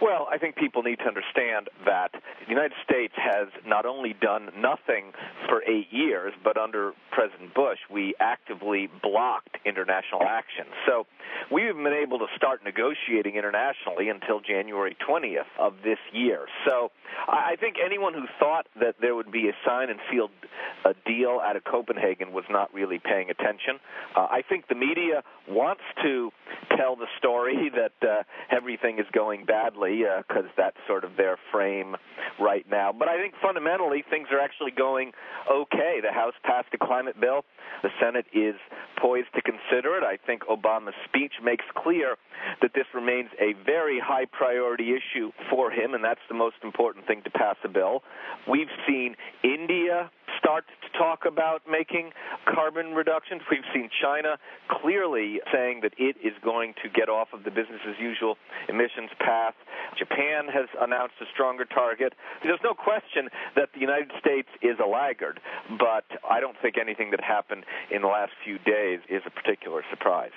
Well, 0.00 0.28
I 0.30 0.38
think 0.38 0.54
people 0.54 0.82
need 0.82 1.00
to 1.00 1.06
understand 1.06 1.70
that 1.84 2.12
the 2.12 2.48
United 2.48 2.74
States 2.84 3.14
has 3.16 3.48
not 3.66 3.84
only 3.84 4.14
done 4.20 4.50
nothing 4.56 5.10
for 5.48 5.62
eight 5.64 5.88
years, 5.90 6.32
but 6.44 6.56
under 6.56 6.92
President 7.10 7.52
Bush, 7.52 7.78
we 7.90 8.14
actively 8.20 8.88
blocked 9.02 9.58
international 9.66 10.22
action. 10.22 10.66
So 10.86 11.06
we 11.50 11.62
have 11.64 11.74
been 11.74 11.92
able 11.92 12.20
to 12.20 12.26
start 12.36 12.62
negotiating 12.64 13.34
internationally 13.34 14.08
until 14.08 14.38
January 14.38 14.96
20th 15.02 15.50
of 15.58 15.74
this 15.82 15.98
year. 16.12 16.46
So 16.64 16.92
I 17.26 17.56
think 17.58 17.76
anyone 17.84 18.14
who 18.14 18.26
thought 18.38 18.66
that 18.80 18.96
there 19.00 19.16
would 19.16 19.32
be 19.32 19.48
a 19.48 19.52
sign 19.66 19.90
and 19.90 19.98
sealed 20.12 20.30
a 20.84 20.94
deal 21.06 21.40
out 21.42 21.56
of 21.56 21.64
Copenhagen 21.64 22.32
was 22.32 22.44
not 22.48 22.72
really 22.72 23.00
paying 23.00 23.30
attention. 23.30 23.80
Uh, 24.14 24.28
I 24.30 24.42
think 24.48 24.68
the 24.68 24.76
media 24.76 25.24
wants 25.48 25.82
to 26.02 26.30
tell 26.76 26.94
the 26.94 27.06
story 27.18 27.70
that 27.74 28.08
uh, 28.08 28.22
everything 28.50 29.00
is 29.00 29.06
going 29.12 29.44
badly 29.44 29.87
because 29.96 30.44
uh, 30.46 30.56
that's 30.56 30.76
sort 30.86 31.04
of 31.04 31.16
their 31.16 31.36
frame 31.52 31.96
right 32.40 32.66
now. 32.70 32.92
But 32.92 33.08
I 33.08 33.16
think 33.16 33.34
fundamentally 33.40 34.04
things 34.08 34.28
are 34.32 34.40
actually 34.40 34.72
going 34.72 35.12
okay. 35.50 36.00
The 36.02 36.12
House 36.12 36.34
passed 36.44 36.68
a 36.72 36.78
climate 36.78 37.20
bill. 37.20 37.44
The 37.82 37.90
Senate 38.00 38.26
is 38.32 38.56
poised 39.00 39.28
to 39.34 39.42
consider 39.42 39.96
it. 39.96 40.04
I 40.04 40.18
think 40.26 40.42
Obama's 40.44 40.94
speech 41.04 41.32
makes 41.42 41.64
clear 41.76 42.16
that 42.62 42.72
this 42.74 42.86
remains 42.94 43.30
a 43.40 43.54
very 43.64 44.00
high 44.00 44.26
priority 44.26 44.92
issue 44.92 45.32
for 45.50 45.70
him, 45.70 45.94
and 45.94 46.02
that's 46.04 46.20
the 46.28 46.34
most 46.34 46.56
important 46.62 47.06
thing 47.06 47.22
to 47.22 47.30
pass 47.30 47.56
a 47.64 47.68
bill. 47.68 48.02
We've 48.48 48.70
seen 48.86 49.16
India 49.42 50.10
start 50.38 50.64
to 50.82 50.98
talk 50.98 51.24
about 51.26 51.62
making 51.70 52.10
carbon 52.44 52.94
reductions. 52.94 53.42
We've 53.50 53.66
seen 53.72 53.88
China 54.02 54.36
clearly 54.68 55.40
saying 55.52 55.80
that 55.82 55.92
it 55.98 56.16
is 56.22 56.34
going 56.42 56.74
to 56.82 56.88
get 56.88 57.08
off 57.08 57.28
of 57.32 57.44
the 57.44 57.50
business 57.50 57.80
as 57.88 57.94
usual 57.98 58.36
emissions 58.68 59.10
path. 59.20 59.54
Japan 59.96 60.48
has 60.52 60.68
announced 60.80 61.14
a 61.20 61.26
stronger 61.32 61.64
target. 61.64 62.14
There's 62.42 62.60
no 62.62 62.74
question 62.74 63.28
that 63.56 63.70
the 63.74 63.80
United 63.80 64.10
States 64.18 64.48
is 64.62 64.76
a 64.82 64.86
laggard, 64.86 65.40
but 65.78 66.04
I 66.28 66.40
don't 66.40 66.56
think 66.60 66.76
anything 66.78 67.10
that 67.12 67.22
happened 67.22 67.64
in 67.90 68.02
the 68.02 68.08
last 68.08 68.32
few 68.44 68.58
days 68.58 69.00
is 69.08 69.22
a 69.26 69.30
particular 69.30 69.82
surprise. 69.90 70.32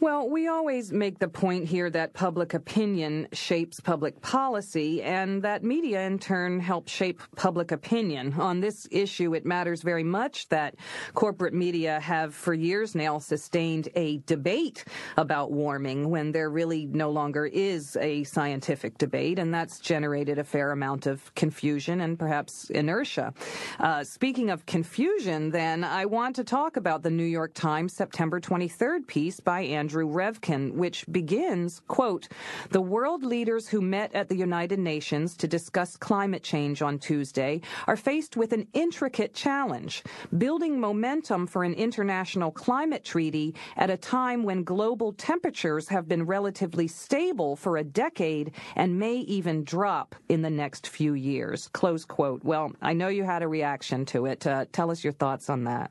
Well, 0.00 0.28
we 0.28 0.48
always 0.48 0.92
make 0.92 1.18
the 1.18 1.28
point 1.28 1.66
here 1.66 1.88
that 1.90 2.12
public 2.12 2.54
opinion 2.54 3.28
shapes 3.32 3.80
public 3.80 4.20
policy, 4.20 5.02
and 5.02 5.42
that 5.42 5.62
media 5.62 6.02
in 6.02 6.18
turn 6.18 6.60
help 6.60 6.88
shape 6.88 7.22
public 7.36 7.70
opinion. 7.70 8.34
On 8.34 8.60
this 8.60 8.88
issue, 8.90 9.13
it 9.20 9.46
matters 9.46 9.82
very 9.82 10.04
much 10.04 10.48
that 10.48 10.74
corporate 11.14 11.54
media 11.54 12.00
have 12.00 12.34
for 12.34 12.52
years 12.52 12.94
now 12.94 13.18
sustained 13.18 13.88
a 13.94 14.18
debate 14.26 14.84
about 15.16 15.52
warming 15.52 16.10
when 16.10 16.32
there 16.32 16.50
really 16.50 16.86
no 16.86 17.10
longer 17.10 17.46
is 17.46 17.96
a 18.00 18.24
scientific 18.24 18.98
debate, 18.98 19.38
and 19.38 19.52
that's 19.54 19.78
generated 19.78 20.38
a 20.38 20.44
fair 20.44 20.72
amount 20.72 21.06
of 21.06 21.34
confusion 21.34 22.00
and 22.00 22.18
perhaps 22.18 22.70
inertia. 22.70 23.32
Uh, 23.78 24.02
speaking 24.02 24.50
of 24.50 24.66
confusion, 24.66 25.50
then, 25.50 25.84
I 25.84 26.06
want 26.06 26.36
to 26.36 26.44
talk 26.44 26.76
about 26.76 27.02
the 27.02 27.10
New 27.10 27.24
York 27.24 27.54
Times 27.54 27.92
September 27.92 28.40
23rd 28.40 29.06
piece 29.06 29.40
by 29.40 29.60
Andrew 29.60 30.06
Revkin, 30.06 30.72
which 30.74 31.04
begins, 31.10 31.80
quote, 31.86 32.28
the 32.70 32.80
world 32.80 33.24
leaders 33.24 33.68
who 33.68 33.80
met 33.80 34.14
at 34.14 34.28
the 34.28 34.36
United 34.36 34.78
Nations 34.78 35.36
to 35.36 35.48
discuss 35.48 35.96
climate 35.96 36.42
change 36.42 36.82
on 36.82 36.98
Tuesday 36.98 37.60
are 37.86 37.96
faced 37.96 38.36
with 38.36 38.52
an 38.52 38.66
intricate 39.04 39.34
challenge, 39.34 40.02
building 40.38 40.80
momentum 40.80 41.46
for 41.46 41.62
an 41.62 41.74
international 41.74 42.50
climate 42.50 43.04
treaty 43.04 43.54
at 43.76 43.90
a 43.90 43.98
time 43.98 44.44
when 44.44 44.64
global 44.64 45.12
temperatures 45.12 45.88
have 45.88 46.08
been 46.08 46.24
relatively 46.24 46.88
stable 46.88 47.54
for 47.54 47.76
a 47.76 47.84
decade 47.84 48.50
and 48.76 48.98
may 48.98 49.16
even 49.16 49.62
drop 49.62 50.14
in 50.30 50.40
the 50.40 50.48
next 50.48 50.88
few 50.88 51.12
years, 51.12 51.68
close 51.74 52.06
quote. 52.06 52.42
Well, 52.42 52.72
I 52.80 52.94
know 52.94 53.08
you 53.08 53.24
had 53.24 53.42
a 53.42 53.48
reaction 53.48 54.06
to 54.06 54.24
it. 54.24 54.46
Uh, 54.46 54.64
tell 54.72 54.90
us 54.90 55.04
your 55.04 55.12
thoughts 55.12 55.50
on 55.50 55.64
that. 55.64 55.90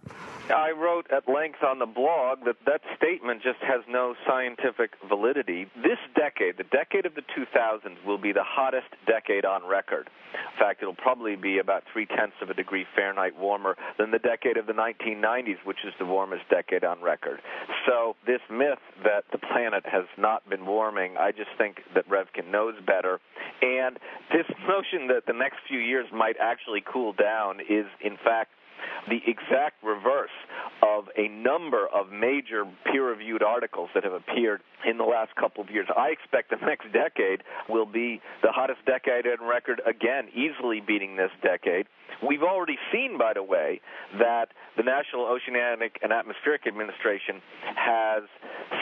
I 0.50 0.72
wrote 0.72 1.06
at 1.12 1.30
length 1.32 1.62
on 1.62 1.78
the 1.78 1.86
blog 1.86 2.40
that 2.46 2.58
that 2.66 2.82
statement 2.98 3.44
just 3.44 3.60
has 3.60 3.82
no 3.88 4.16
scientific 4.26 4.90
validity. 5.08 5.68
This 5.76 6.00
decade, 6.16 6.58
the 6.58 6.64
decade 6.64 7.06
of 7.06 7.14
the 7.14 7.22
2000s, 7.38 8.04
will 8.08 8.18
be 8.18 8.32
the 8.32 8.44
hottest 8.44 8.88
decade 9.06 9.46
on 9.46 9.64
record. 9.68 10.10
In 10.34 10.60
fact, 10.60 10.82
it'll 10.82 10.96
probably 10.96 11.36
be 11.36 11.60
about 11.60 11.84
three 11.94 12.08
tenths 12.08 12.38
of 12.42 12.50
a 12.50 12.56
degree 12.56 12.86
Fahrenheit 12.96 13.03
warmer 13.38 13.76
than 13.98 14.12
the 14.12 14.20
decade 14.20 14.58
of 14.58 14.68
the 14.68 14.74
1990s, 14.74 15.58
which 15.66 15.80
is 15.86 15.94
the 16.00 16.06
warmest 16.06 16.44
decade 16.50 16.84
on 16.84 17.02
record. 17.02 17.40
So, 17.88 18.16
this 18.26 18.42
myth 18.50 18.80
that 19.04 19.26
the 19.32 19.38
planet 19.38 19.84
has 19.86 20.06
not 20.18 20.48
been 20.50 20.66
warming, 20.66 21.18
I 21.18 21.32
just 21.32 21.50
think 21.58 21.82
that 21.96 22.08
Revkin 22.10 22.52
knows 22.52 22.76
better. 22.86 23.20
And 23.62 23.98
this 24.32 24.46
notion 24.68 25.08
that 25.08 25.26
the 25.28 25.34
next 25.34 25.58
few 25.68 25.80
years 25.80 26.08
might 26.14 26.36
actually 26.40 26.84
cool 26.86 27.14
down 27.14 27.60
is, 27.62 27.86
in 28.04 28.18
fact, 28.24 28.52
the 29.08 29.20
exact 29.28 29.84
reverse 29.84 30.34
of 30.82 31.06
a 31.18 31.28
number 31.28 31.88
of 31.88 32.12
major 32.12 32.66
peer-reviewed 32.92 33.44
articles 33.44 33.90
that 33.94 34.04
have 34.04 34.14
appeared 34.14 34.62
in 34.86 34.98
the 34.98 35.04
last 35.04 35.36
couple 35.36 35.64
of 35.64 35.70
years. 35.70 35.88
I 35.96 36.10
expect 36.10 36.50
the 36.50 36.58
next 36.66 36.92
decade 36.92 37.44
will 37.70 37.86
be 37.86 38.22
the 38.42 38.52
hottest 38.52 38.86
decade 38.86 39.26
on 39.28 39.48
record 39.48 39.82
again, 39.86 40.28
easily 40.34 40.82
beating 40.86 41.16
this 41.16 41.32
decade. 41.42 41.88
We've 42.22 42.44
already 42.44 42.78
seen, 42.92 43.18
by 43.18 43.34
the 43.34 43.44
way, 43.44 43.82
that 44.20 44.50
the 44.78 44.84
National 44.84 45.26
Oceanic 45.26 46.00
and 46.02 46.14
Atmospheric 46.14 46.68
Administration 46.68 47.42
has 47.76 48.24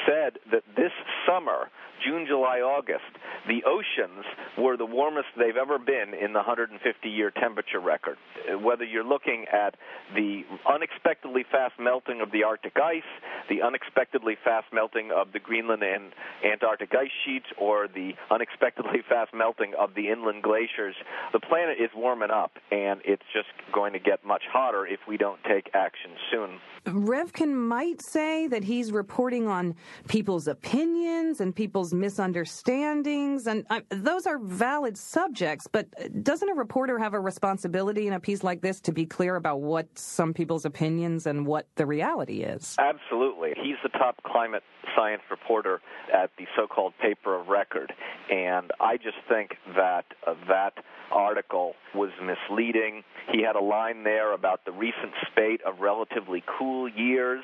said 0.06 0.38
that 0.52 0.64
this 0.76 0.92
summer, 1.26 1.70
June, 2.06 2.26
July, 2.28 2.60
August, 2.60 3.10
the 3.48 3.64
oceans 3.66 4.26
were 4.58 4.78
the 4.78 4.86
warmest 4.86 5.28
they've 5.38 5.58
ever 5.58 5.80
been 5.80 6.14
in 6.14 6.34
the 6.34 6.40
150 6.40 7.10
year 7.10 7.32
temperature 7.32 7.80
record. 7.80 8.18
Whether 8.62 8.86
you're 8.86 9.08
looking 9.08 9.46
at 9.52 9.76
the 10.14 10.44
unexpectedly 10.68 11.46
fast 11.50 11.76
melting 11.80 12.22
of 12.22 12.32
the 12.32 12.44
Arctic 12.44 12.74
ice, 12.78 13.08
the 13.50 13.62
unexpectedly 13.62 14.36
fast 14.44 14.68
melting 14.74 15.12
of 15.16 15.32
the 15.34 15.40
Greenland 15.40 15.84
and 15.84 16.12
Antarctic 16.44 16.94
ice 16.94 17.12
sheets, 17.26 17.48
or 17.58 17.88
the 17.88 18.12
unexpectedly 18.30 19.02
fast 19.10 19.34
melting 19.34 19.74
of 19.80 19.96
the 19.96 20.10
inland 20.10 20.44
glaciers, 20.44 20.96
the 21.34 21.40
planet 21.40 21.78
is 21.80 21.90
warming 21.96 22.32
up, 22.32 22.52
and 22.72 23.02
it's 23.06 23.26
just 23.34 23.50
going 23.74 23.94
to 23.94 24.00
get 24.00 24.26
much 24.26 24.44
hotter 24.52 24.86
if 24.86 25.00
we 25.08 25.18
don't 25.18 25.40
take 25.44 25.70
action 25.74 26.12
soon. 26.32 26.60
Revkin 26.86 27.54
might 27.54 28.02
say 28.02 28.48
that 28.48 28.64
he's 28.64 28.92
reporting 28.92 29.48
on 29.48 29.76
people's 30.08 30.48
opinions 30.48 31.40
and 31.40 31.56
people's 31.56 31.94
misunderstandings, 31.94 33.46
and 33.46 33.66
uh, 33.70 33.82
those 33.90 34.26
are 34.26 34.40
valid 34.40 34.98
subjects, 34.98 35.68
but 35.72 35.88
doesn't 36.24 36.50
a 36.50 36.54
reporter 36.54 36.98
have 36.98 37.14
a 37.14 37.20
responsibility 37.20 38.08
in 38.08 38.14
a 38.14 38.20
piece 38.20 38.44
like 38.44 38.62
this 38.62 38.82
to 38.82 38.92
be 38.92 39.06
clear 39.06 39.36
about 39.36 39.62
what 39.62 39.88
some 39.98 40.34
people's 40.34 40.66
opinions 40.66 41.28
and 41.28 41.46
what 41.46 41.68
the 41.76 41.86
reality 41.86 42.42
is? 42.42 42.76
Absolutely. 42.80 43.54
He's 43.62 43.78
the 43.84 43.90
top 43.90 44.22
climate 44.24 44.64
science 44.96 45.22
reporter 45.30 45.82
at 46.12 46.32
the 46.38 46.46
so 46.56 46.66
called 46.66 46.94
paper 47.00 47.40
of 47.40 47.48
record, 47.48 47.94
and 48.32 48.72
I 48.80 48.98
just 48.98 49.18
think 49.30 49.52
that 49.76 50.06
uh, 50.26 50.34
that 50.48 50.74
article 51.12 51.76
was 51.94 52.10
misleading. 52.22 53.04
He 53.32 53.44
had 53.44 53.56
a 53.56 53.62
line 53.62 54.04
there 54.04 54.34
about 54.34 54.66
the 54.66 54.72
recent 54.72 55.12
spate 55.30 55.62
of 55.64 55.80
relatively 55.80 56.44
cool 56.58 56.71
years, 56.88 57.44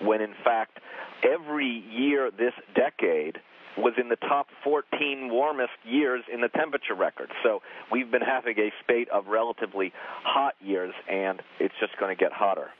when 0.00 0.20
in 0.20 0.34
fact, 0.44 0.78
every 1.24 1.84
year 1.90 2.30
this 2.30 2.52
decade 2.74 3.38
was 3.78 3.94
in 3.96 4.08
the 4.08 4.16
top 4.16 4.48
14 4.64 5.30
warmest 5.30 5.72
years 5.84 6.22
in 6.32 6.40
the 6.40 6.48
temperature 6.48 6.94
record. 6.94 7.30
So 7.42 7.62
we've 7.90 8.10
been 8.10 8.22
having 8.22 8.58
a 8.58 8.72
spate 8.82 9.08
of 9.10 9.26
relatively 9.28 9.92
hot 10.24 10.54
years, 10.60 10.92
and 11.08 11.40
it's 11.60 11.74
just 11.80 11.96
going 11.98 12.14
to 12.14 12.20
get 12.20 12.32
hotter. 12.32 12.70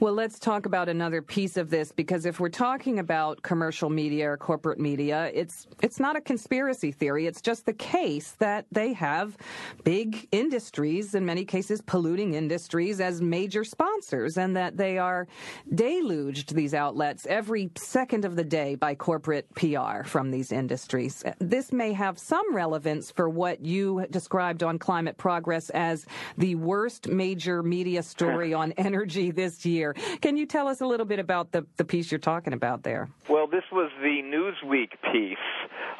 Well, 0.00 0.14
let's 0.14 0.38
talk 0.38 0.66
about 0.66 0.88
another 0.88 1.20
piece 1.20 1.56
of 1.56 1.70
this 1.70 1.92
because 1.92 2.24
if 2.24 2.40
we're 2.40 2.48
talking 2.48 2.98
about 2.98 3.42
commercial 3.42 3.90
media 3.90 4.30
or 4.30 4.36
corporate 4.36 4.78
media, 4.78 5.30
it's 5.34 5.66
it's 5.82 6.00
not 6.00 6.16
a 6.16 6.20
conspiracy 6.20 6.92
theory. 6.92 7.26
It's 7.26 7.42
just 7.42 7.66
the 7.66 7.72
case 7.72 8.32
that 8.38 8.66
they 8.72 8.92
have 8.94 9.36
big 9.84 10.28
industries, 10.32 11.14
in 11.14 11.26
many 11.26 11.44
cases 11.44 11.82
polluting 11.82 12.34
industries, 12.34 13.00
as 13.00 13.20
major 13.20 13.64
sponsors, 13.64 14.38
and 14.38 14.56
that 14.56 14.76
they 14.76 14.98
are 14.98 15.26
deluged 15.74 16.54
these 16.54 16.74
outlets 16.74 17.26
every 17.26 17.70
second 17.76 18.24
of 18.24 18.36
the 18.36 18.44
day 18.44 18.74
by 18.74 18.94
corporate 18.94 19.52
PR 19.54 20.04
from 20.04 20.30
these 20.38 20.52
industries. 20.52 21.24
This 21.40 21.72
may 21.72 21.92
have 21.92 22.16
some 22.16 22.54
relevance 22.54 23.10
for 23.10 23.28
what 23.28 23.64
you 23.64 24.06
described 24.08 24.62
on 24.62 24.78
Climate 24.78 25.16
Progress 25.18 25.68
as 25.70 26.06
the 26.36 26.54
worst 26.54 27.08
major 27.08 27.60
media 27.60 28.04
story 28.04 28.54
on 28.62 28.70
energy 28.76 29.32
this 29.32 29.66
year. 29.66 29.94
Can 30.22 30.36
you 30.36 30.46
tell 30.46 30.68
us 30.68 30.80
a 30.80 30.86
little 30.86 31.06
bit 31.06 31.18
about 31.18 31.50
the, 31.50 31.66
the 31.76 31.84
piece 31.84 32.12
you're 32.12 32.20
talking 32.20 32.52
about 32.52 32.84
there? 32.84 33.08
Well, 33.28 33.48
this 33.48 33.64
was 33.72 33.90
the 34.00 34.22
Newsweek 34.22 34.90
piece, 35.12 35.36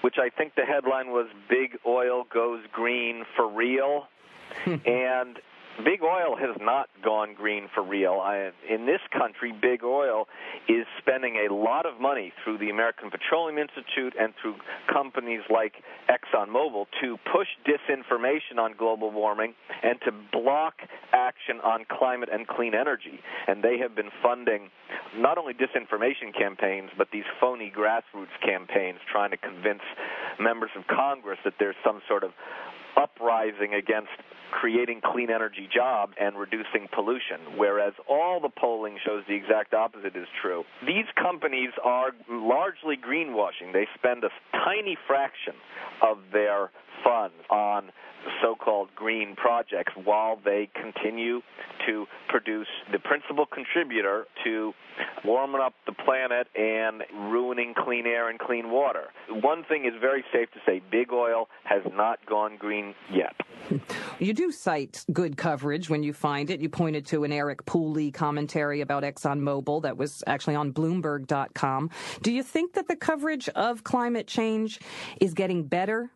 which 0.02 0.18
I 0.20 0.28
think 0.28 0.54
the 0.54 0.64
headline 0.64 1.08
was 1.08 1.26
Big 1.50 1.76
Oil 1.84 2.22
Goes 2.32 2.60
Green 2.70 3.24
for 3.34 3.50
Real. 3.50 4.04
Hmm. 4.64 4.76
and 4.86 5.38
Big 5.84 6.02
oil 6.02 6.36
has 6.36 6.56
not 6.60 6.88
gone 7.04 7.34
green 7.34 7.68
for 7.72 7.84
real. 7.84 8.20
I, 8.22 8.50
in 8.68 8.86
this 8.86 9.00
country, 9.16 9.52
big 9.52 9.84
oil 9.84 10.26
is 10.68 10.86
spending 10.98 11.46
a 11.48 11.54
lot 11.54 11.86
of 11.86 12.00
money 12.00 12.32
through 12.42 12.58
the 12.58 12.68
American 12.68 13.10
Petroleum 13.10 13.58
Institute 13.58 14.14
and 14.18 14.34
through 14.42 14.56
companies 14.92 15.42
like 15.48 15.74
ExxonMobil 16.10 16.86
to 17.00 17.16
push 17.32 17.46
disinformation 17.62 18.58
on 18.58 18.74
global 18.76 19.12
warming 19.12 19.54
and 19.82 20.00
to 20.04 20.10
block 20.32 20.74
action 21.12 21.60
on 21.62 21.84
climate 21.88 22.28
and 22.32 22.48
clean 22.48 22.74
energy. 22.74 23.20
And 23.46 23.62
they 23.62 23.78
have 23.78 23.94
been 23.94 24.10
funding 24.20 24.70
not 25.16 25.38
only 25.38 25.54
disinformation 25.54 26.36
campaigns, 26.36 26.90
but 26.98 27.08
these 27.12 27.24
phony 27.40 27.72
grassroots 27.74 28.34
campaigns 28.44 28.98
trying 29.10 29.30
to 29.30 29.36
convince 29.36 29.82
members 30.40 30.70
of 30.76 30.86
Congress 30.88 31.38
that 31.44 31.54
there's 31.60 31.76
some 31.84 32.02
sort 32.08 32.24
of 32.24 32.32
uprising 32.96 33.74
against 33.74 34.10
creating 34.50 35.00
clean 35.04 35.30
energy 35.30 35.68
jobs 35.72 36.14
and 36.20 36.38
reducing 36.38 36.88
pollution, 36.94 37.56
whereas 37.56 37.92
all 38.08 38.40
the 38.40 38.48
polling 38.48 38.98
shows 39.04 39.22
the 39.28 39.34
exact 39.34 39.74
opposite 39.74 40.16
is 40.16 40.26
true. 40.40 40.64
These 40.86 41.04
companies 41.20 41.70
are 41.84 42.12
largely 42.30 42.96
greenwashing. 42.96 43.72
They 43.72 43.86
spend 43.94 44.24
a 44.24 44.30
tiny 44.52 44.96
fraction 45.06 45.54
of 46.02 46.18
their 46.32 46.70
funds 47.04 47.34
on 47.50 47.90
so-called 48.42 48.88
green 48.94 49.34
projects 49.36 49.92
while 50.04 50.38
they 50.44 50.68
continue 50.74 51.40
to 51.86 52.06
produce 52.28 52.66
the 52.92 52.98
principal 52.98 53.46
contributor 53.46 54.26
to 54.44 54.72
warming 55.24 55.60
up 55.60 55.74
the 55.86 55.92
planet 55.92 56.48
and 56.56 57.02
ruining 57.30 57.74
clean 57.76 58.06
air 58.06 58.28
and 58.28 58.38
clean 58.38 58.70
water. 58.70 59.04
One 59.30 59.64
thing 59.64 59.84
is 59.84 59.92
very 60.00 60.24
safe 60.32 60.50
to 60.52 60.58
say, 60.66 60.82
big 60.90 61.12
oil 61.12 61.48
has 61.64 61.82
not 61.94 62.24
gone 62.26 62.56
green 62.58 62.94
yet. 63.12 63.34
You 64.18 64.34
do 64.34 64.50
cite 64.50 65.04
good 65.12 65.36
coverage 65.36 65.88
when 65.88 66.02
you 66.02 66.12
find 66.12 66.50
it. 66.50 66.60
You 66.60 66.68
pointed 66.68 67.06
to 67.06 67.24
an 67.24 67.32
Eric 67.32 67.64
Pooley 67.66 68.12
commentary 68.12 68.80
about 68.80 69.02
ExxonMobil 69.02 69.82
that 69.82 69.96
was 69.96 70.24
actually 70.26 70.56
on 70.56 70.72
Bloomberg.com. 70.72 71.90
Do 72.22 72.32
you 72.32 72.42
think 72.42 72.72
that 72.74 72.88
the 72.88 72.96
coverage 72.96 73.48
of 73.50 73.84
climate 73.84 74.26
change 74.26 74.80
is 75.20 75.34
getting 75.34 75.64
better 75.64 76.10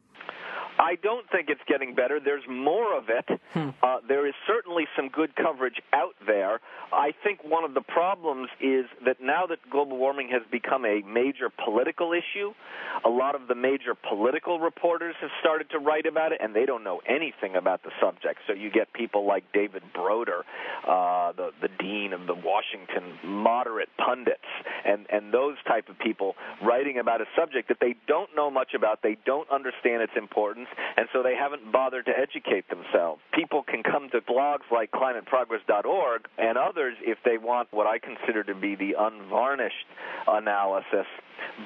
I 0.78 0.96
don't 0.96 1.28
think 1.30 1.48
it's 1.48 1.60
getting 1.66 1.94
better. 1.94 2.18
There's 2.20 2.44
more 2.48 2.96
of 2.96 3.04
it. 3.08 3.40
Hmm. 3.52 3.70
Uh, 3.82 3.98
there 4.06 4.26
is 4.26 4.34
certainly 4.46 4.84
some 4.96 5.08
good 5.08 5.34
coverage 5.36 5.80
out 5.92 6.14
there. 6.26 6.60
I 6.92 7.12
think 7.24 7.40
one 7.44 7.64
of 7.64 7.74
the 7.74 7.80
problems 7.80 8.48
is 8.60 8.86
that 9.04 9.16
now 9.20 9.46
that 9.46 9.58
global 9.70 9.96
warming 9.96 10.28
has 10.28 10.42
become 10.50 10.84
a 10.84 11.02
major 11.02 11.50
political 11.50 12.12
issue, 12.12 12.52
a 13.04 13.08
lot 13.08 13.34
of 13.34 13.48
the 13.48 13.54
major 13.54 13.94
political 13.94 14.60
reporters 14.60 15.14
have 15.20 15.30
started 15.40 15.70
to 15.70 15.78
write 15.78 16.06
about 16.06 16.32
it, 16.32 16.40
and 16.42 16.54
they 16.54 16.66
don't 16.66 16.84
know 16.84 17.00
anything 17.06 17.56
about 17.56 17.82
the 17.82 17.90
subject. 18.00 18.40
So 18.46 18.52
you 18.52 18.70
get 18.70 18.92
people 18.92 19.26
like 19.26 19.44
David 19.52 19.82
Broder, 19.94 20.44
uh, 20.86 21.32
the 21.32 21.50
the 21.60 21.68
dean 21.78 22.12
of 22.12 22.26
the 22.26 22.34
Washington 22.34 23.18
moderate 23.24 23.88
pundits, 23.96 24.48
and 24.84 25.06
and 25.10 25.32
those 25.32 25.56
type 25.66 25.88
of 25.88 25.98
people 25.98 26.34
writing 26.62 26.98
about 26.98 27.20
a 27.20 27.26
subject 27.36 27.68
that 27.68 27.78
they 27.80 27.94
don't 28.06 28.34
know 28.36 28.50
much 28.50 28.74
about, 28.74 29.02
they 29.02 29.16
don't 29.24 29.50
understand 29.50 30.02
its 30.02 30.12
importance, 30.16 30.68
and 30.96 31.08
so 31.12 31.22
they 31.22 31.34
haven't 31.34 31.72
bothered 31.72 32.06
to 32.06 32.12
educate 32.12 32.68
themselves. 32.68 33.20
People 33.32 33.62
can 33.62 33.82
come 33.82 34.08
to 34.10 34.20
blogs 34.20 34.68
like 34.70 34.90
climateprogress.org 34.90 36.22
and 36.38 36.58
others 36.58 36.96
if 37.02 37.18
they 37.24 37.38
want 37.38 37.68
what 37.70 37.86
I 37.86 37.98
consider 37.98 38.42
to 38.44 38.54
be 38.54 38.74
the 38.74 38.94
unvarnished 38.98 39.86
analysis. 40.26 41.06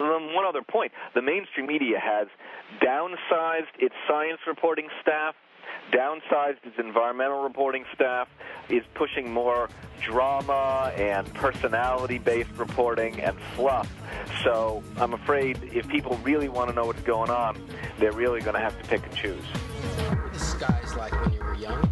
Um, 0.00 0.34
one 0.34 0.44
other 0.46 0.62
point 0.62 0.92
the 1.14 1.22
mainstream 1.22 1.66
media 1.66 1.98
has 2.00 2.28
downsized 2.82 3.74
its 3.78 3.94
science 4.08 4.40
reporting 4.46 4.88
staff 5.02 5.34
downsized 5.92 6.64
its 6.64 6.78
environmental 6.78 7.42
reporting 7.42 7.84
staff, 7.94 8.28
is 8.68 8.82
pushing 8.94 9.32
more 9.32 9.68
drama 10.02 10.92
and 10.96 11.32
personality 11.34 12.18
based 12.18 12.50
reporting 12.56 13.20
and 13.20 13.36
fluff. 13.54 13.90
So 14.44 14.82
I'm 14.98 15.14
afraid 15.14 15.58
if 15.72 15.88
people 15.88 16.18
really 16.22 16.48
want 16.48 16.68
to 16.70 16.74
know 16.74 16.86
what's 16.86 17.02
going 17.02 17.30
on, 17.30 17.56
they're 17.98 18.12
really 18.12 18.40
going 18.40 18.54
to 18.54 18.60
have 18.60 18.80
to 18.80 18.88
pick 18.88 19.04
and 19.04 19.14
choose. 19.14 19.44
The 20.32 20.38
skies 20.38 20.94
like 20.96 21.12
when 21.12 21.32
you 21.32 21.40
were 21.40 21.54
young? 21.54 21.90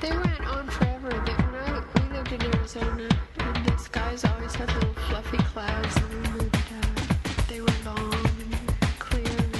They 0.00 0.10
went 0.10 0.46
on 0.46 0.68
forever. 0.68 1.08
They, 1.08 1.32
when 1.32 1.54
I, 1.54 1.82
we 1.94 2.16
lived 2.16 2.32
in 2.32 2.42
Arizona, 2.54 3.08
and 3.38 3.66
the 3.66 3.76
skies 3.78 4.24
always 4.24 4.54
had 4.54 4.72
little 4.74 4.94
fluffy 5.08 5.38
clouds, 5.38 5.96
and 5.96 6.54
uh, 6.54 7.42
they 7.48 7.60
were 7.60 7.68
long 7.84 8.12
and 8.14 8.98
clear, 8.98 9.24
and 9.26 9.54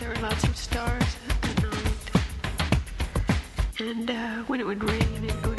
there 0.00 0.08
were 0.08 0.20
lots 0.22 0.44
of 0.44 0.56
stars 0.56 0.90
at 0.90 1.00
night. 1.00 1.05
And 3.78 4.10
uh, 4.10 4.42
when 4.46 4.58
it 4.58 4.64
would 4.64 4.82
rain, 4.82 5.02
it 5.22 5.46
would 5.46 5.55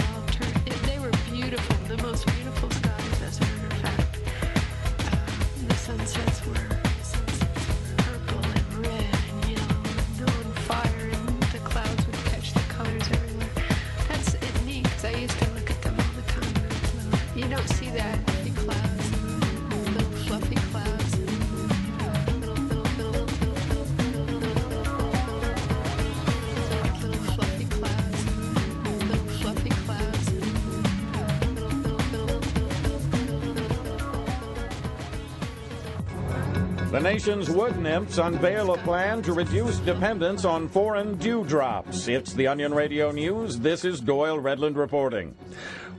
The 36.97 37.03
nation's 37.03 37.47
wood 37.47 37.77
nymphs 37.77 38.17
unveil 38.17 38.73
a 38.73 38.77
plan 38.79 39.21
to 39.21 39.31
reduce 39.31 39.77
dependence 39.77 40.45
on 40.45 40.67
foreign 40.67 41.15
dewdrops. 41.19 42.07
It's 42.07 42.33
the 42.33 42.47
Onion 42.47 42.73
Radio 42.73 43.11
News. 43.11 43.59
This 43.59 43.85
is 43.85 44.01
Doyle 44.01 44.39
Redland 44.39 44.77
reporting. 44.77 45.35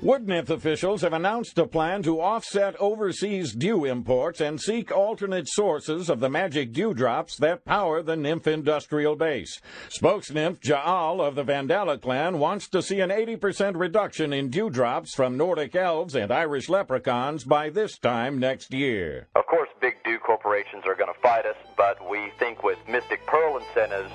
Wood 0.00 0.28
nymph 0.28 0.48
officials 0.50 1.02
have 1.02 1.12
announced 1.12 1.58
a 1.58 1.66
plan 1.66 2.04
to 2.04 2.20
offset 2.20 2.76
overseas 2.76 3.52
dew 3.52 3.84
imports 3.84 4.40
and 4.40 4.60
seek 4.60 4.92
alternate 4.92 5.48
sources 5.48 6.08
of 6.08 6.20
the 6.20 6.30
magic 6.30 6.72
dewdrops 6.72 7.36
that 7.38 7.64
power 7.64 8.00
the 8.00 8.14
nymph 8.14 8.46
industrial 8.46 9.16
base. 9.16 9.60
Spokes 9.88 10.30
nymph 10.30 10.60
Ja'al 10.60 11.20
of 11.20 11.34
the 11.34 11.44
Vandala 11.44 12.00
clan 12.00 12.38
wants 12.38 12.68
to 12.68 12.80
see 12.80 13.00
an 13.00 13.10
80% 13.10 13.72
reduction 13.74 14.32
in 14.32 14.50
dewdrops 14.50 15.16
from 15.16 15.36
Nordic 15.36 15.74
elves 15.74 16.14
and 16.14 16.30
Irish 16.30 16.68
leprechauns 16.68 17.42
by 17.42 17.68
this 17.68 17.98
time 17.98 18.38
next 18.38 18.72
year. 18.72 19.26
Of 19.34 19.46
course, 19.46 19.68
big 19.80 19.94
dew 20.04 20.18
corporations 20.18 20.84
are 20.86 20.94
going 20.94 21.12
to 21.12 21.20
fight 21.20 21.44
us, 21.44 21.56
but 21.76 21.98
we 22.08 22.30
think 22.38 22.62
with 22.62 22.78
Mystic 22.88 23.26
Pearl 23.26 23.58
incentives, 23.58 24.12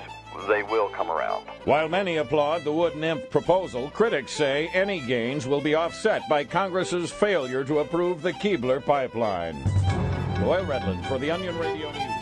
they 0.48 0.62
will 0.62 0.88
come 0.88 1.10
around. 1.10 1.46
While 1.64 1.88
many 1.88 2.16
applaud 2.16 2.64
the 2.64 2.72
wood 2.72 2.96
nymph 2.96 3.30
proposal, 3.30 3.90
critics 3.90 4.32
say 4.32 4.68
any 4.74 5.00
gains 5.00 5.46
will 5.46 5.60
be 5.60 5.74
offset 5.74 6.22
by 6.28 6.44
Congress's 6.44 7.10
failure 7.10 7.64
to 7.64 7.80
approve 7.80 8.22
the 8.22 8.32
Keebler 8.32 8.84
pipeline. 8.84 9.62
Doyle 10.40 10.64
Redland 10.64 11.06
for 11.06 11.18
the 11.18 11.30
Onion 11.30 11.56
Radio 11.58 11.90
News. 11.92 12.13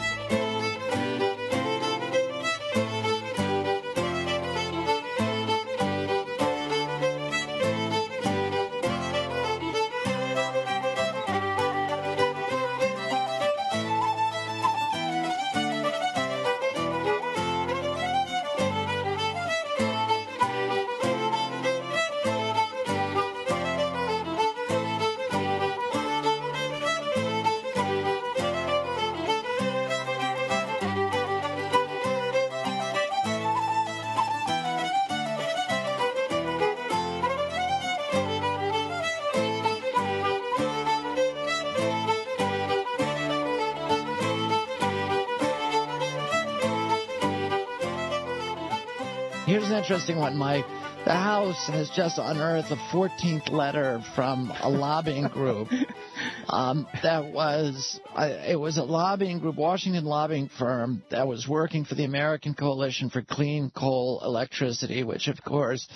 Interesting 49.82 50.16
one, 50.16 50.36
Mike. 50.36 50.64
The 51.04 51.12
House 51.12 51.66
has 51.66 51.90
just 51.90 52.16
unearthed 52.16 52.70
a 52.70 52.76
14th 52.92 53.50
letter 53.50 54.00
from 54.14 54.52
a 54.62 54.70
lobbying 54.70 55.26
group 55.26 55.66
um, 56.48 56.86
that 57.02 57.32
was 57.32 57.98
uh, 58.14 58.28
it 58.46 58.54
was 58.54 58.78
a 58.78 58.84
lobbying 58.84 59.40
group, 59.40 59.56
Washington 59.56 60.04
lobbying 60.04 60.48
firm 60.56 61.02
that 61.10 61.26
was 61.26 61.48
working 61.48 61.84
for 61.84 61.96
the 61.96 62.04
American 62.04 62.54
Coalition 62.54 63.10
for 63.10 63.22
Clean 63.22 63.70
Coal 63.70 64.22
Electricity, 64.24 65.02
which 65.02 65.26
of 65.26 65.42
course 65.42 65.88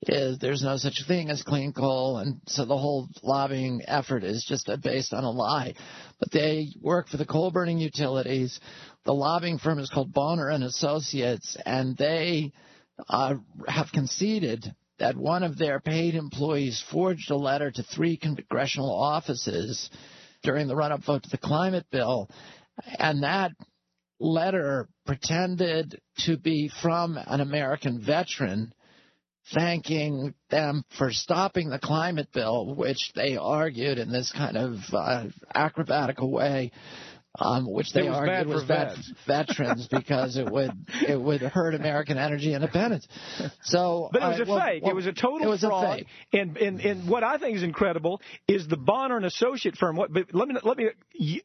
is 0.00 0.38
there's 0.38 0.62
no 0.62 0.78
such 0.78 1.02
thing 1.06 1.28
as 1.28 1.42
clean 1.42 1.74
coal, 1.74 2.16
and 2.16 2.40
so 2.46 2.64
the 2.64 2.78
whole 2.78 3.06
lobbying 3.22 3.82
effort 3.86 4.24
is 4.24 4.46
just 4.48 4.70
based 4.82 5.12
on 5.12 5.24
a 5.24 5.30
lie. 5.30 5.74
But 6.18 6.32
they 6.32 6.68
work 6.80 7.08
for 7.08 7.18
the 7.18 7.26
coal 7.26 7.50
burning 7.50 7.76
utilities. 7.76 8.58
The 9.04 9.12
lobbying 9.12 9.58
firm 9.58 9.78
is 9.78 9.90
called 9.90 10.14
Bonner 10.14 10.48
and 10.48 10.64
Associates, 10.64 11.58
and 11.66 11.98
they 11.98 12.52
uh, 13.08 13.34
have 13.68 13.92
conceded 13.92 14.74
that 14.98 15.16
one 15.16 15.42
of 15.42 15.58
their 15.58 15.80
paid 15.80 16.14
employees 16.14 16.82
forged 16.90 17.30
a 17.30 17.36
letter 17.36 17.70
to 17.70 17.82
three 17.82 18.16
congressional 18.16 18.90
offices 18.90 19.90
during 20.42 20.68
the 20.68 20.76
run-up 20.76 21.04
vote 21.04 21.22
to 21.22 21.30
the 21.30 21.38
climate 21.38 21.86
bill, 21.90 22.30
and 22.98 23.22
that 23.22 23.52
letter 24.18 24.88
pretended 25.04 26.00
to 26.18 26.38
be 26.38 26.70
from 26.82 27.18
an 27.26 27.40
American 27.40 28.00
veteran 28.00 28.72
thanking 29.54 30.34
them 30.50 30.84
for 30.98 31.12
stopping 31.12 31.68
the 31.68 31.78
climate 31.78 32.28
bill, 32.32 32.74
which 32.74 33.12
they 33.14 33.36
argued 33.36 33.98
in 33.98 34.10
this 34.10 34.32
kind 34.32 34.56
of 34.56 34.74
uh, 34.92 35.24
acrobatical 35.54 36.30
way 36.30 36.72
um, 37.38 37.70
which 37.70 37.92
they 37.92 38.06
It 38.06 38.10
was 38.10 38.18
argued 38.18 38.36
bad 38.36 38.46
was 38.46 38.64
bad 38.64 38.96
veterans 39.26 39.88
because 39.90 40.36
it 40.36 40.50
would 40.50 40.72
it 41.06 41.20
would 41.20 41.42
hurt 41.42 41.74
American 41.74 42.18
energy 42.18 42.54
independence. 42.54 43.06
So, 43.62 44.08
But 44.12 44.22
it 44.22 44.26
was 44.26 44.40
uh, 44.40 44.44
a 44.44 44.46
well- 44.46 44.60
fake. 44.60 44.82
well, 44.82 44.92
it 44.92 44.94
was 44.94 45.06
a 45.06 45.12
total 45.12 45.46
it 45.46 45.50
was 45.50 45.64
a 45.64 45.70
fake. 45.70 46.06
And, 46.32 46.56
and 46.56 46.80
and 46.80 47.08
what 47.08 47.22
I 47.24 47.38
think 47.38 47.56
is 47.56 47.62
incredible 47.62 48.20
is 48.48 48.66
the 48.66 48.76
Bonner 48.76 49.16
and 49.16 49.26
Associate 49.26 49.76
firm. 49.76 49.96
What? 49.96 50.12
But 50.12 50.34
let 50.34 50.48
me 50.48 50.56
let 50.62 50.76
me 50.76 50.90
you, 51.14 51.40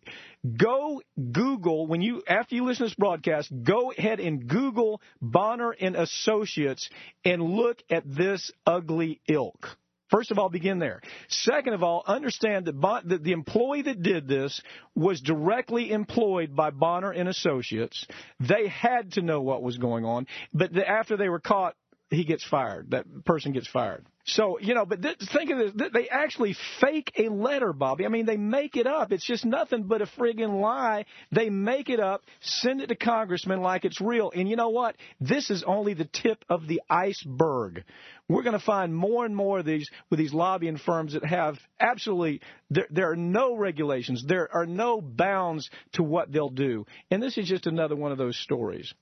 go 0.58 1.02
Google 1.32 1.88
when 1.88 2.02
you 2.02 2.24
after 2.28 2.56
you 2.56 2.66
listen 2.66 2.86
to 2.86 2.90
this 2.90 2.96
broadcast. 2.96 3.52
Go 3.64 3.92
ahead 3.92 4.20
and 4.20 4.48
Google 4.48 5.02
Bonner 5.22 5.72
and 5.72 5.96
Associates 5.96 6.90
and 7.26 7.42
look 7.42 7.78
at 7.90 8.04
this 8.06 8.52
ugly 8.66 9.22
ilk. 9.28 9.78
First 10.12 10.30
of 10.30 10.38
all, 10.38 10.50
begin 10.50 10.78
there. 10.78 11.02
Second 11.30 11.74
of 11.74 11.84
all, 11.84 12.04
understand 12.06 12.66
that, 12.66 12.80
bon- 12.80 13.08
that 13.08 13.24
the 13.24 13.32
employee 13.32 13.84
that 13.84 14.04
did 14.04 14.28
this 14.28 14.62
was 14.94 15.22
directly 15.22 15.92
employed 15.92 16.56
by 16.56 16.70
Bonner 16.70 17.12
and 17.12 17.30
Associates. 17.30 18.06
They 18.40 18.68
had 18.68 19.14
to 19.14 19.22
know 19.22 19.42
what 19.42 19.64
was 19.64 19.78
going 19.78 20.04
on, 20.04 20.28
but 20.54 20.74
the, 20.74 20.88
after 20.88 21.16
they 21.16 21.30
were 21.30 21.40
caught, 21.40 21.76
he 22.12 22.26
gets 22.26 22.44
fired. 22.44 22.92
That 22.92 23.06
person 23.26 23.54
gets 23.54 23.68
fired. 23.68 24.06
So 24.26 24.60
you 24.60 24.76
know, 24.76 24.86
but 24.86 25.02
th- 25.02 25.18
think 25.34 25.50
of 25.50 25.58
this: 25.58 25.72
th- 25.76 25.92
they 25.94 26.10
actually 26.10 26.56
fake 26.80 27.12
a 27.18 27.30
letter, 27.30 27.74
Bobby. 27.74 28.06
I 28.06 28.10
mean, 28.10 28.26
they 28.26 28.38
make 28.38 28.76
it 28.76 28.86
up. 28.86 29.12
It's 29.12 29.26
just 29.26 29.46
nothing 29.46 29.84
but 29.84 30.02
a 30.02 30.06
friggin' 30.06 30.62
lie. 30.62 31.06
They 31.32 31.50
make 31.50 31.90
it 31.90 32.00
up, 32.00 32.24
send 32.42 32.82
it 32.82 32.88
to 32.88 32.96
congressmen 32.96 33.62
like 33.62 33.86
it's 33.86 34.00
real. 34.00 34.32
And 34.36 34.48
you 34.48 34.58
know 34.58 34.70
what? 34.70 34.96
This 35.20 35.50
is 35.50 35.64
only 35.66 35.94
the 35.94 36.06
tip 36.06 36.44
of 36.50 36.68
the 36.68 36.82
iceberg. 36.90 37.84
We're 38.28 38.44
going 38.44 38.60
to 38.60 38.66
find 38.66 38.94
more 38.94 39.26
and 39.26 39.36
more 39.36 39.60
of 39.60 39.66
these 39.66 39.90
with 40.10 40.20
these 40.20 40.34
lobbying 40.34 40.78
firms 40.78 41.14
that 41.14 41.26
have 41.26 41.58
absolutely 41.80 42.42
there, 42.70 42.88
there 42.92 43.12
are 43.12 43.18
no 43.18 43.56
regulations, 43.56 44.24
there 44.28 44.54
are 44.54 44.66
no 44.66 45.02
bounds 45.02 45.70
to 45.94 46.04
what 46.04 46.32
they'll 46.32 46.50
do. 46.50 46.86
And 47.10 47.24
this 47.24 47.38
is 47.38 47.48
just 47.48 47.68
another 47.68 47.96
one 47.96 48.12
of 48.12 48.18
those 48.18 48.38
stories. 48.38 48.94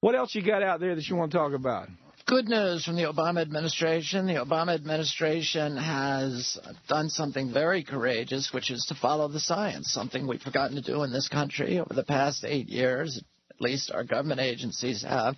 What 0.00 0.14
else 0.14 0.34
you 0.34 0.42
got 0.42 0.62
out 0.62 0.80
there 0.80 0.94
that 0.94 1.06
you 1.06 1.16
want 1.16 1.32
to 1.32 1.38
talk 1.38 1.52
about? 1.52 1.88
Good 2.26 2.48
news 2.48 2.84
from 2.84 2.96
the 2.96 3.04
Obama 3.04 3.40
administration. 3.40 4.26
The 4.26 4.44
Obama 4.44 4.74
administration 4.74 5.76
has 5.76 6.58
done 6.88 7.08
something 7.08 7.52
very 7.52 7.84
courageous, 7.84 8.52
which 8.52 8.68
is 8.72 8.84
to 8.86 8.96
follow 8.96 9.28
the 9.28 9.38
science, 9.38 9.92
something 9.92 10.26
we've 10.26 10.42
forgotten 10.42 10.74
to 10.74 10.82
do 10.82 11.04
in 11.04 11.12
this 11.12 11.28
country 11.28 11.78
over 11.78 11.94
the 11.94 12.02
past 12.02 12.44
eight 12.44 12.68
years. 12.68 13.22
At 13.48 13.60
least 13.60 13.92
our 13.92 14.02
government 14.02 14.40
agencies 14.40 15.04
have. 15.04 15.36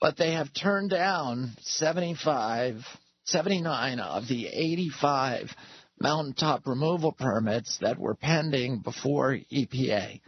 But 0.00 0.16
they 0.16 0.32
have 0.32 0.52
turned 0.52 0.90
down 0.90 1.52
75, 1.60 2.84
79 3.26 4.00
of 4.00 4.26
the 4.26 4.48
85 4.48 5.54
mountaintop 6.00 6.66
removal 6.66 7.12
permits 7.12 7.78
that 7.82 8.00
were 8.00 8.16
pending 8.16 8.80
before 8.80 9.38
EPA. 9.52 10.20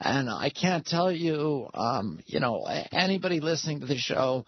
And 0.00 0.28
I 0.28 0.50
can't 0.50 0.84
tell 0.84 1.12
you, 1.12 1.68
um, 1.72 2.18
you 2.26 2.40
know, 2.40 2.66
anybody 2.90 3.38
listening 3.38 3.78
to 3.78 3.86
the 3.86 3.96
show, 3.96 4.44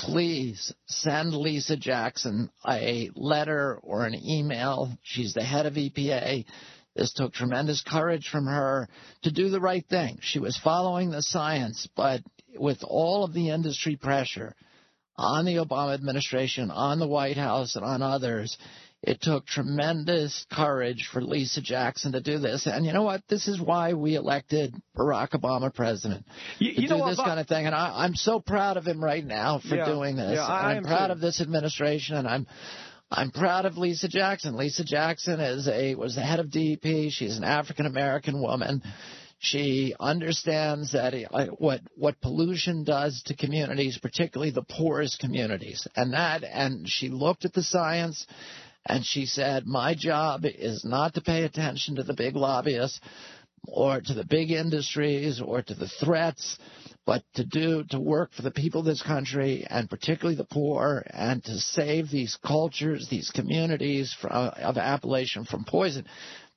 please 0.00 0.72
send 0.86 1.34
Lisa 1.34 1.76
Jackson 1.76 2.50
a 2.66 3.10
letter 3.14 3.78
or 3.82 4.06
an 4.06 4.14
email. 4.14 4.90
She's 5.02 5.34
the 5.34 5.44
head 5.44 5.66
of 5.66 5.74
EPA. 5.74 6.46
This 6.96 7.12
took 7.12 7.34
tremendous 7.34 7.82
courage 7.82 8.28
from 8.28 8.46
her 8.46 8.88
to 9.22 9.30
do 9.30 9.50
the 9.50 9.60
right 9.60 9.84
thing. 9.86 10.18
She 10.22 10.38
was 10.38 10.56
following 10.56 11.10
the 11.10 11.22
science, 11.22 11.86
but 11.94 12.22
with 12.56 12.78
all 12.82 13.24
of 13.24 13.34
the 13.34 13.50
industry 13.50 13.96
pressure 13.96 14.54
on 15.16 15.44
the 15.44 15.56
Obama 15.56 15.92
administration, 15.92 16.70
on 16.70 16.98
the 16.98 17.06
White 17.06 17.36
House, 17.36 17.76
and 17.76 17.84
on 17.84 18.00
others, 18.00 18.56
it 19.02 19.20
took 19.22 19.46
tremendous 19.46 20.44
courage 20.52 21.08
for 21.12 21.22
Lisa 21.22 21.62
Jackson 21.62 22.12
to 22.12 22.20
do 22.20 22.38
this. 22.38 22.66
And 22.66 22.84
you 22.84 22.92
know 22.92 23.02
what? 23.02 23.22
This 23.28 23.48
is 23.48 23.58
why 23.60 23.94
we 23.94 24.14
elected 24.14 24.74
Barack 24.96 25.30
Obama 25.30 25.72
president 25.74 26.26
You- 26.58 26.74
to 26.74 26.80
do 26.82 27.04
this 27.06 27.16
kind 27.16 27.40
of 27.40 27.46
thing. 27.48 27.64
And 27.66 27.74
I, 27.74 28.04
I'm 28.04 28.14
so 28.14 28.40
proud 28.40 28.76
of 28.76 28.84
him 28.86 29.02
right 29.02 29.24
now 29.24 29.58
for 29.58 29.76
Yeah, 29.76 29.86
doing 29.86 30.16
this. 30.16 30.34
yeah, 30.36 30.46
I 30.46 30.74
I'm 30.74 30.84
proud 30.84 31.06
too. 31.06 31.12
of 31.14 31.20
this 31.20 31.40
administration, 31.40 32.16
and 32.16 32.28
I'm 32.28 32.46
I'm 33.10 33.30
proud 33.32 33.64
of 33.64 33.76
Lisa 33.76 34.06
Jackson. 34.08 34.56
Lisa 34.56 34.84
Jackson 34.84 35.40
is 35.40 35.66
a 35.66 35.94
was 35.94 36.14
the 36.14 36.20
head 36.20 36.38
of 36.38 36.50
DEP. 36.50 37.10
She's 37.10 37.36
an 37.38 37.44
African 37.44 37.86
American 37.86 38.40
woman. 38.40 38.82
She 39.42 39.94
understands 39.98 40.92
that 40.92 41.14
uh, 41.32 41.46
what 41.58 41.80
what 41.96 42.20
pollution 42.20 42.84
does 42.84 43.22
to 43.24 43.34
communities, 43.34 43.96
particularly 43.96 44.52
the 44.52 44.62
poorest 44.62 45.18
communities, 45.18 45.88
and 45.96 46.12
that 46.12 46.44
and 46.44 46.86
she 46.86 47.08
looked 47.08 47.46
at 47.46 47.54
the 47.54 47.62
science, 47.62 48.26
and 48.86 49.04
she 49.04 49.26
said, 49.26 49.66
"My 49.66 49.94
job 49.94 50.42
is 50.44 50.84
not 50.84 51.14
to 51.14 51.20
pay 51.20 51.44
attention 51.44 51.96
to 51.96 52.02
the 52.02 52.14
big 52.14 52.36
lobbyists." 52.36 53.00
or 53.68 54.00
to 54.00 54.14
the 54.14 54.24
big 54.24 54.50
industries 54.50 55.38
or 55.38 55.60
to 55.60 55.74
the 55.74 55.86
threats, 55.86 56.56
but 57.04 57.22
to 57.34 57.44
do 57.44 57.84
to 57.90 58.00
work 58.00 58.32
for 58.32 58.40
the 58.40 58.50
people 58.50 58.80
of 58.80 58.86
this 58.86 59.02
country 59.02 59.66
and 59.68 59.90
particularly 59.90 60.34
the 60.34 60.44
poor 60.46 61.04
and 61.10 61.44
to 61.44 61.58
save 61.58 62.08
these 62.10 62.38
cultures, 62.42 63.06
these 63.10 63.30
communities 63.30 64.14
from, 64.18 64.30
of 64.32 64.78
Appalachian 64.78 65.44
from 65.44 65.66
poison. 65.66 66.06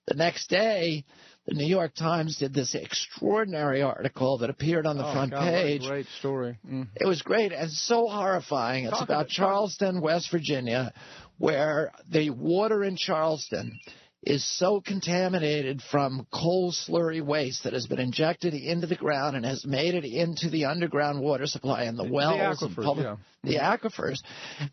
The 0.07 0.15
next 0.15 0.49
day, 0.49 1.03
the 1.45 1.55
New 1.55 1.65
York 1.67 1.93
Times 1.93 2.37
did 2.37 2.53
this 2.53 2.73
extraordinary 2.73 3.81
article 3.81 4.37
that 4.37 4.49
appeared 4.49 4.85
on 4.85 4.95
the 4.97 5.05
Oh, 5.05 5.11
front 5.13 5.31
God, 5.31 5.43
page. 5.43 5.81
great 5.85 6.07
story. 6.19 6.57
Mm. 6.65 6.87
It 6.95 7.05
was 7.05 7.21
great 7.21 7.51
and 7.51 7.69
so 7.69 8.07
horrifying. 8.07 8.85
It's 8.85 8.91
Talk 8.93 9.03
about 9.03 9.13
about- 9.23 9.29
Charleston, 9.29 9.99
West 9.99 10.31
Virginia, 10.31 10.93
where 11.37 11.91
the 12.11 12.29
water 12.29 12.83
in 12.83 12.95
Charleston 12.95 13.79
is 14.25 14.45
so 14.57 14.79
contaminated 14.79 15.81
from 15.81 16.25
coal 16.31 16.71
slurry 16.71 17.21
waste 17.21 17.63
that 17.63 17.73
has 17.73 17.87
been 17.87 17.99
injected 17.99 18.53
into 18.53 18.87
the 18.87 18.95
ground 18.95 19.35
and 19.35 19.45
has 19.45 19.65
made 19.65 19.95
it 19.95 20.05
into 20.05 20.49
the 20.49 20.65
underground 20.65 21.19
water 21.19 21.45
supply 21.45 21.83
and 21.83 21.99
the 21.99 22.09
wells 22.09 22.61
and 22.61 22.75
aquifers, 22.75 22.83
public, 22.83 23.05
yeah. 23.05 23.15
the 23.43 23.57
aquifers, 23.57 24.19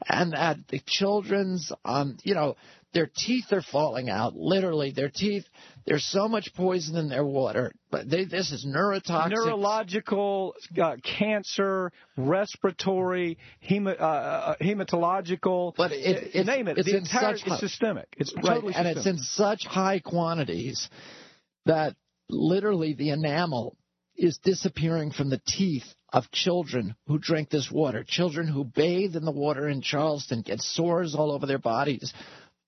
and 0.09 0.33
that 0.33 0.59
the 0.69 0.81
children's, 0.87 1.73
um, 1.85 2.17
you 2.23 2.35
know, 2.35 2.57
their 2.93 3.09
teeth 3.15 3.53
are 3.53 3.63
falling 3.63 4.11
out. 4.11 4.35
Literally, 4.35 4.91
their 4.91 5.11
teeth. 5.11 5.45
There's 5.87 6.05
so 6.05 6.29
much 6.29 6.55
poison 6.55 6.97
in 6.97 7.09
their 7.09 7.25
water, 7.25 7.73
but 7.91 8.09
they, 8.11 8.25
this 8.25 8.53
is 8.53 8.67
neurotoxic. 8.67 9.31
Neurological, 9.31 10.55
uh, 10.81 10.97
cancer, 11.03 11.93
respiratory, 12.17 13.39
hema, 13.69 13.99
uh, 13.99 14.05
uh, 14.05 14.57
hematological. 14.61 15.75
But 15.77 15.93
it, 15.93 16.31
it's, 16.35 16.47
name 16.47 16.69
it. 16.69 16.79
It's 16.79 16.87
the 16.87 16.97
in 16.97 17.03
entire, 17.05 17.37
such 17.37 17.47
it's 17.47 17.61
systemic. 17.61 18.09
It's 18.17 18.35
right, 18.35 18.55
totally 18.55 18.75
and 18.75 18.87
systemic. 18.87 18.97
it's 18.97 19.07
in 19.07 19.19
such 19.19 19.67
high 19.67 20.01
quantities 20.01 20.89
that 21.67 21.95
literally 22.29 22.95
the 22.95 23.11
enamel 23.11 23.77
is 24.17 24.39
disappearing 24.39 25.13
from 25.13 25.31
the 25.31 25.41
teeth 25.47 25.95
of 26.13 26.31
children 26.31 26.95
who 27.07 27.19
drink 27.19 27.49
this 27.51 27.71
water. 27.71 28.05
Children 28.07 28.49
who 28.49 28.65
bathe 28.65 29.17
in 29.17 29.25
the 29.25 29.31
water 29.31 29.69
in 29.69 29.81
Charleston 29.81 30.43
get 30.43 30.61
sores 30.61 31.15
all 31.15 31.33
over 31.33 31.47
their 31.47 31.59
bodies. 31.59 32.13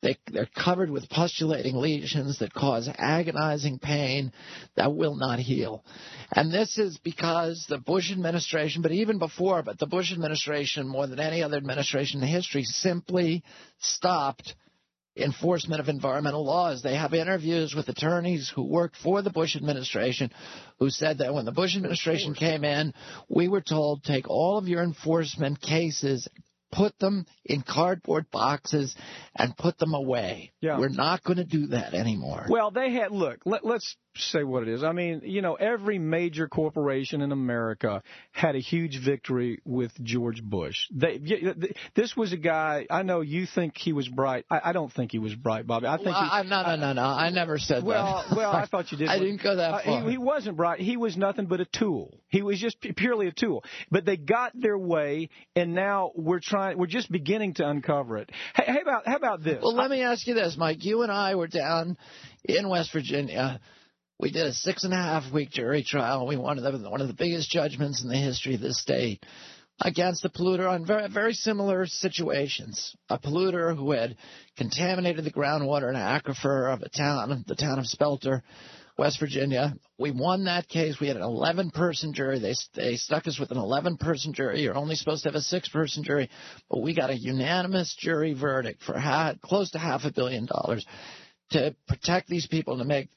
They, 0.02 0.16
they're 0.26 0.46
covered 0.46 0.90
with 0.90 1.08
pustulating 1.08 1.76
lesions 1.76 2.40
that 2.40 2.52
cause 2.52 2.88
agonizing 2.98 3.78
pain 3.78 4.32
that 4.74 4.94
will 4.94 5.14
not 5.14 5.38
heal. 5.38 5.84
And 6.34 6.52
this 6.52 6.76
is 6.76 6.98
because 6.98 7.64
the 7.68 7.78
Bush 7.78 8.10
administration, 8.10 8.82
but 8.82 8.90
even 8.90 9.18
before, 9.18 9.62
but 9.62 9.78
the 9.78 9.86
Bush 9.86 10.12
administration, 10.12 10.88
more 10.88 11.06
than 11.06 11.20
any 11.20 11.42
other 11.42 11.56
administration 11.56 12.20
in 12.20 12.28
history, 12.28 12.64
simply 12.64 13.44
stopped 13.78 14.56
enforcement 15.16 15.80
of 15.80 15.88
environmental 15.88 16.44
laws. 16.44 16.82
They 16.82 16.96
have 16.96 17.14
interviews 17.14 17.74
with 17.74 17.88
attorneys 17.88 18.50
who 18.52 18.64
worked 18.64 18.96
for 18.96 19.22
the 19.22 19.30
Bush 19.30 19.56
administration 19.56 20.30
who 20.78 20.90
said 20.90 21.18
that 21.18 21.34
when 21.34 21.44
the 21.44 21.52
Bush 21.52 21.76
administration 21.76 22.34
came 22.34 22.64
in, 22.64 22.94
we 23.28 23.46
were 23.46 23.60
told 23.60 24.02
take 24.02 24.28
all 24.28 24.58
of 24.58 24.68
your 24.68 24.82
enforcement 24.82 25.60
cases 25.60 26.26
put 26.72 26.98
them 26.98 27.26
in 27.44 27.62
cardboard 27.62 28.30
boxes 28.30 28.96
and 29.36 29.56
put 29.56 29.78
them 29.78 29.94
away. 29.94 30.52
Yeah. 30.60 30.78
We're 30.78 30.88
not 30.88 31.22
going 31.22 31.36
to 31.36 31.44
do 31.44 31.68
that 31.68 31.94
anymore. 31.94 32.46
Well, 32.48 32.70
they 32.70 32.90
had 32.90 33.12
look. 33.12 33.40
Let, 33.44 33.64
let's 33.64 33.96
say 34.16 34.44
what 34.44 34.62
it 34.62 34.68
is. 34.68 34.84
I 34.84 34.92
mean, 34.92 35.22
you 35.24 35.42
know, 35.42 35.54
every 35.54 35.98
major 35.98 36.48
corporation 36.48 37.22
in 37.22 37.32
America 37.32 38.02
had 38.32 38.54
a 38.56 38.58
huge 38.60 39.00
victory 39.04 39.60
with 39.64 39.92
George 40.02 40.42
Bush. 40.42 40.76
They, 40.90 41.20
this 41.94 42.16
was 42.16 42.32
a 42.32 42.36
guy. 42.36 42.86
I 42.90 43.02
know 43.02 43.20
you 43.20 43.46
think 43.46 43.76
he 43.76 43.92
was 43.92 44.08
bright. 44.08 44.44
I, 44.50 44.60
I 44.64 44.72
don't 44.72 44.92
think 44.92 45.12
he 45.12 45.18
was 45.18 45.34
bright, 45.34 45.66
Bobby. 45.66 45.86
I 45.86 45.96
think 45.96 46.08
Well, 46.08 46.22
he, 46.22 46.28
I, 46.30 46.42
no, 46.42 46.62
no, 46.62 46.76
no, 46.76 46.92
no. 46.92 47.02
I 47.02 47.30
never 47.30 47.58
said 47.58 47.84
well, 47.84 48.24
that. 48.28 48.36
well, 48.36 48.50
well, 48.50 48.52
I 48.52 48.66
thought 48.66 48.92
you 48.92 48.98
did. 48.98 49.08
I 49.10 49.18
didn't 49.18 49.42
go 49.42 49.56
that 49.56 49.74
Uh, 49.74 49.82
far. 49.82 50.02
he, 50.04 50.10
he 50.12 50.18
wasn't 50.18 50.56
bright. 50.56 50.80
He 50.80 50.96
was 50.96 51.16
nothing 51.16 51.46
but 51.46 51.60
a 51.60 51.66
tool. 51.66 52.18
He 52.28 52.42
was 52.42 52.58
just 52.60 52.80
purely 52.80 53.28
a 53.28 53.32
tool. 53.32 53.64
But 53.90 54.04
they 54.04 54.16
got 54.16 54.52
their 54.54 54.78
way, 54.78 55.28
and 55.56 55.74
now 55.74 56.12
we're 56.14 56.40
trying. 56.40 56.78
We're 56.78 56.86
just 56.86 57.10
beginning 57.10 57.54
to 57.54 57.68
uncover 57.68 58.18
it. 58.18 58.30
Hey, 58.54 58.64
how 58.66 58.80
about 58.80 59.06
how 59.06 59.16
about 59.16 59.42
this? 59.44 59.60
Well, 59.62 59.74
let 59.74 59.90
me 59.90 60.02
ask 60.02 60.26
you 60.26 60.34
this, 60.34 60.56
Mike. 60.58 60.84
You 60.84 61.02
and 61.02 61.12
I 61.12 61.34
were 61.34 61.46
down 61.48 61.96
in 62.44 62.68
West 62.68 62.92
Virginia. 62.92 63.60
We 64.18 64.30
did 64.30 64.46
a 64.46 64.52
six 64.52 64.84
and 64.84 64.92
a 64.92 64.96
half 64.96 65.32
week 65.32 65.50
jury 65.50 65.82
trial. 65.82 66.26
We 66.26 66.36
won 66.36 66.62
one 66.62 67.00
of 67.00 67.08
the 67.08 67.14
biggest 67.14 67.50
judgments 67.50 68.02
in 68.02 68.08
the 68.08 68.16
history 68.16 68.54
of 68.54 68.60
the 68.60 68.72
state 68.72 69.24
against 69.80 70.24
a 70.24 70.28
polluter 70.28 70.68
on 70.68 70.86
very, 70.86 71.08
very 71.08 71.34
similar 71.34 71.86
situations. 71.86 72.94
A 73.08 73.18
polluter 73.18 73.76
who 73.76 73.92
had 73.92 74.16
contaminated 74.56 75.24
the 75.24 75.32
groundwater 75.32 75.88
in 75.88 75.96
an 75.96 76.20
aquifer 76.20 76.72
of 76.72 76.82
a 76.82 76.88
town, 76.88 77.44
the 77.46 77.56
town 77.56 77.78
of 77.78 77.86
Spelter, 77.86 78.42
West 78.98 79.18
Virginia. 79.18 79.74
We 79.98 80.10
won 80.10 80.44
that 80.44 80.68
case. 80.68 81.00
We 81.00 81.08
had 81.08 81.16
an 81.16 81.22
11 81.22 81.70
person 81.70 82.12
jury. 82.12 82.38
They, 82.38 82.54
they 82.74 82.96
stuck 82.96 83.26
us 83.26 83.40
with 83.40 83.50
an 83.50 83.56
11 83.56 83.96
person 83.96 84.34
jury. 84.34 84.62
You're 84.62 84.76
only 84.76 84.94
supposed 84.94 85.22
to 85.22 85.30
have 85.30 85.36
a 85.36 85.40
six 85.40 85.68
person 85.68 86.04
jury, 86.04 86.30
but 86.70 86.82
we 86.82 86.94
got 86.94 87.10
a 87.10 87.16
unanimous 87.16 87.96
jury 87.98 88.34
verdict 88.34 88.82
for 88.82 88.94
close 89.42 89.70
to 89.72 89.78
half 89.78 90.04
a 90.04 90.12
billion 90.12 90.46
dollars 90.46 90.86
to 91.50 91.74
protect 91.88 92.28
these 92.28 92.46
people 92.46 92.74
and 92.74 92.82
to 92.82 92.88
make 92.88 93.08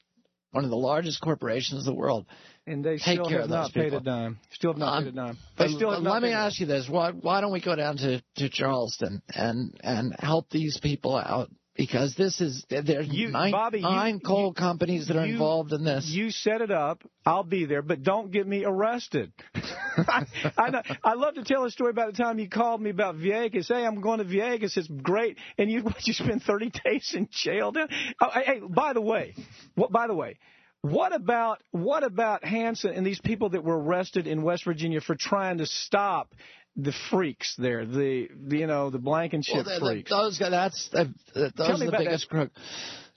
one 0.56 0.64
of 0.64 0.70
the 0.70 0.76
largest 0.76 1.20
corporations 1.20 1.86
in 1.86 1.92
the 1.92 1.94
world 1.94 2.24
and 2.66 2.82
they 2.84 2.96
take 2.96 3.20
still 3.20 3.28
have 3.28 3.48
not 3.50 3.72
paid 3.72 3.84
people. 3.84 3.98
a 3.98 4.02
dime. 4.02 4.38
Still 4.52 4.72
have 4.72 4.78
not 4.78 4.96
Um, 4.98 5.04
paid 5.04 5.12
a 5.12 5.16
dime. 5.16 5.38
They 5.58 5.68
still 5.68 5.90
have 5.92 6.02
let 6.02 6.22
me 6.22 6.28
paid 6.28 6.32
a 6.34 6.36
dime. 6.36 6.46
ask 6.46 6.60
you 6.60 6.66
this: 6.66 6.88
why 6.88 7.12
why 7.12 7.40
don't 7.40 7.52
we 7.52 7.60
go 7.60 7.76
down 7.76 7.98
to 7.98 8.22
to 8.38 8.48
Charleston 8.48 9.22
and 9.34 9.78
and 9.84 10.16
help 10.18 10.48
these 10.50 10.78
people 10.80 11.14
out? 11.16 11.50
Because 11.76 12.14
this 12.14 12.40
is 12.40 12.64
there's 12.68 13.08
You- 13.08 13.28
nine, 13.28 13.52
Bobby, 13.52 13.78
you- 13.78 13.84
nine 13.84 14.20
coal 14.20 14.52
companies 14.52 15.08
that 15.08 15.16
are 15.16 15.26
you- 15.26 15.34
involved 15.34 15.72
in 15.72 15.84
this. 15.84 16.08
You 16.08 16.30
set 16.30 16.60
it 16.60 16.70
up. 16.70 17.02
I'll 17.24 17.42
be 17.44 17.64
there, 17.66 17.82
but 17.82 18.02
don't 18.02 18.30
get 18.30 18.46
me 18.46 18.64
arrested. 18.64 19.32
I, 19.54 20.26
I, 20.56 20.70
know, 20.70 20.82
I 21.02 21.14
love 21.14 21.34
to 21.34 21.44
tell 21.44 21.64
a 21.64 21.70
story 21.70 21.90
about 21.90 22.14
the 22.14 22.22
time 22.22 22.38
you 22.38 22.48
called 22.48 22.80
me 22.80 22.90
about 22.90 23.16
Vegas. 23.16 23.68
Hey, 23.68 23.84
I'm 23.84 24.00
going 24.00 24.18
to 24.18 24.24
Vegas. 24.24 24.76
It's 24.76 24.88
great, 24.88 25.38
and 25.58 25.70
you 25.70 25.82
you 26.04 26.12
spend 26.12 26.42
30 26.42 26.72
days 26.84 27.14
in 27.14 27.28
jail. 27.30 27.72
Oh, 28.20 28.28
hey, 28.32 28.42
hey, 28.44 28.60
by 28.68 28.92
the 28.92 29.00
way, 29.02 29.34
what? 29.74 29.90
By 29.92 30.06
the 30.06 30.14
way. 30.14 30.38
What 30.82 31.12
about 31.14 31.62
what 31.72 32.04
about 32.04 32.44
Hansen 32.44 32.92
and 32.92 33.04
these 33.04 33.20
people 33.20 33.48
that 33.50 33.64
were 33.64 33.76
arrested 33.76 34.26
in 34.28 34.42
West 34.42 34.64
Virginia 34.64 35.00
for 35.00 35.16
trying 35.16 35.58
to 35.58 35.66
stop 35.66 36.32
the 36.76 36.92
freaks 37.10 37.54
there, 37.56 37.86
the, 37.86 38.28
you 38.48 38.66
know 38.66 38.90
the 38.90 38.98
Blankenship 38.98 39.54
well, 39.54 39.64
the- 39.64 39.80
freaks? 39.80 40.10
those 40.10 40.38
guys, 40.38 40.50
that's 40.50 40.88
the, 40.90 41.14
the, 41.34 41.52
those 41.56 41.82
are 41.82 41.90
the 41.90 41.96
biggest 41.96 42.28
crook. 42.28 42.50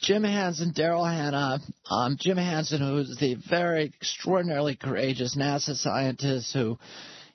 Jim 0.02 0.24
Hansen, 0.24 0.74
Daryl 0.74 1.06
Hannah, 1.06 1.60
um, 1.90 2.16
Jim 2.18 2.38
Hansen, 2.38 2.80
who's 2.80 3.18
the 3.18 3.36
very 3.50 3.84
extraordinarily 3.84 4.78
courageous 4.78 5.36
NASA 5.36 5.76
scientist 5.76 6.54
who, 6.54 6.80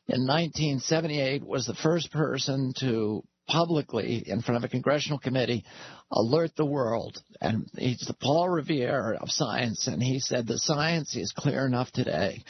in 0.09 0.27
1978, 0.27 1.45
was 1.45 1.67
the 1.67 1.75
first 1.75 2.11
person 2.11 2.73
to 2.81 3.23
publicly, 3.47 4.23
in 4.27 4.41
front 4.41 4.57
of 4.57 4.65
a 4.65 4.71
congressional 4.71 5.19
committee, 5.19 5.63
alert 6.11 6.53
the 6.57 6.65
world. 6.65 7.23
And 7.39 7.69
he's 7.77 8.01
the 8.07 8.15
Paul 8.15 8.49
Revere 8.49 9.19
of 9.21 9.31
science, 9.31 9.87
and 9.87 10.03
he 10.03 10.19
said 10.19 10.47
the 10.47 10.59
science 10.59 11.15
is 11.15 11.33
clear 11.33 11.67
enough 11.67 11.91
today 11.91 12.43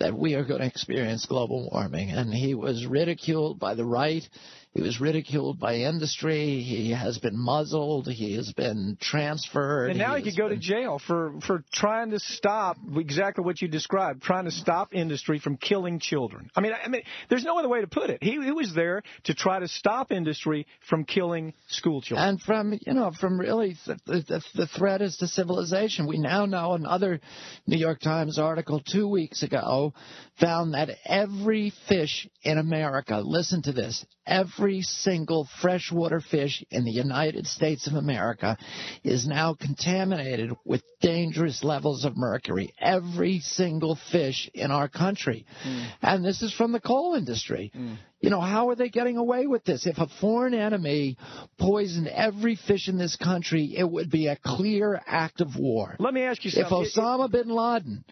that 0.00 0.16
we 0.16 0.34
are 0.34 0.44
going 0.44 0.60
to 0.60 0.66
experience 0.66 1.26
global 1.26 1.68
warming. 1.72 2.10
And 2.10 2.32
he 2.32 2.54
was 2.54 2.86
ridiculed 2.86 3.58
by 3.58 3.74
the 3.74 3.84
right. 3.84 4.28
He 4.74 4.82
was 4.82 5.00
ridiculed 5.00 5.60
by 5.60 5.76
industry. 5.76 6.60
He 6.60 6.90
has 6.90 7.18
been 7.18 7.38
muzzled. 7.38 8.08
He 8.08 8.34
has 8.34 8.52
been 8.52 8.98
transferred. 9.00 9.90
And 9.90 9.98
now 10.00 10.16
he, 10.16 10.24
has 10.24 10.34
could 10.34 10.36
go 10.36 10.48
been- 10.48 10.58
to 10.58 10.64
jail 10.64 10.98
for 10.98 11.34
for 11.46 11.62
trying 11.72 12.10
to 12.10 12.18
stop 12.18 12.76
exactly 12.96 13.44
what 13.44 13.62
you 13.62 13.68
described, 13.68 14.22
trying 14.22 14.46
to 14.46 14.50
stop 14.50 14.92
industry 14.92 15.38
from 15.38 15.58
killing 15.58 16.00
children. 16.00 16.50
I 16.56 16.60
mean, 16.60 16.72
I 16.72 16.88
mean, 16.88 17.02
there's 17.28 17.44
no 17.44 17.56
other 17.56 17.68
way 17.68 17.82
to 17.82 17.86
put 17.86 18.10
it. 18.10 18.18
He, 18.20 18.32
he 18.32 18.50
was 18.50 18.74
there 18.74 19.04
to 19.24 19.34
try 19.34 19.60
to 19.60 19.68
stop 19.68 20.10
industry 20.10 20.66
from 20.88 21.04
killing 21.04 21.54
school 21.68 22.02
children. 22.02 22.28
And 22.28 22.42
from 22.42 22.76
you 22.84 22.94
know 22.94 23.12
from 23.12 23.38
really 23.38 23.76
th- 23.84 23.98
the, 24.06 24.42
the 24.56 24.66
threat 24.66 25.02
is 25.02 25.18
to 25.18 25.28
civilization. 25.28 26.08
We 26.08 26.18
now 26.18 26.46
know 26.46 26.72
another 26.72 27.20
New 27.68 27.78
York 27.78 28.00
Times 28.00 28.40
article 28.40 28.80
two 28.80 29.06
weeks 29.06 29.44
ago 29.44 29.94
found 30.40 30.74
that 30.74 30.90
every 31.04 31.72
fish 31.88 32.26
in 32.42 32.58
America, 32.58 33.22
listen 33.24 33.62
to 33.62 33.72
this, 33.72 34.04
every 34.26 34.63
single 34.82 35.48
freshwater 35.60 36.20
fish 36.20 36.64
in 36.70 36.84
the 36.84 36.90
United 36.90 37.46
States 37.46 37.86
of 37.86 37.94
America 37.94 38.56
is 39.02 39.26
now 39.26 39.54
contaminated 39.54 40.52
with 40.64 40.82
dangerous 41.00 41.62
levels 41.62 42.04
of 42.04 42.16
mercury. 42.16 42.72
Every 42.80 43.40
single 43.40 43.98
fish 44.10 44.50
in 44.54 44.70
our 44.70 44.88
country. 44.88 45.46
Hmm. 45.62 45.82
And 46.02 46.24
this 46.24 46.42
is 46.42 46.52
from 46.52 46.72
the 46.72 46.80
coal 46.80 47.14
industry. 47.14 47.70
Hmm. 47.74 47.94
You 48.20 48.30
know, 48.30 48.40
how 48.40 48.70
are 48.70 48.74
they 48.74 48.88
getting 48.88 49.18
away 49.18 49.46
with 49.46 49.64
this? 49.64 49.86
If 49.86 49.98
a 49.98 50.06
foreign 50.20 50.54
enemy 50.54 51.18
poisoned 51.58 52.08
every 52.08 52.56
fish 52.56 52.88
in 52.88 52.96
this 52.96 53.16
country, 53.16 53.74
it 53.76 53.88
would 53.88 54.10
be 54.10 54.28
a 54.28 54.36
clear 54.36 55.00
act 55.06 55.42
of 55.42 55.56
war. 55.56 55.94
Let 55.98 56.14
me 56.14 56.22
ask 56.22 56.42
you 56.44 56.50
If. 56.50 56.68
Osama 56.68 57.30
bin 57.30 57.48
Laden 57.48 58.04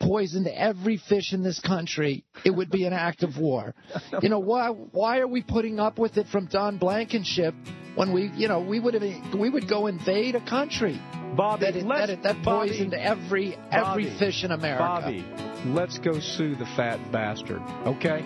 poisoned 0.00 0.46
every 0.48 0.96
fish 0.96 1.32
in 1.32 1.42
this 1.42 1.60
country, 1.60 2.24
it 2.44 2.50
would 2.50 2.70
be 2.70 2.84
an 2.84 2.92
act 2.92 3.22
of 3.22 3.38
war. 3.38 3.74
You 4.22 4.30
know, 4.30 4.38
why 4.38 4.68
why 4.70 5.18
are 5.18 5.26
we 5.26 5.42
putting 5.42 5.78
up 5.78 5.98
with 5.98 6.16
it 6.16 6.26
from 6.28 6.46
Don 6.46 6.78
Blankenship 6.78 7.54
when 7.94 8.12
we, 8.12 8.30
you 8.34 8.48
know, 8.48 8.60
we 8.60 8.80
would 8.80 8.94
have 8.94 9.34
we 9.34 9.50
would 9.50 9.68
go 9.68 9.86
invade 9.86 10.34
a 10.34 10.40
country. 10.40 11.00
Bobby, 11.36 11.66
that, 11.66 11.76
it, 11.76 11.84
let's, 11.84 12.00
that, 12.00 12.10
it, 12.10 12.22
that 12.22 12.42
Bobby, 12.42 12.70
poisoned 12.70 12.94
every 12.94 13.56
every 13.70 14.04
Bobby, 14.04 14.18
fish 14.18 14.44
in 14.44 14.52
America. 14.52 14.82
Bobby, 14.82 15.24
let's 15.66 15.98
go 15.98 16.18
sue 16.18 16.54
the 16.56 16.66
fat 16.76 16.98
bastard, 17.12 17.62
okay? 17.84 18.22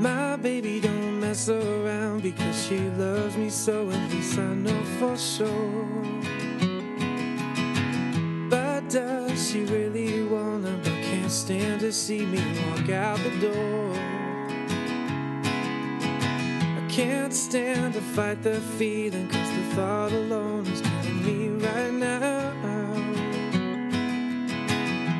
My 0.00 0.36
baby 0.36 0.80
don't 0.80 1.20
mess 1.20 1.48
around 1.48 2.22
because 2.22 2.66
she 2.66 2.78
loves 2.78 3.36
me 3.36 3.50
so, 3.50 3.90
at 3.90 4.10
least 4.10 4.38
I 4.38 4.54
know 4.54 4.84
for 4.98 5.16
sure. 5.16 6.33
She 9.54 9.64
really 9.66 10.24
wanna, 10.24 10.76
but 10.82 10.92
can't 11.04 11.30
stand 11.30 11.78
to 11.80 11.92
see 11.92 12.26
me 12.26 12.42
walk 12.66 12.90
out 12.90 13.16
the 13.18 13.30
door? 13.38 13.94
I 16.76 16.84
can't 16.88 17.32
stand 17.32 17.94
to 17.94 18.00
fight 18.00 18.42
the 18.42 18.60
feeling, 18.78 19.28
cause 19.28 19.48
the 19.52 19.62
thought 19.76 20.10
alone 20.10 20.66
is 20.66 20.80
killing 20.80 21.24
me 21.24 21.48
right 21.64 21.92
now. 21.92 22.52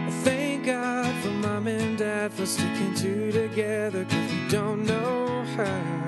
I 0.09 0.11
thank 0.25 0.67
God 0.67 1.15
for 1.23 1.31
mom 1.31 1.69
and 1.69 1.97
dad 1.97 2.33
for 2.33 2.45
sticking 2.45 2.93
two 2.97 3.31
together, 3.31 4.05
cause 4.05 4.33
we 4.33 4.49
don't 4.49 4.85
know 4.85 5.45
how. 5.57 6.04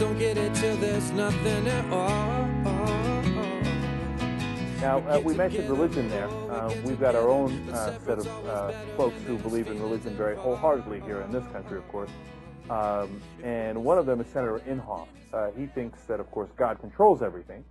Don't 0.00 0.18
get 0.18 0.38
it 0.38 0.54
till 0.54 0.74
there's 0.78 1.10
nothing 1.10 1.68
at 1.68 1.92
all. 1.92 2.48
Now, 4.80 5.06
uh, 5.06 5.20
we 5.22 5.34
mentioned 5.34 5.68
religion 5.68 6.08
there. 6.08 6.26
Uh, 6.26 6.74
we've 6.86 6.98
got 6.98 7.14
our 7.14 7.28
own 7.28 7.68
uh, 7.68 7.98
set 7.98 8.18
of 8.18 8.26
uh, 8.46 8.72
folks 8.96 9.20
who 9.26 9.36
believe 9.36 9.66
in 9.66 9.78
religion 9.78 10.16
very 10.16 10.34
wholeheartedly 10.34 11.00
here 11.00 11.20
in 11.20 11.30
this 11.30 11.44
country, 11.48 11.76
of 11.76 11.86
course. 11.88 12.08
Um, 12.70 13.20
and 13.44 13.84
one 13.84 13.98
of 13.98 14.06
them 14.06 14.22
is 14.22 14.26
Senator 14.28 14.60
Inhofe. 14.60 15.06
Uh, 15.34 15.50
he 15.54 15.66
thinks 15.66 16.00
that, 16.04 16.18
of 16.18 16.30
course, 16.30 16.48
God 16.56 16.80
controls 16.80 17.20
everything. 17.20 17.62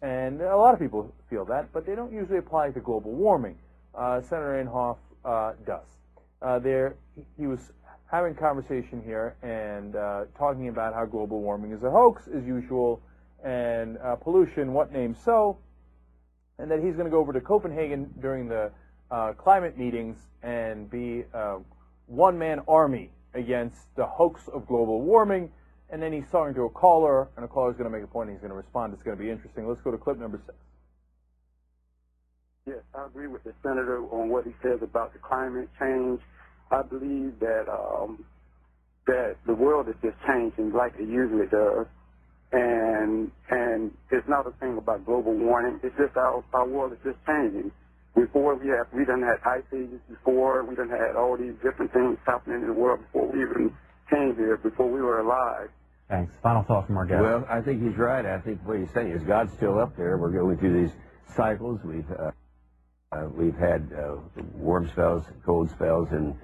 And 0.00 0.40
a 0.40 0.56
lot 0.56 0.72
of 0.72 0.80
people 0.80 1.14
feel 1.28 1.44
that, 1.44 1.70
but 1.74 1.84
they 1.84 1.94
don't 1.94 2.10
usually 2.10 2.38
apply 2.38 2.70
to 2.70 2.80
global 2.80 3.12
warming. 3.12 3.58
Uh, 3.94 4.22
Senator 4.22 4.64
Inhofe 4.64 4.96
does. 5.66 6.62
there, 6.62 6.94
he 7.36 7.46
was 7.46 7.70
having 8.10 8.34
conversation 8.34 9.02
here 9.04 9.36
and 9.42 9.96
uh, 9.96 10.24
talking 10.38 10.68
about 10.68 10.94
how 10.94 11.04
global 11.04 11.40
warming 11.40 11.72
is 11.72 11.82
a 11.82 11.90
hoax, 11.90 12.28
as 12.28 12.44
usual, 12.44 13.00
and 13.44 13.98
uh, 13.98 14.16
pollution, 14.16 14.72
what 14.72 14.92
name 14.92 15.14
so 15.24 15.58
and 16.58 16.70
that 16.70 16.82
he's 16.82 16.94
going 16.94 17.04
to 17.04 17.10
go 17.10 17.18
over 17.18 17.32
to 17.32 17.40
Copenhagen 17.40 18.12
during 18.20 18.48
the 18.48 18.70
uh, 19.10 19.32
climate 19.34 19.76
meetings 19.78 20.16
and 20.42 20.90
be 20.90 21.24
uh, 21.34 21.38
a 21.38 21.60
one-man 22.06 22.60
army 22.66 23.10
against 23.34 23.94
the 23.96 24.06
hoax 24.06 24.48
of 24.48 24.66
global 24.66 25.02
warming. 25.02 25.50
And 25.90 26.02
then 26.02 26.12
he's 26.12 26.28
talking 26.32 26.54
to 26.54 26.62
a 26.62 26.70
caller, 26.70 27.28
and 27.36 27.44
a 27.44 27.48
caller 27.48 27.70
is 27.70 27.76
going 27.76 27.90
to 27.90 27.96
make 27.96 28.02
a 28.02 28.08
point, 28.08 28.28
and 28.28 28.36
he's 28.36 28.40
going 28.40 28.50
to 28.50 28.56
respond. 28.56 28.92
It's 28.92 29.02
going 29.02 29.16
to 29.16 29.22
be 29.22 29.30
interesting. 29.30 29.68
Let's 29.68 29.80
go 29.82 29.92
to 29.92 29.98
clip 29.98 30.18
number 30.18 30.40
six. 30.44 30.58
Yes, 32.66 32.82
I 32.94 33.06
agree 33.06 33.28
with 33.28 33.44
the 33.44 33.52
senator 33.62 34.02
on 34.10 34.28
what 34.28 34.44
he 34.44 34.52
says 34.62 34.80
about 34.82 35.12
the 35.12 35.20
climate 35.20 35.68
change. 35.78 36.20
I 36.70 36.82
believe 36.82 37.38
that 37.40 37.68
um, 37.70 38.24
that 39.06 39.36
the 39.46 39.54
world 39.54 39.88
is 39.88 39.94
just 40.02 40.16
changing 40.26 40.72
like 40.72 40.94
it 40.98 41.08
usually 41.08 41.46
does 41.46 41.86
and 42.52 43.30
and 43.50 43.90
it's 44.10 44.28
not 44.28 44.46
a 44.46 44.52
thing 44.52 44.78
about 44.78 45.04
global 45.04 45.34
warming. 45.34 45.80
It's 45.82 45.96
just 45.96 46.16
our 46.16 46.44
our 46.52 46.66
world 46.66 46.92
is 46.92 46.98
just 47.04 47.18
changing. 47.26 47.72
Before 48.14 48.54
we 48.54 48.68
have 48.68 48.86
we 48.94 49.04
done 49.04 49.22
had 49.22 49.38
ice 49.44 49.64
ages 49.74 50.00
before, 50.08 50.64
we 50.64 50.74
done 50.74 50.88
had 50.88 51.16
all 51.16 51.36
these 51.36 51.54
different 51.62 51.92
things 51.92 52.18
happening 52.26 52.62
in 52.62 52.68
the 52.68 52.72
world 52.72 53.00
before 53.00 53.30
we 53.30 53.42
even 53.42 53.74
came 54.08 54.34
here, 54.36 54.56
before 54.56 54.90
we 54.90 55.00
were 55.00 55.20
alive. 55.20 55.68
Thanks. 56.08 56.32
Final 56.40 56.62
thoughts 56.62 56.86
from 56.86 56.96
our 56.96 57.04
guest. 57.04 57.20
Well, 57.20 57.44
I 57.50 57.60
think 57.60 57.82
he's 57.82 57.98
right. 57.98 58.24
I 58.24 58.38
think 58.38 58.60
what 58.64 58.78
he's 58.78 58.90
saying 58.94 59.10
is 59.10 59.22
God's 59.24 59.52
still 59.52 59.78
up 59.78 59.96
there. 59.96 60.16
We're 60.16 60.30
going 60.30 60.56
through 60.56 60.84
these 60.84 60.94
cycles. 61.34 61.80
We've 61.84 62.10
uh, 62.10 62.30
uh, 63.12 63.28
we've 63.34 63.56
had 63.56 63.90
uh, 63.92 64.16
warm 64.54 64.88
spells, 64.88 65.24
cold 65.44 65.68
spells, 65.70 66.08
and 66.12 66.34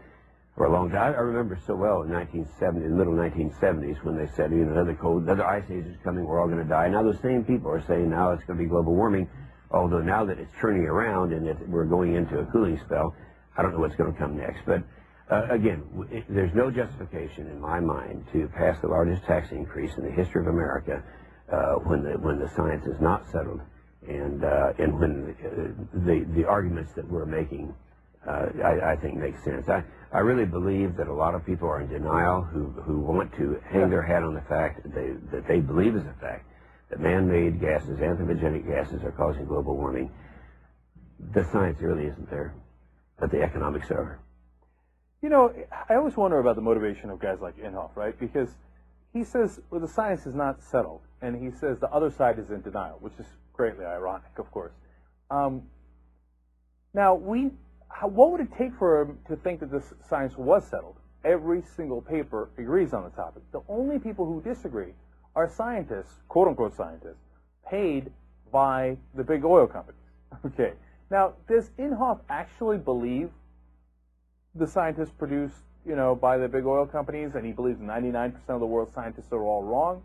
for 0.56 0.66
a 0.66 0.72
long 0.72 0.90
time. 0.90 1.14
I 1.14 1.20
remember 1.20 1.58
so 1.66 1.74
well 1.74 2.02
in 2.02 2.10
1970, 2.12 2.84
in 2.84 2.90
the 2.92 2.96
middle 2.96 3.14
1970s, 3.14 4.04
when 4.04 4.16
they 4.16 4.30
said, 4.36 4.50
you 4.50 4.64
know, 4.64 4.72
another 4.72 4.94
cold, 4.94 5.22
another 5.22 5.46
ice 5.46 5.64
age 5.70 5.86
is 5.86 5.96
coming, 6.04 6.24
we're 6.24 6.40
all 6.40 6.48
going 6.48 6.62
to 6.62 6.68
die. 6.68 6.88
Now 6.88 7.02
those 7.02 7.20
same 7.20 7.44
people 7.44 7.70
are 7.70 7.82
saying 7.86 8.10
now 8.10 8.32
it's 8.32 8.44
going 8.44 8.58
to 8.58 8.64
be 8.64 8.68
global 8.68 8.94
warming, 8.94 9.28
although 9.70 10.02
now 10.02 10.24
that 10.26 10.38
it's 10.38 10.52
turning 10.60 10.84
around 10.84 11.32
and 11.32 11.46
that 11.46 11.68
we're 11.68 11.86
going 11.86 12.14
into 12.14 12.38
a 12.38 12.46
cooling 12.46 12.78
spell, 12.84 13.14
I 13.56 13.62
don't 13.62 13.72
know 13.72 13.80
what's 13.80 13.96
going 13.96 14.12
to 14.12 14.18
come 14.18 14.36
next. 14.36 14.60
But 14.66 14.82
uh, 15.30 15.46
again, 15.50 15.82
it, 16.10 16.24
there's 16.28 16.54
no 16.54 16.70
justification 16.70 17.46
in 17.46 17.58
my 17.58 17.80
mind 17.80 18.26
to 18.32 18.48
pass 18.48 18.78
the 18.80 18.88
largest 18.88 19.24
tax 19.24 19.52
increase 19.52 19.96
in 19.96 20.04
the 20.04 20.10
history 20.10 20.42
of 20.42 20.48
America 20.48 21.02
uh, 21.50 21.74
when 21.84 22.02
the 22.02 22.18
when 22.18 22.38
the 22.38 22.48
science 22.48 22.86
is 22.86 23.00
not 23.00 23.24
settled, 23.30 23.60
and 24.06 24.44
uh, 24.44 24.72
and 24.78 24.98
when 24.98 25.34
uh, 25.40 26.00
the 26.06 26.24
the 26.34 26.44
arguments 26.44 26.92
that 26.94 27.08
we're 27.08 27.26
making, 27.26 27.74
uh, 28.26 28.46
I, 28.64 28.92
I 28.92 28.96
think 28.96 29.16
makes 29.16 29.42
sense. 29.42 29.68
I, 29.68 29.82
I 30.12 30.18
really 30.20 30.44
believe 30.44 30.96
that 30.96 31.08
a 31.08 31.12
lot 31.12 31.34
of 31.34 31.44
people 31.44 31.68
are 31.68 31.80
in 31.80 31.88
denial 31.88 32.42
who, 32.42 32.66
who 32.82 33.00
want 33.00 33.32
to 33.36 33.60
hang 33.68 33.90
their 33.90 34.02
hat 34.02 34.22
on 34.22 34.34
the 34.34 34.42
fact 34.42 34.82
that 34.82 34.94
they, 34.94 35.12
that 35.32 35.48
they 35.48 35.60
believe 35.60 35.96
is 35.96 36.04
a 36.04 36.14
fact 36.20 36.46
that 36.90 37.00
man-made 37.00 37.60
gases, 37.60 37.98
anthropogenic 37.98 38.66
gases, 38.66 39.02
are 39.02 39.12
causing 39.12 39.46
global 39.46 39.76
warming. 39.76 40.10
The 41.32 41.44
science 41.44 41.80
really 41.80 42.06
isn't 42.06 42.30
there, 42.30 42.54
but 43.18 43.30
the 43.30 43.42
economics 43.42 43.90
are. 43.90 44.20
You 45.22 45.30
know, 45.30 45.54
I 45.88 45.94
always 45.94 46.16
wonder 46.16 46.38
about 46.38 46.56
the 46.56 46.62
motivation 46.62 47.08
of 47.10 47.18
guys 47.18 47.38
like 47.40 47.56
Inhofe, 47.56 47.96
right? 47.96 48.18
Because 48.18 48.50
he 49.12 49.24
says, 49.24 49.60
well, 49.70 49.80
the 49.80 49.88
science 49.88 50.26
is 50.26 50.34
not 50.34 50.62
settled, 50.62 51.00
and 51.22 51.40
he 51.40 51.50
says 51.58 51.78
the 51.78 51.90
other 51.90 52.10
side 52.10 52.38
is 52.38 52.50
in 52.50 52.60
denial, 52.60 52.98
which 53.00 53.14
is 53.18 53.26
greatly 53.52 53.84
ironic, 53.84 54.30
of 54.36 54.50
course. 54.50 54.72
Um, 55.30 55.62
now, 56.92 57.14
we 57.14 57.50
how, 57.92 58.08
what 58.08 58.32
would 58.32 58.40
it 58.40 58.48
take 58.56 58.74
for 58.78 59.02
him 59.02 59.18
to 59.28 59.36
think 59.36 59.60
that 59.60 59.70
this 59.70 59.92
science 60.08 60.36
was 60.36 60.66
settled? 60.66 60.96
Every 61.24 61.62
single 61.76 62.00
paper 62.00 62.50
agrees 62.58 62.92
on 62.92 63.04
the 63.04 63.10
topic. 63.10 63.42
The 63.52 63.62
only 63.68 63.98
people 63.98 64.24
who 64.24 64.40
disagree 64.40 64.92
are 65.36 65.48
scientists, 65.48 66.20
quote 66.28 66.48
unquote 66.48 66.74
scientists, 66.74 67.22
paid 67.68 68.10
by 68.50 68.96
the 69.14 69.22
big 69.22 69.44
oil 69.44 69.66
companies. 69.66 69.98
Okay. 70.46 70.72
Now, 71.10 71.34
does 71.46 71.70
Inhofe 71.78 72.20
actually 72.30 72.78
believe 72.78 73.30
the 74.54 74.66
scientists 74.66 75.10
produced, 75.10 75.56
you 75.86 75.94
know, 75.94 76.14
by 76.14 76.38
the 76.38 76.48
big 76.48 76.64
oil 76.64 76.86
companies, 76.86 77.34
and 77.34 77.44
he 77.44 77.52
believes 77.52 77.78
99% 77.78 78.34
of 78.48 78.60
the 78.60 78.66
world's 78.66 78.94
scientists 78.94 79.30
are 79.30 79.42
all 79.42 79.62
wrong? 79.62 80.02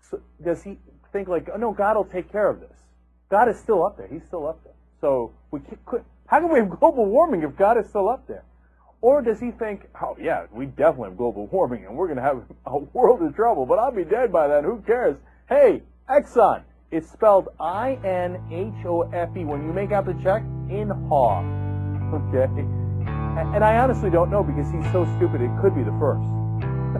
So 0.00 0.20
does 0.42 0.62
he 0.62 0.78
think 1.12 1.28
like, 1.28 1.50
oh 1.52 1.58
no, 1.58 1.72
God 1.72 1.96
will 1.96 2.04
take 2.06 2.32
care 2.32 2.48
of 2.48 2.60
this? 2.60 2.76
God 3.28 3.48
is 3.48 3.58
still 3.58 3.84
up 3.84 3.98
there. 3.98 4.06
He's 4.06 4.24
still 4.24 4.46
up 4.46 4.64
there. 4.64 4.72
So 5.02 5.32
we 5.50 5.60
could 5.60 6.04
how 6.28 6.40
can 6.40 6.52
we 6.52 6.58
have 6.58 6.68
global 6.68 7.06
warming 7.06 7.42
if 7.42 7.56
God 7.56 7.78
is 7.78 7.88
still 7.88 8.08
up 8.08 8.26
there? 8.28 8.44
Or 9.00 9.22
does 9.22 9.40
he 9.40 9.50
think, 9.50 9.88
oh 10.02 10.16
yeah, 10.20 10.44
we 10.52 10.66
definitely 10.66 11.08
have 11.08 11.16
global 11.16 11.46
warming 11.46 11.86
and 11.86 11.96
we're 11.96 12.06
going 12.06 12.18
to 12.18 12.22
have 12.22 12.42
a 12.66 12.78
world 12.78 13.22
of 13.22 13.34
trouble, 13.34 13.64
but 13.66 13.78
I'll 13.78 13.92
be 13.92 14.04
dead 14.04 14.30
by 14.30 14.46
then. 14.46 14.64
Who 14.64 14.82
cares? 14.86 15.16
Hey, 15.48 15.82
Exxon. 16.08 16.62
It's 16.90 17.10
spelled 17.10 17.48
I-N-H-O-F-E. 17.60 19.44
When 19.44 19.66
you 19.66 19.72
make 19.74 19.92
out 19.92 20.06
the 20.06 20.14
check, 20.22 20.42
in 20.70 20.88
Hoff. 21.08 21.44
Okay? 22.14 22.48
And 23.54 23.62
I 23.62 23.78
honestly 23.78 24.10
don't 24.10 24.30
know 24.30 24.42
because 24.42 24.70
he's 24.70 24.90
so 24.92 25.04
stupid 25.16 25.40
it 25.40 25.50
could 25.60 25.74
be 25.74 25.82
the 25.82 25.96
first. 26.00 26.24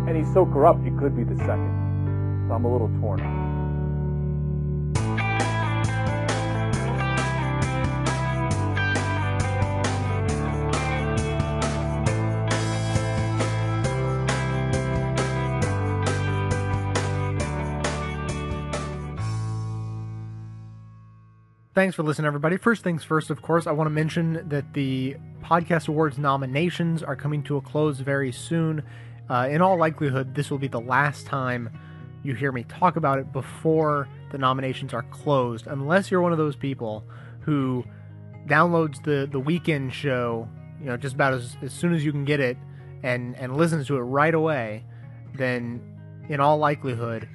And 0.09 0.17
he's 0.17 0.33
so 0.33 0.45
corrupt 0.45 0.87
it 0.87 0.97
could 0.99 1.17
be 1.17 1.25
the 1.25 1.37
second. 1.39 2.47
So 2.49 2.55
I'm 2.55 2.65
a 2.65 2.73
little 2.73 2.89
torn 3.01 3.21
Thanks 21.79 21.95
for 21.95 22.03
listening, 22.03 22.27
everybody. 22.27 22.57
First 22.57 22.83
things 22.83 23.05
first, 23.05 23.31
of 23.31 23.41
course, 23.41 23.69
I 23.69 23.71
want 23.71 23.87
to 23.87 23.93
mention 23.93 24.49
that 24.49 24.73
the 24.73 25.15
Podcast 25.45 25.87
Awards 25.87 26.19
nominations 26.19 27.05
are 27.05 27.15
coming 27.15 27.41
to 27.45 27.57
a 27.57 27.61
close 27.61 28.01
very 28.01 28.33
soon. 28.33 28.83
Uh, 29.31 29.47
in 29.49 29.63
all 29.63 29.79
likelihood, 29.79 30.35
this 30.35 30.51
will 30.51 30.59
be 30.59 30.67
the 30.67 30.81
last 30.81 31.25
time 31.27 31.71
you 32.25 32.35
hear 32.35 32.51
me 32.51 32.65
talk 32.65 32.97
about 32.97 33.21
it 33.21 33.33
before 33.33 34.09
the 34.33 34.39
nominations 34.39 34.93
are 34.93 35.05
closed, 35.05 35.69
unless 35.69 36.11
you're 36.11 36.21
one 36.21 36.33
of 36.33 36.39
those 36.39 36.57
people 36.57 37.05
who 37.43 37.85
downloads 38.49 39.01
the, 39.05 39.29
the 39.31 39.39
weekend 39.39 39.95
show 39.95 40.49
you 40.81 40.87
know, 40.87 40.97
just 40.97 41.15
about 41.15 41.33
as, 41.33 41.57
as 41.63 41.73
soon 41.73 41.95
as 41.95 42.05
you 42.05 42.11
can 42.11 42.25
get 42.25 42.41
it 42.41 42.57
and, 43.05 43.37
and 43.37 43.57
listens 43.57 43.87
to 43.87 43.97
it 43.99 44.01
right 44.01 44.35
away, 44.35 44.85
then 45.37 45.81
in 46.29 46.41
all 46.41 46.59
likelihood, 46.59 47.29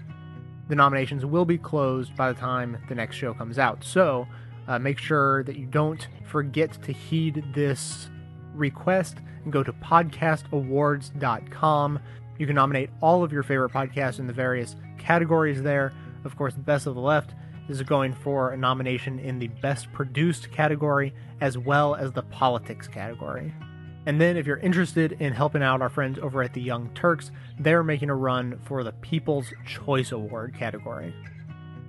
the 0.74 0.78
nominations 0.78 1.24
will 1.24 1.45
be 1.45 1.59
closed 1.59 2.15
by 2.15 2.34
the 2.34 2.39
time 2.39 2.80
the 2.89 2.95
next 2.95 3.15
show 3.15 3.32
comes 3.32 3.59
out. 3.59 3.84
So 3.84 4.28
uh, 4.67 4.80
make 4.80 4.97
sure 4.97 5.43
that 5.43 5.55
you 5.55 5.67
don't 5.67 6.07
forget 6.26 6.82
to 6.82 6.91
heed 6.91 7.45
this 7.53 8.09
request 8.55 9.17
and 9.43 9.53
go 9.53 9.61
to 9.61 9.71
podcastawards.com. 9.71 11.99
You 12.39 12.47
can 12.47 12.55
nominate 12.55 12.89
all 13.01 13.24
of 13.24 13.32
your 13.32 13.43
favorite 13.43 13.71
podcasts 13.71 14.17
in 14.17 14.26
the 14.26 14.34
various 14.34 14.76
categories 14.97 15.61
there. 15.61 15.93
Of 16.24 16.36
course, 16.38 16.55
Best 16.55 16.88
of 16.88 16.95
the 16.95 17.01
Left 17.01 17.36
is 17.69 17.84
going 17.84 18.15
for 18.15 18.49
a 18.49 18.57
nomination 18.57 19.19
in 19.19 19.38
the 19.38 19.49
Best 19.49 19.93
Produced 19.93 20.51
category 20.51 21.13
as 21.39 21.55
well 21.55 21.93
as 21.93 22.13
the 22.13 22.24
Politics 22.24 22.88
category. 22.88 23.53
And 24.06 24.20
then, 24.20 24.36
if 24.36 24.45
you're 24.45 24.58
interested 24.58 25.14
in 25.14 25.32
helping 25.32 25.64
out 25.64 25.82
our 25.82 25.89
friends 25.89 26.20
over 26.20 26.43
at 26.43 26.54
the 26.54 26.62
Young 26.62 26.89
Turks, 26.93 27.32
they're 27.58 27.84
making 27.84 28.10
a 28.10 28.16
run 28.16 28.60
for 28.66 28.84
the 28.84 28.91
People's 28.91 29.54
Choice 29.66 30.12
Award 30.12 30.54
category. 30.58 31.14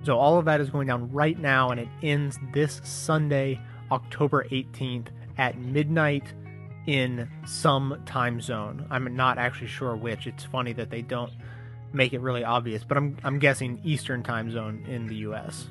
So, 0.03 0.17
all 0.17 0.39
of 0.39 0.45
that 0.45 0.61
is 0.61 0.69
going 0.69 0.87
down 0.87 1.11
right 1.11 1.37
now, 1.37 1.71
and 1.71 1.79
it 1.79 1.89
ends 2.01 2.39
this 2.53 2.79
Sunday, 2.83 3.59
October 3.91 4.45
18th 4.49 5.07
at 5.37 5.57
midnight 5.57 6.33
in 6.87 7.29
some 7.45 8.01
time 8.05 8.39
zone. 8.39 8.85
I'm 8.89 9.15
not 9.15 9.37
actually 9.37 9.67
sure 9.67 9.95
which. 9.95 10.27
It's 10.27 10.43
funny 10.43 10.71
that 10.73 10.89
they 10.89 11.01
don't 11.01 11.33
make 11.91 12.13
it 12.13 12.21
really 12.21 12.43
obvious, 12.43 12.83
but 12.83 12.97
I'm, 12.97 13.17
I'm 13.23 13.39
guessing 13.39 13.81
Eastern 13.83 14.23
time 14.23 14.51
zone 14.51 14.85
in 14.87 15.07
the 15.07 15.15
US. 15.15 15.67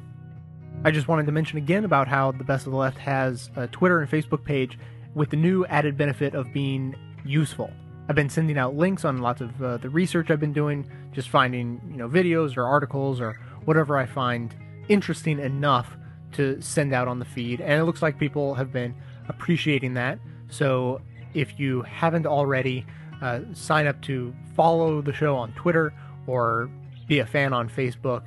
I 0.82 0.90
just 0.90 1.06
wanted 1.06 1.26
to 1.26 1.32
mention 1.32 1.58
again 1.58 1.84
about 1.84 2.08
how 2.08 2.32
the 2.32 2.44
Best 2.44 2.66
of 2.66 2.72
the 2.72 2.78
Left 2.78 2.98
has 2.98 3.50
a 3.56 3.68
Twitter 3.68 4.00
and 4.00 4.10
Facebook 4.10 4.44
page 4.44 4.78
with 5.14 5.30
the 5.30 5.36
new 5.36 5.64
added 5.66 5.96
benefit 5.96 6.34
of 6.34 6.52
being 6.52 6.94
useful. 7.24 7.70
I've 8.08 8.16
been 8.16 8.28
sending 8.28 8.58
out 8.58 8.74
links 8.74 9.04
on 9.04 9.18
lots 9.18 9.40
of 9.40 9.62
uh, 9.62 9.76
the 9.78 9.88
research 9.88 10.30
I've 10.30 10.40
been 10.40 10.52
doing, 10.52 10.90
just 11.12 11.28
finding 11.28 11.80
you 11.90 11.96
know 11.96 12.08
videos 12.08 12.56
or 12.56 12.66
articles 12.66 13.20
or 13.20 13.40
whatever 13.64 13.96
I 13.96 14.06
find 14.06 14.54
interesting 14.88 15.38
enough 15.38 15.96
to 16.32 16.60
send 16.60 16.92
out 16.92 17.08
on 17.08 17.18
the 17.18 17.24
feed, 17.24 17.60
and 17.60 17.80
it 17.80 17.84
looks 17.84 18.02
like 18.02 18.18
people 18.18 18.54
have 18.54 18.72
been 18.72 18.94
appreciating 19.28 19.94
that. 19.94 20.18
So 20.50 21.00
if 21.32 21.58
you 21.58 21.82
haven't 21.82 22.26
already, 22.26 22.84
uh, 23.22 23.40
sign 23.54 23.86
up 23.86 24.00
to 24.02 24.34
follow 24.54 25.00
the 25.00 25.12
show 25.12 25.36
on 25.36 25.52
Twitter 25.52 25.94
or 26.26 26.68
be 27.06 27.20
a 27.20 27.26
fan 27.26 27.52
on 27.52 27.68
Facebook. 27.68 28.22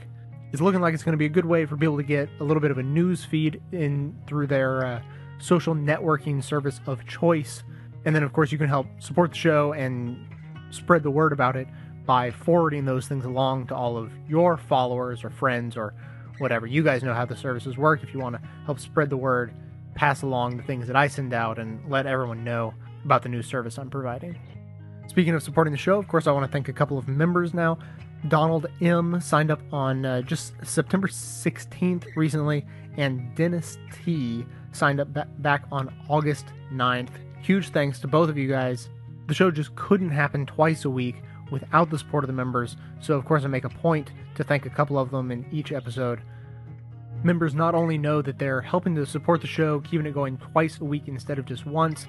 It's 0.52 0.62
looking 0.62 0.82
like 0.82 0.94
it's 0.94 1.04
going 1.04 1.14
to 1.14 1.18
be 1.18 1.26
a 1.26 1.30
good 1.30 1.46
way 1.46 1.66
for 1.66 1.76
people 1.76 1.98
to 1.98 2.04
get 2.04 2.30
a 2.40 2.44
little 2.44 2.62
bit 2.62 2.72
of 2.72 2.78
a 2.78 2.84
news 2.84 3.26
feed 3.26 3.62
in 3.72 4.16
through 4.28 4.48
their 4.48 4.86
uh, 4.86 5.02
social 5.40 5.76
networking 5.76 6.44
service 6.44 6.80
of 6.86 7.06
choice. 7.06 7.64
And 8.06 8.16
then, 8.16 8.24
of 8.24 8.34
course, 8.34 8.52
you 8.52 8.58
can 8.58 8.68
help 8.68 8.88
support 9.00 9.32
the 9.32 9.38
show 9.38 9.74
and 9.74 10.28
spread 10.70 11.04
the 11.04 11.12
word 11.12 11.34
about 11.34 11.56
it 11.56 11.68
by 12.06 12.32
forwarding 12.32 12.86
those 12.86 13.08
things 13.08 13.26
along 13.26 13.68
to 13.68 13.76
all 13.76 13.98
of 13.98 14.12
your 14.28 14.58
followers 14.58 15.24
or 15.24 15.30
friends 15.30 15.76
or 15.76 15.94
whatever. 16.40 16.66
You 16.66 16.84
guys 16.84 17.04
know 17.04 17.14
how 17.14 17.26
the 17.26 17.36
services 17.36 17.78
work. 17.78 18.04
If 18.04 18.14
you 18.14 18.20
want 18.20 18.36
to 18.36 18.42
help 18.66 18.80
spread 18.80 19.10
the 19.10 19.18
word, 19.18 19.54
pass 19.96 20.22
along 20.22 20.58
the 20.58 20.64
things 20.64 20.88
that 20.88 20.96
I 20.96 21.08
send 21.08 21.34
out 21.34 21.60
and 21.60 21.82
let 21.90 22.06
everyone 22.06 22.44
know 22.44 22.74
about 23.04 23.24
the 23.24 23.30
new 23.30 23.42
service 23.42 23.78
I'm 23.78 23.90
providing. 23.90 24.38
Speaking 25.08 25.34
of 25.34 25.42
supporting 25.42 25.72
the 25.72 25.78
show, 25.78 25.98
of 25.98 26.08
course, 26.08 26.28
I 26.28 26.32
want 26.32 26.46
to 26.46 26.52
thank 26.52 26.70
a 26.70 26.74
couple 26.74 26.98
of 26.98 27.08
members 27.08 27.54
now. 27.54 27.78
Donald 28.28 28.68
M 28.82 29.20
signed 29.22 29.52
up 29.52 29.62
on 29.72 30.06
uh, 30.06 30.22
just 30.22 30.54
September 30.64 31.08
16th 31.08 32.16
recently, 32.16 32.66
and 32.98 33.34
Dennis 33.36 33.78
T 34.04 34.46
signed 34.72 35.00
up 35.00 35.14
ba- 35.14 35.28
back 35.40 35.64
on 35.72 35.94
August 36.10 36.48
9th. 36.74 37.10
Huge 37.42 37.70
thanks 37.70 38.00
to 38.00 38.08
both 38.08 38.30
of 38.30 38.38
you 38.38 38.48
guys. 38.50 38.90
The 39.28 39.34
show 39.34 39.52
just 39.52 39.76
couldn't 39.76 40.10
happen 40.10 40.46
twice 40.46 40.86
a 40.86 40.90
week 40.90 41.22
without 41.52 41.90
the 41.90 41.98
support 41.98 42.24
of 42.24 42.28
the 42.28 42.34
members, 42.34 42.76
so 43.00 43.16
of 43.16 43.26
course 43.26 43.44
I 43.44 43.48
make 43.48 43.64
a 43.64 43.70
point 43.70 44.12
to 44.36 44.44
thank 44.44 44.66
a 44.66 44.70
couple 44.70 45.00
of 45.00 45.12
them 45.12 45.32
in 45.32 45.46
each 45.52 45.72
episode. 45.72 46.22
Members 47.24 47.56
not 47.56 47.74
only 47.74 47.98
know 47.98 48.22
that 48.22 48.38
they're 48.38 48.62
helping 48.62 48.96
to 48.96 49.06
support 49.06 49.42
the 49.42 49.48
show, 49.48 49.80
keeping 49.82 50.06
it 50.06 50.14
going 50.14 50.38
twice 50.38 50.80
a 50.80 50.86
week 50.86 51.04
instead 51.08 51.40
of 51.40 51.46
just 51.46 51.66
once, 51.66 52.08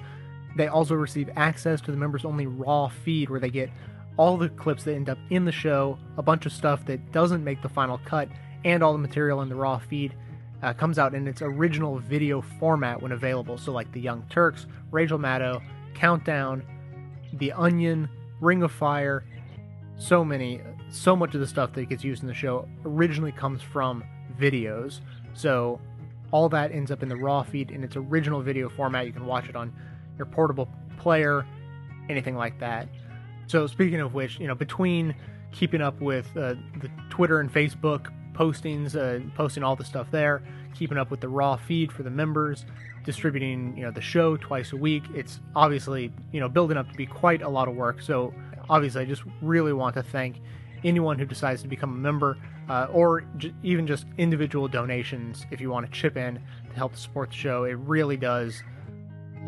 they 0.55 0.67
also 0.67 0.95
receive 0.95 1.29
access 1.35 1.81
to 1.81 1.91
the 1.91 1.97
members 1.97 2.25
only 2.25 2.47
raw 2.47 2.87
feed 2.87 3.29
where 3.29 3.39
they 3.39 3.49
get 3.49 3.69
all 4.17 4.37
the 4.37 4.49
clips 4.49 4.83
that 4.83 4.95
end 4.95 5.09
up 5.09 5.17
in 5.29 5.45
the 5.45 5.51
show, 5.51 5.97
a 6.17 6.21
bunch 6.21 6.45
of 6.45 6.51
stuff 6.51 6.85
that 6.85 7.11
doesn't 7.11 7.43
make 7.43 7.61
the 7.61 7.69
final 7.69 7.99
cut, 8.05 8.27
and 8.65 8.83
all 8.83 8.91
the 8.91 8.99
material 8.99 9.41
in 9.41 9.49
the 9.49 9.55
raw 9.55 9.77
feed 9.77 10.13
uh, 10.61 10.73
comes 10.73 10.99
out 10.99 11.13
in 11.13 11.27
its 11.27 11.41
original 11.41 11.99
video 11.99 12.41
format 12.59 13.01
when 13.01 13.11
available. 13.11 13.57
So, 13.57 13.71
like 13.71 13.91
the 13.91 14.01
Young 14.01 14.23
Turks, 14.29 14.65
Rachel 14.91 15.19
Maddow, 15.19 15.61
Countdown, 15.93 16.63
The 17.33 17.51
Onion, 17.53 18.09
Ring 18.41 18.63
of 18.63 18.71
Fire, 18.71 19.23
so 19.97 20.23
many, 20.23 20.61
so 20.89 21.15
much 21.15 21.33
of 21.33 21.41
the 21.41 21.47
stuff 21.47 21.73
that 21.73 21.89
gets 21.89 22.03
used 22.03 22.21
in 22.21 22.27
the 22.27 22.33
show 22.33 22.67
originally 22.85 23.31
comes 23.31 23.61
from 23.61 24.03
videos. 24.39 25.01
So, 25.33 25.79
all 26.31 26.49
that 26.49 26.71
ends 26.71 26.91
up 26.91 27.01
in 27.01 27.09
the 27.09 27.15
raw 27.15 27.43
feed 27.43 27.71
in 27.71 27.83
its 27.83 27.95
original 27.95 28.41
video 28.41 28.69
format. 28.69 29.05
You 29.05 29.13
can 29.13 29.25
watch 29.25 29.49
it 29.49 29.55
on 29.55 29.73
your 30.17 30.25
portable 30.25 30.67
player, 30.97 31.45
anything 32.09 32.35
like 32.35 32.59
that. 32.59 32.87
So, 33.47 33.65
speaking 33.65 34.01
of 34.01 34.13
which, 34.13 34.39
you 34.39 34.47
know, 34.47 34.55
between 34.55 35.15
keeping 35.51 35.81
up 35.81 35.99
with 36.01 36.27
uh, 36.37 36.55
the 36.79 36.89
Twitter 37.09 37.39
and 37.39 37.51
Facebook 37.51 38.11
postings, 38.33 38.95
uh, 38.95 39.23
posting 39.35 39.63
all 39.63 39.75
the 39.75 39.85
stuff 39.85 40.07
there, 40.11 40.41
keeping 40.73 40.97
up 40.97 41.11
with 41.11 41.19
the 41.19 41.27
raw 41.27 41.55
feed 41.55 41.91
for 41.91 42.03
the 42.03 42.09
members, 42.09 42.65
distributing, 43.03 43.75
you 43.77 43.83
know, 43.83 43.91
the 43.91 44.01
show 44.01 44.37
twice 44.37 44.73
a 44.73 44.77
week, 44.77 45.03
it's 45.13 45.39
obviously, 45.55 46.11
you 46.31 46.39
know, 46.39 46.49
building 46.49 46.77
up 46.77 46.89
to 46.89 46.95
be 46.95 47.05
quite 47.05 47.41
a 47.41 47.49
lot 47.49 47.67
of 47.67 47.75
work. 47.75 48.01
So, 48.01 48.33
obviously, 48.69 49.01
I 49.01 49.05
just 49.05 49.23
really 49.41 49.73
want 49.73 49.95
to 49.95 50.03
thank 50.03 50.41
anyone 50.83 51.19
who 51.19 51.25
decides 51.25 51.61
to 51.61 51.67
become 51.67 51.91
a 51.91 51.97
member 51.97 52.37
uh, 52.69 52.87
or 52.91 53.21
j- 53.37 53.53
even 53.63 53.87
just 53.87 54.05
individual 54.17 54.67
donations 54.67 55.45
if 55.51 55.59
you 55.59 55.69
want 55.69 55.85
to 55.85 55.91
chip 55.91 56.15
in 56.17 56.35
to 56.35 56.75
help 56.75 56.95
support 56.95 57.29
the 57.29 57.35
show. 57.35 57.63
It 57.63 57.73
really 57.73 58.17
does 58.17 58.61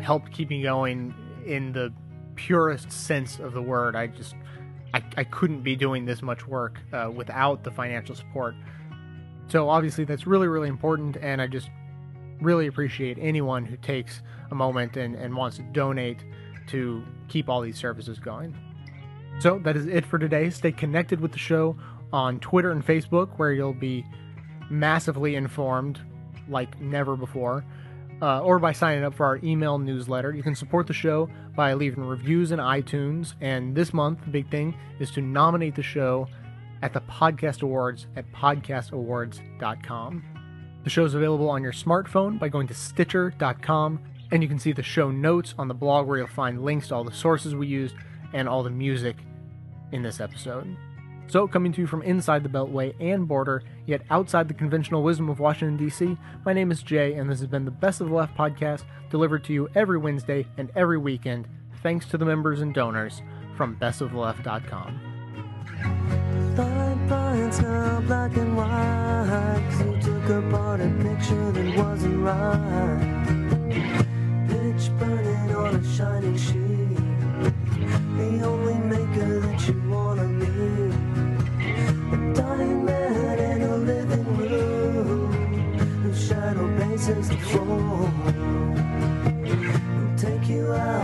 help 0.00 0.30
keep 0.30 0.50
me 0.50 0.62
going 0.62 1.14
in 1.46 1.72
the 1.72 1.92
purest 2.34 2.90
sense 2.90 3.38
of 3.38 3.52
the 3.52 3.62
word. 3.62 3.94
I 3.94 4.08
just 4.08 4.34
I, 4.94 5.02
I 5.16 5.24
couldn't 5.24 5.62
be 5.62 5.76
doing 5.76 6.04
this 6.04 6.22
much 6.22 6.46
work 6.46 6.78
uh, 6.92 7.10
without 7.14 7.64
the 7.64 7.70
financial 7.70 8.14
support. 8.14 8.54
So 9.48 9.68
obviously 9.68 10.04
that's 10.04 10.26
really 10.26 10.48
really 10.48 10.68
important, 10.68 11.16
and 11.16 11.40
I 11.40 11.46
just 11.46 11.68
really 12.40 12.66
appreciate 12.66 13.18
anyone 13.20 13.64
who 13.64 13.76
takes 13.76 14.22
a 14.50 14.54
moment 14.54 14.96
and, 14.96 15.14
and 15.14 15.34
wants 15.34 15.56
to 15.56 15.62
donate 15.62 16.24
to 16.68 17.02
keep 17.28 17.48
all 17.48 17.60
these 17.60 17.78
services 17.78 18.18
going. 18.18 18.56
So 19.40 19.58
that 19.60 19.76
is 19.76 19.86
it 19.86 20.04
for 20.04 20.18
today. 20.18 20.50
Stay 20.50 20.72
connected 20.72 21.20
with 21.20 21.32
the 21.32 21.38
show 21.38 21.76
on 22.12 22.38
Twitter 22.40 22.70
and 22.72 22.84
Facebook, 22.84 23.38
where 23.38 23.52
you'll 23.52 23.72
be 23.72 24.04
massively 24.70 25.34
informed 25.34 26.00
like 26.48 26.80
never 26.80 27.16
before 27.16 27.64
uh, 28.22 28.40
or 28.40 28.58
by 28.58 28.72
signing 28.72 29.04
up 29.04 29.12
for 29.14 29.26
our 29.26 29.38
email 29.42 29.78
newsletter. 29.78 30.32
You 30.32 30.42
can 30.44 30.54
support 30.54 30.86
the 30.86 30.94
show 30.94 31.28
by 31.56 31.74
leaving 31.74 32.04
reviews 32.04 32.52
in 32.52 32.60
iTunes. 32.60 33.34
And 33.40 33.74
this 33.74 33.92
month, 33.92 34.20
the 34.24 34.30
big 34.30 34.48
thing 34.50 34.74
is 35.00 35.10
to 35.12 35.20
nominate 35.20 35.74
the 35.74 35.82
show 35.82 36.28
at 36.82 36.92
the 36.92 37.00
Podcast 37.00 37.62
Awards 37.62 38.06
at 38.16 38.30
podcastawards.com. 38.32 40.24
The 40.84 40.90
show 40.90 41.04
is 41.04 41.14
available 41.14 41.50
on 41.50 41.62
your 41.62 41.72
smartphone 41.72 42.38
by 42.38 42.48
going 42.48 42.66
to 42.68 42.74
stitcher.com, 42.74 44.00
and 44.32 44.42
you 44.42 44.48
can 44.48 44.58
see 44.58 44.72
the 44.72 44.82
show 44.82 45.10
notes 45.10 45.54
on 45.58 45.68
the 45.68 45.74
blog 45.74 46.06
where 46.08 46.18
you'll 46.18 46.26
find 46.26 46.64
links 46.64 46.88
to 46.88 46.94
all 46.94 47.04
the 47.04 47.12
sources 47.12 47.54
we 47.54 47.68
used 47.68 47.94
and 48.32 48.48
all 48.48 48.62
the 48.62 48.70
music 48.70 49.16
in 49.92 50.02
this 50.02 50.20
episode. 50.20 50.76
So, 51.32 51.48
coming 51.48 51.72
to 51.72 51.80
you 51.80 51.86
from 51.86 52.02
inside 52.02 52.42
the 52.42 52.50
Beltway 52.50 52.92
and 53.00 53.26
border, 53.26 53.62
yet 53.86 54.02
outside 54.10 54.48
the 54.48 54.54
conventional 54.54 55.02
wisdom 55.02 55.30
of 55.30 55.40
Washington, 55.40 55.78
D.C., 55.78 56.18
my 56.44 56.52
name 56.52 56.70
is 56.70 56.82
Jay, 56.82 57.14
and 57.14 57.30
this 57.30 57.38
has 57.38 57.48
been 57.48 57.64
the 57.64 57.70
Best 57.70 58.02
of 58.02 58.10
the 58.10 58.14
Left 58.14 58.36
podcast 58.36 58.82
delivered 59.08 59.42
to 59.44 59.54
you 59.54 59.70
every 59.74 59.96
Wednesday 59.96 60.46
and 60.58 60.70
every 60.76 60.98
weekend, 60.98 61.48
thanks 61.82 62.04
to 62.08 62.18
the 62.18 62.26
members 62.26 62.60
and 62.60 62.74
donors 62.74 63.22
from 63.56 63.76
bestoftheleft.com. 63.76 65.00
Thought 66.54 67.62
now 67.62 68.00
black 68.02 68.36
and 68.36 68.54
white. 68.54 69.70
You 69.78 69.98
took 70.02 70.28
apart 70.28 70.82
a 70.82 70.90
picture 71.00 71.50
that 71.50 71.78
wasn't 71.78 72.22
right. 72.22 73.08
Pitch 74.48 74.90
burning 74.98 75.56
on 75.56 75.76
a 75.76 75.96
shining 75.96 76.36
sheet. 76.36 76.82
The 78.18 78.44
only 78.44 78.74
maker 78.74 79.40
that 79.40 79.66
you 79.66 79.91
We'll 87.04 87.16
take 90.16 90.48
you 90.48 90.72
out. 90.72 91.01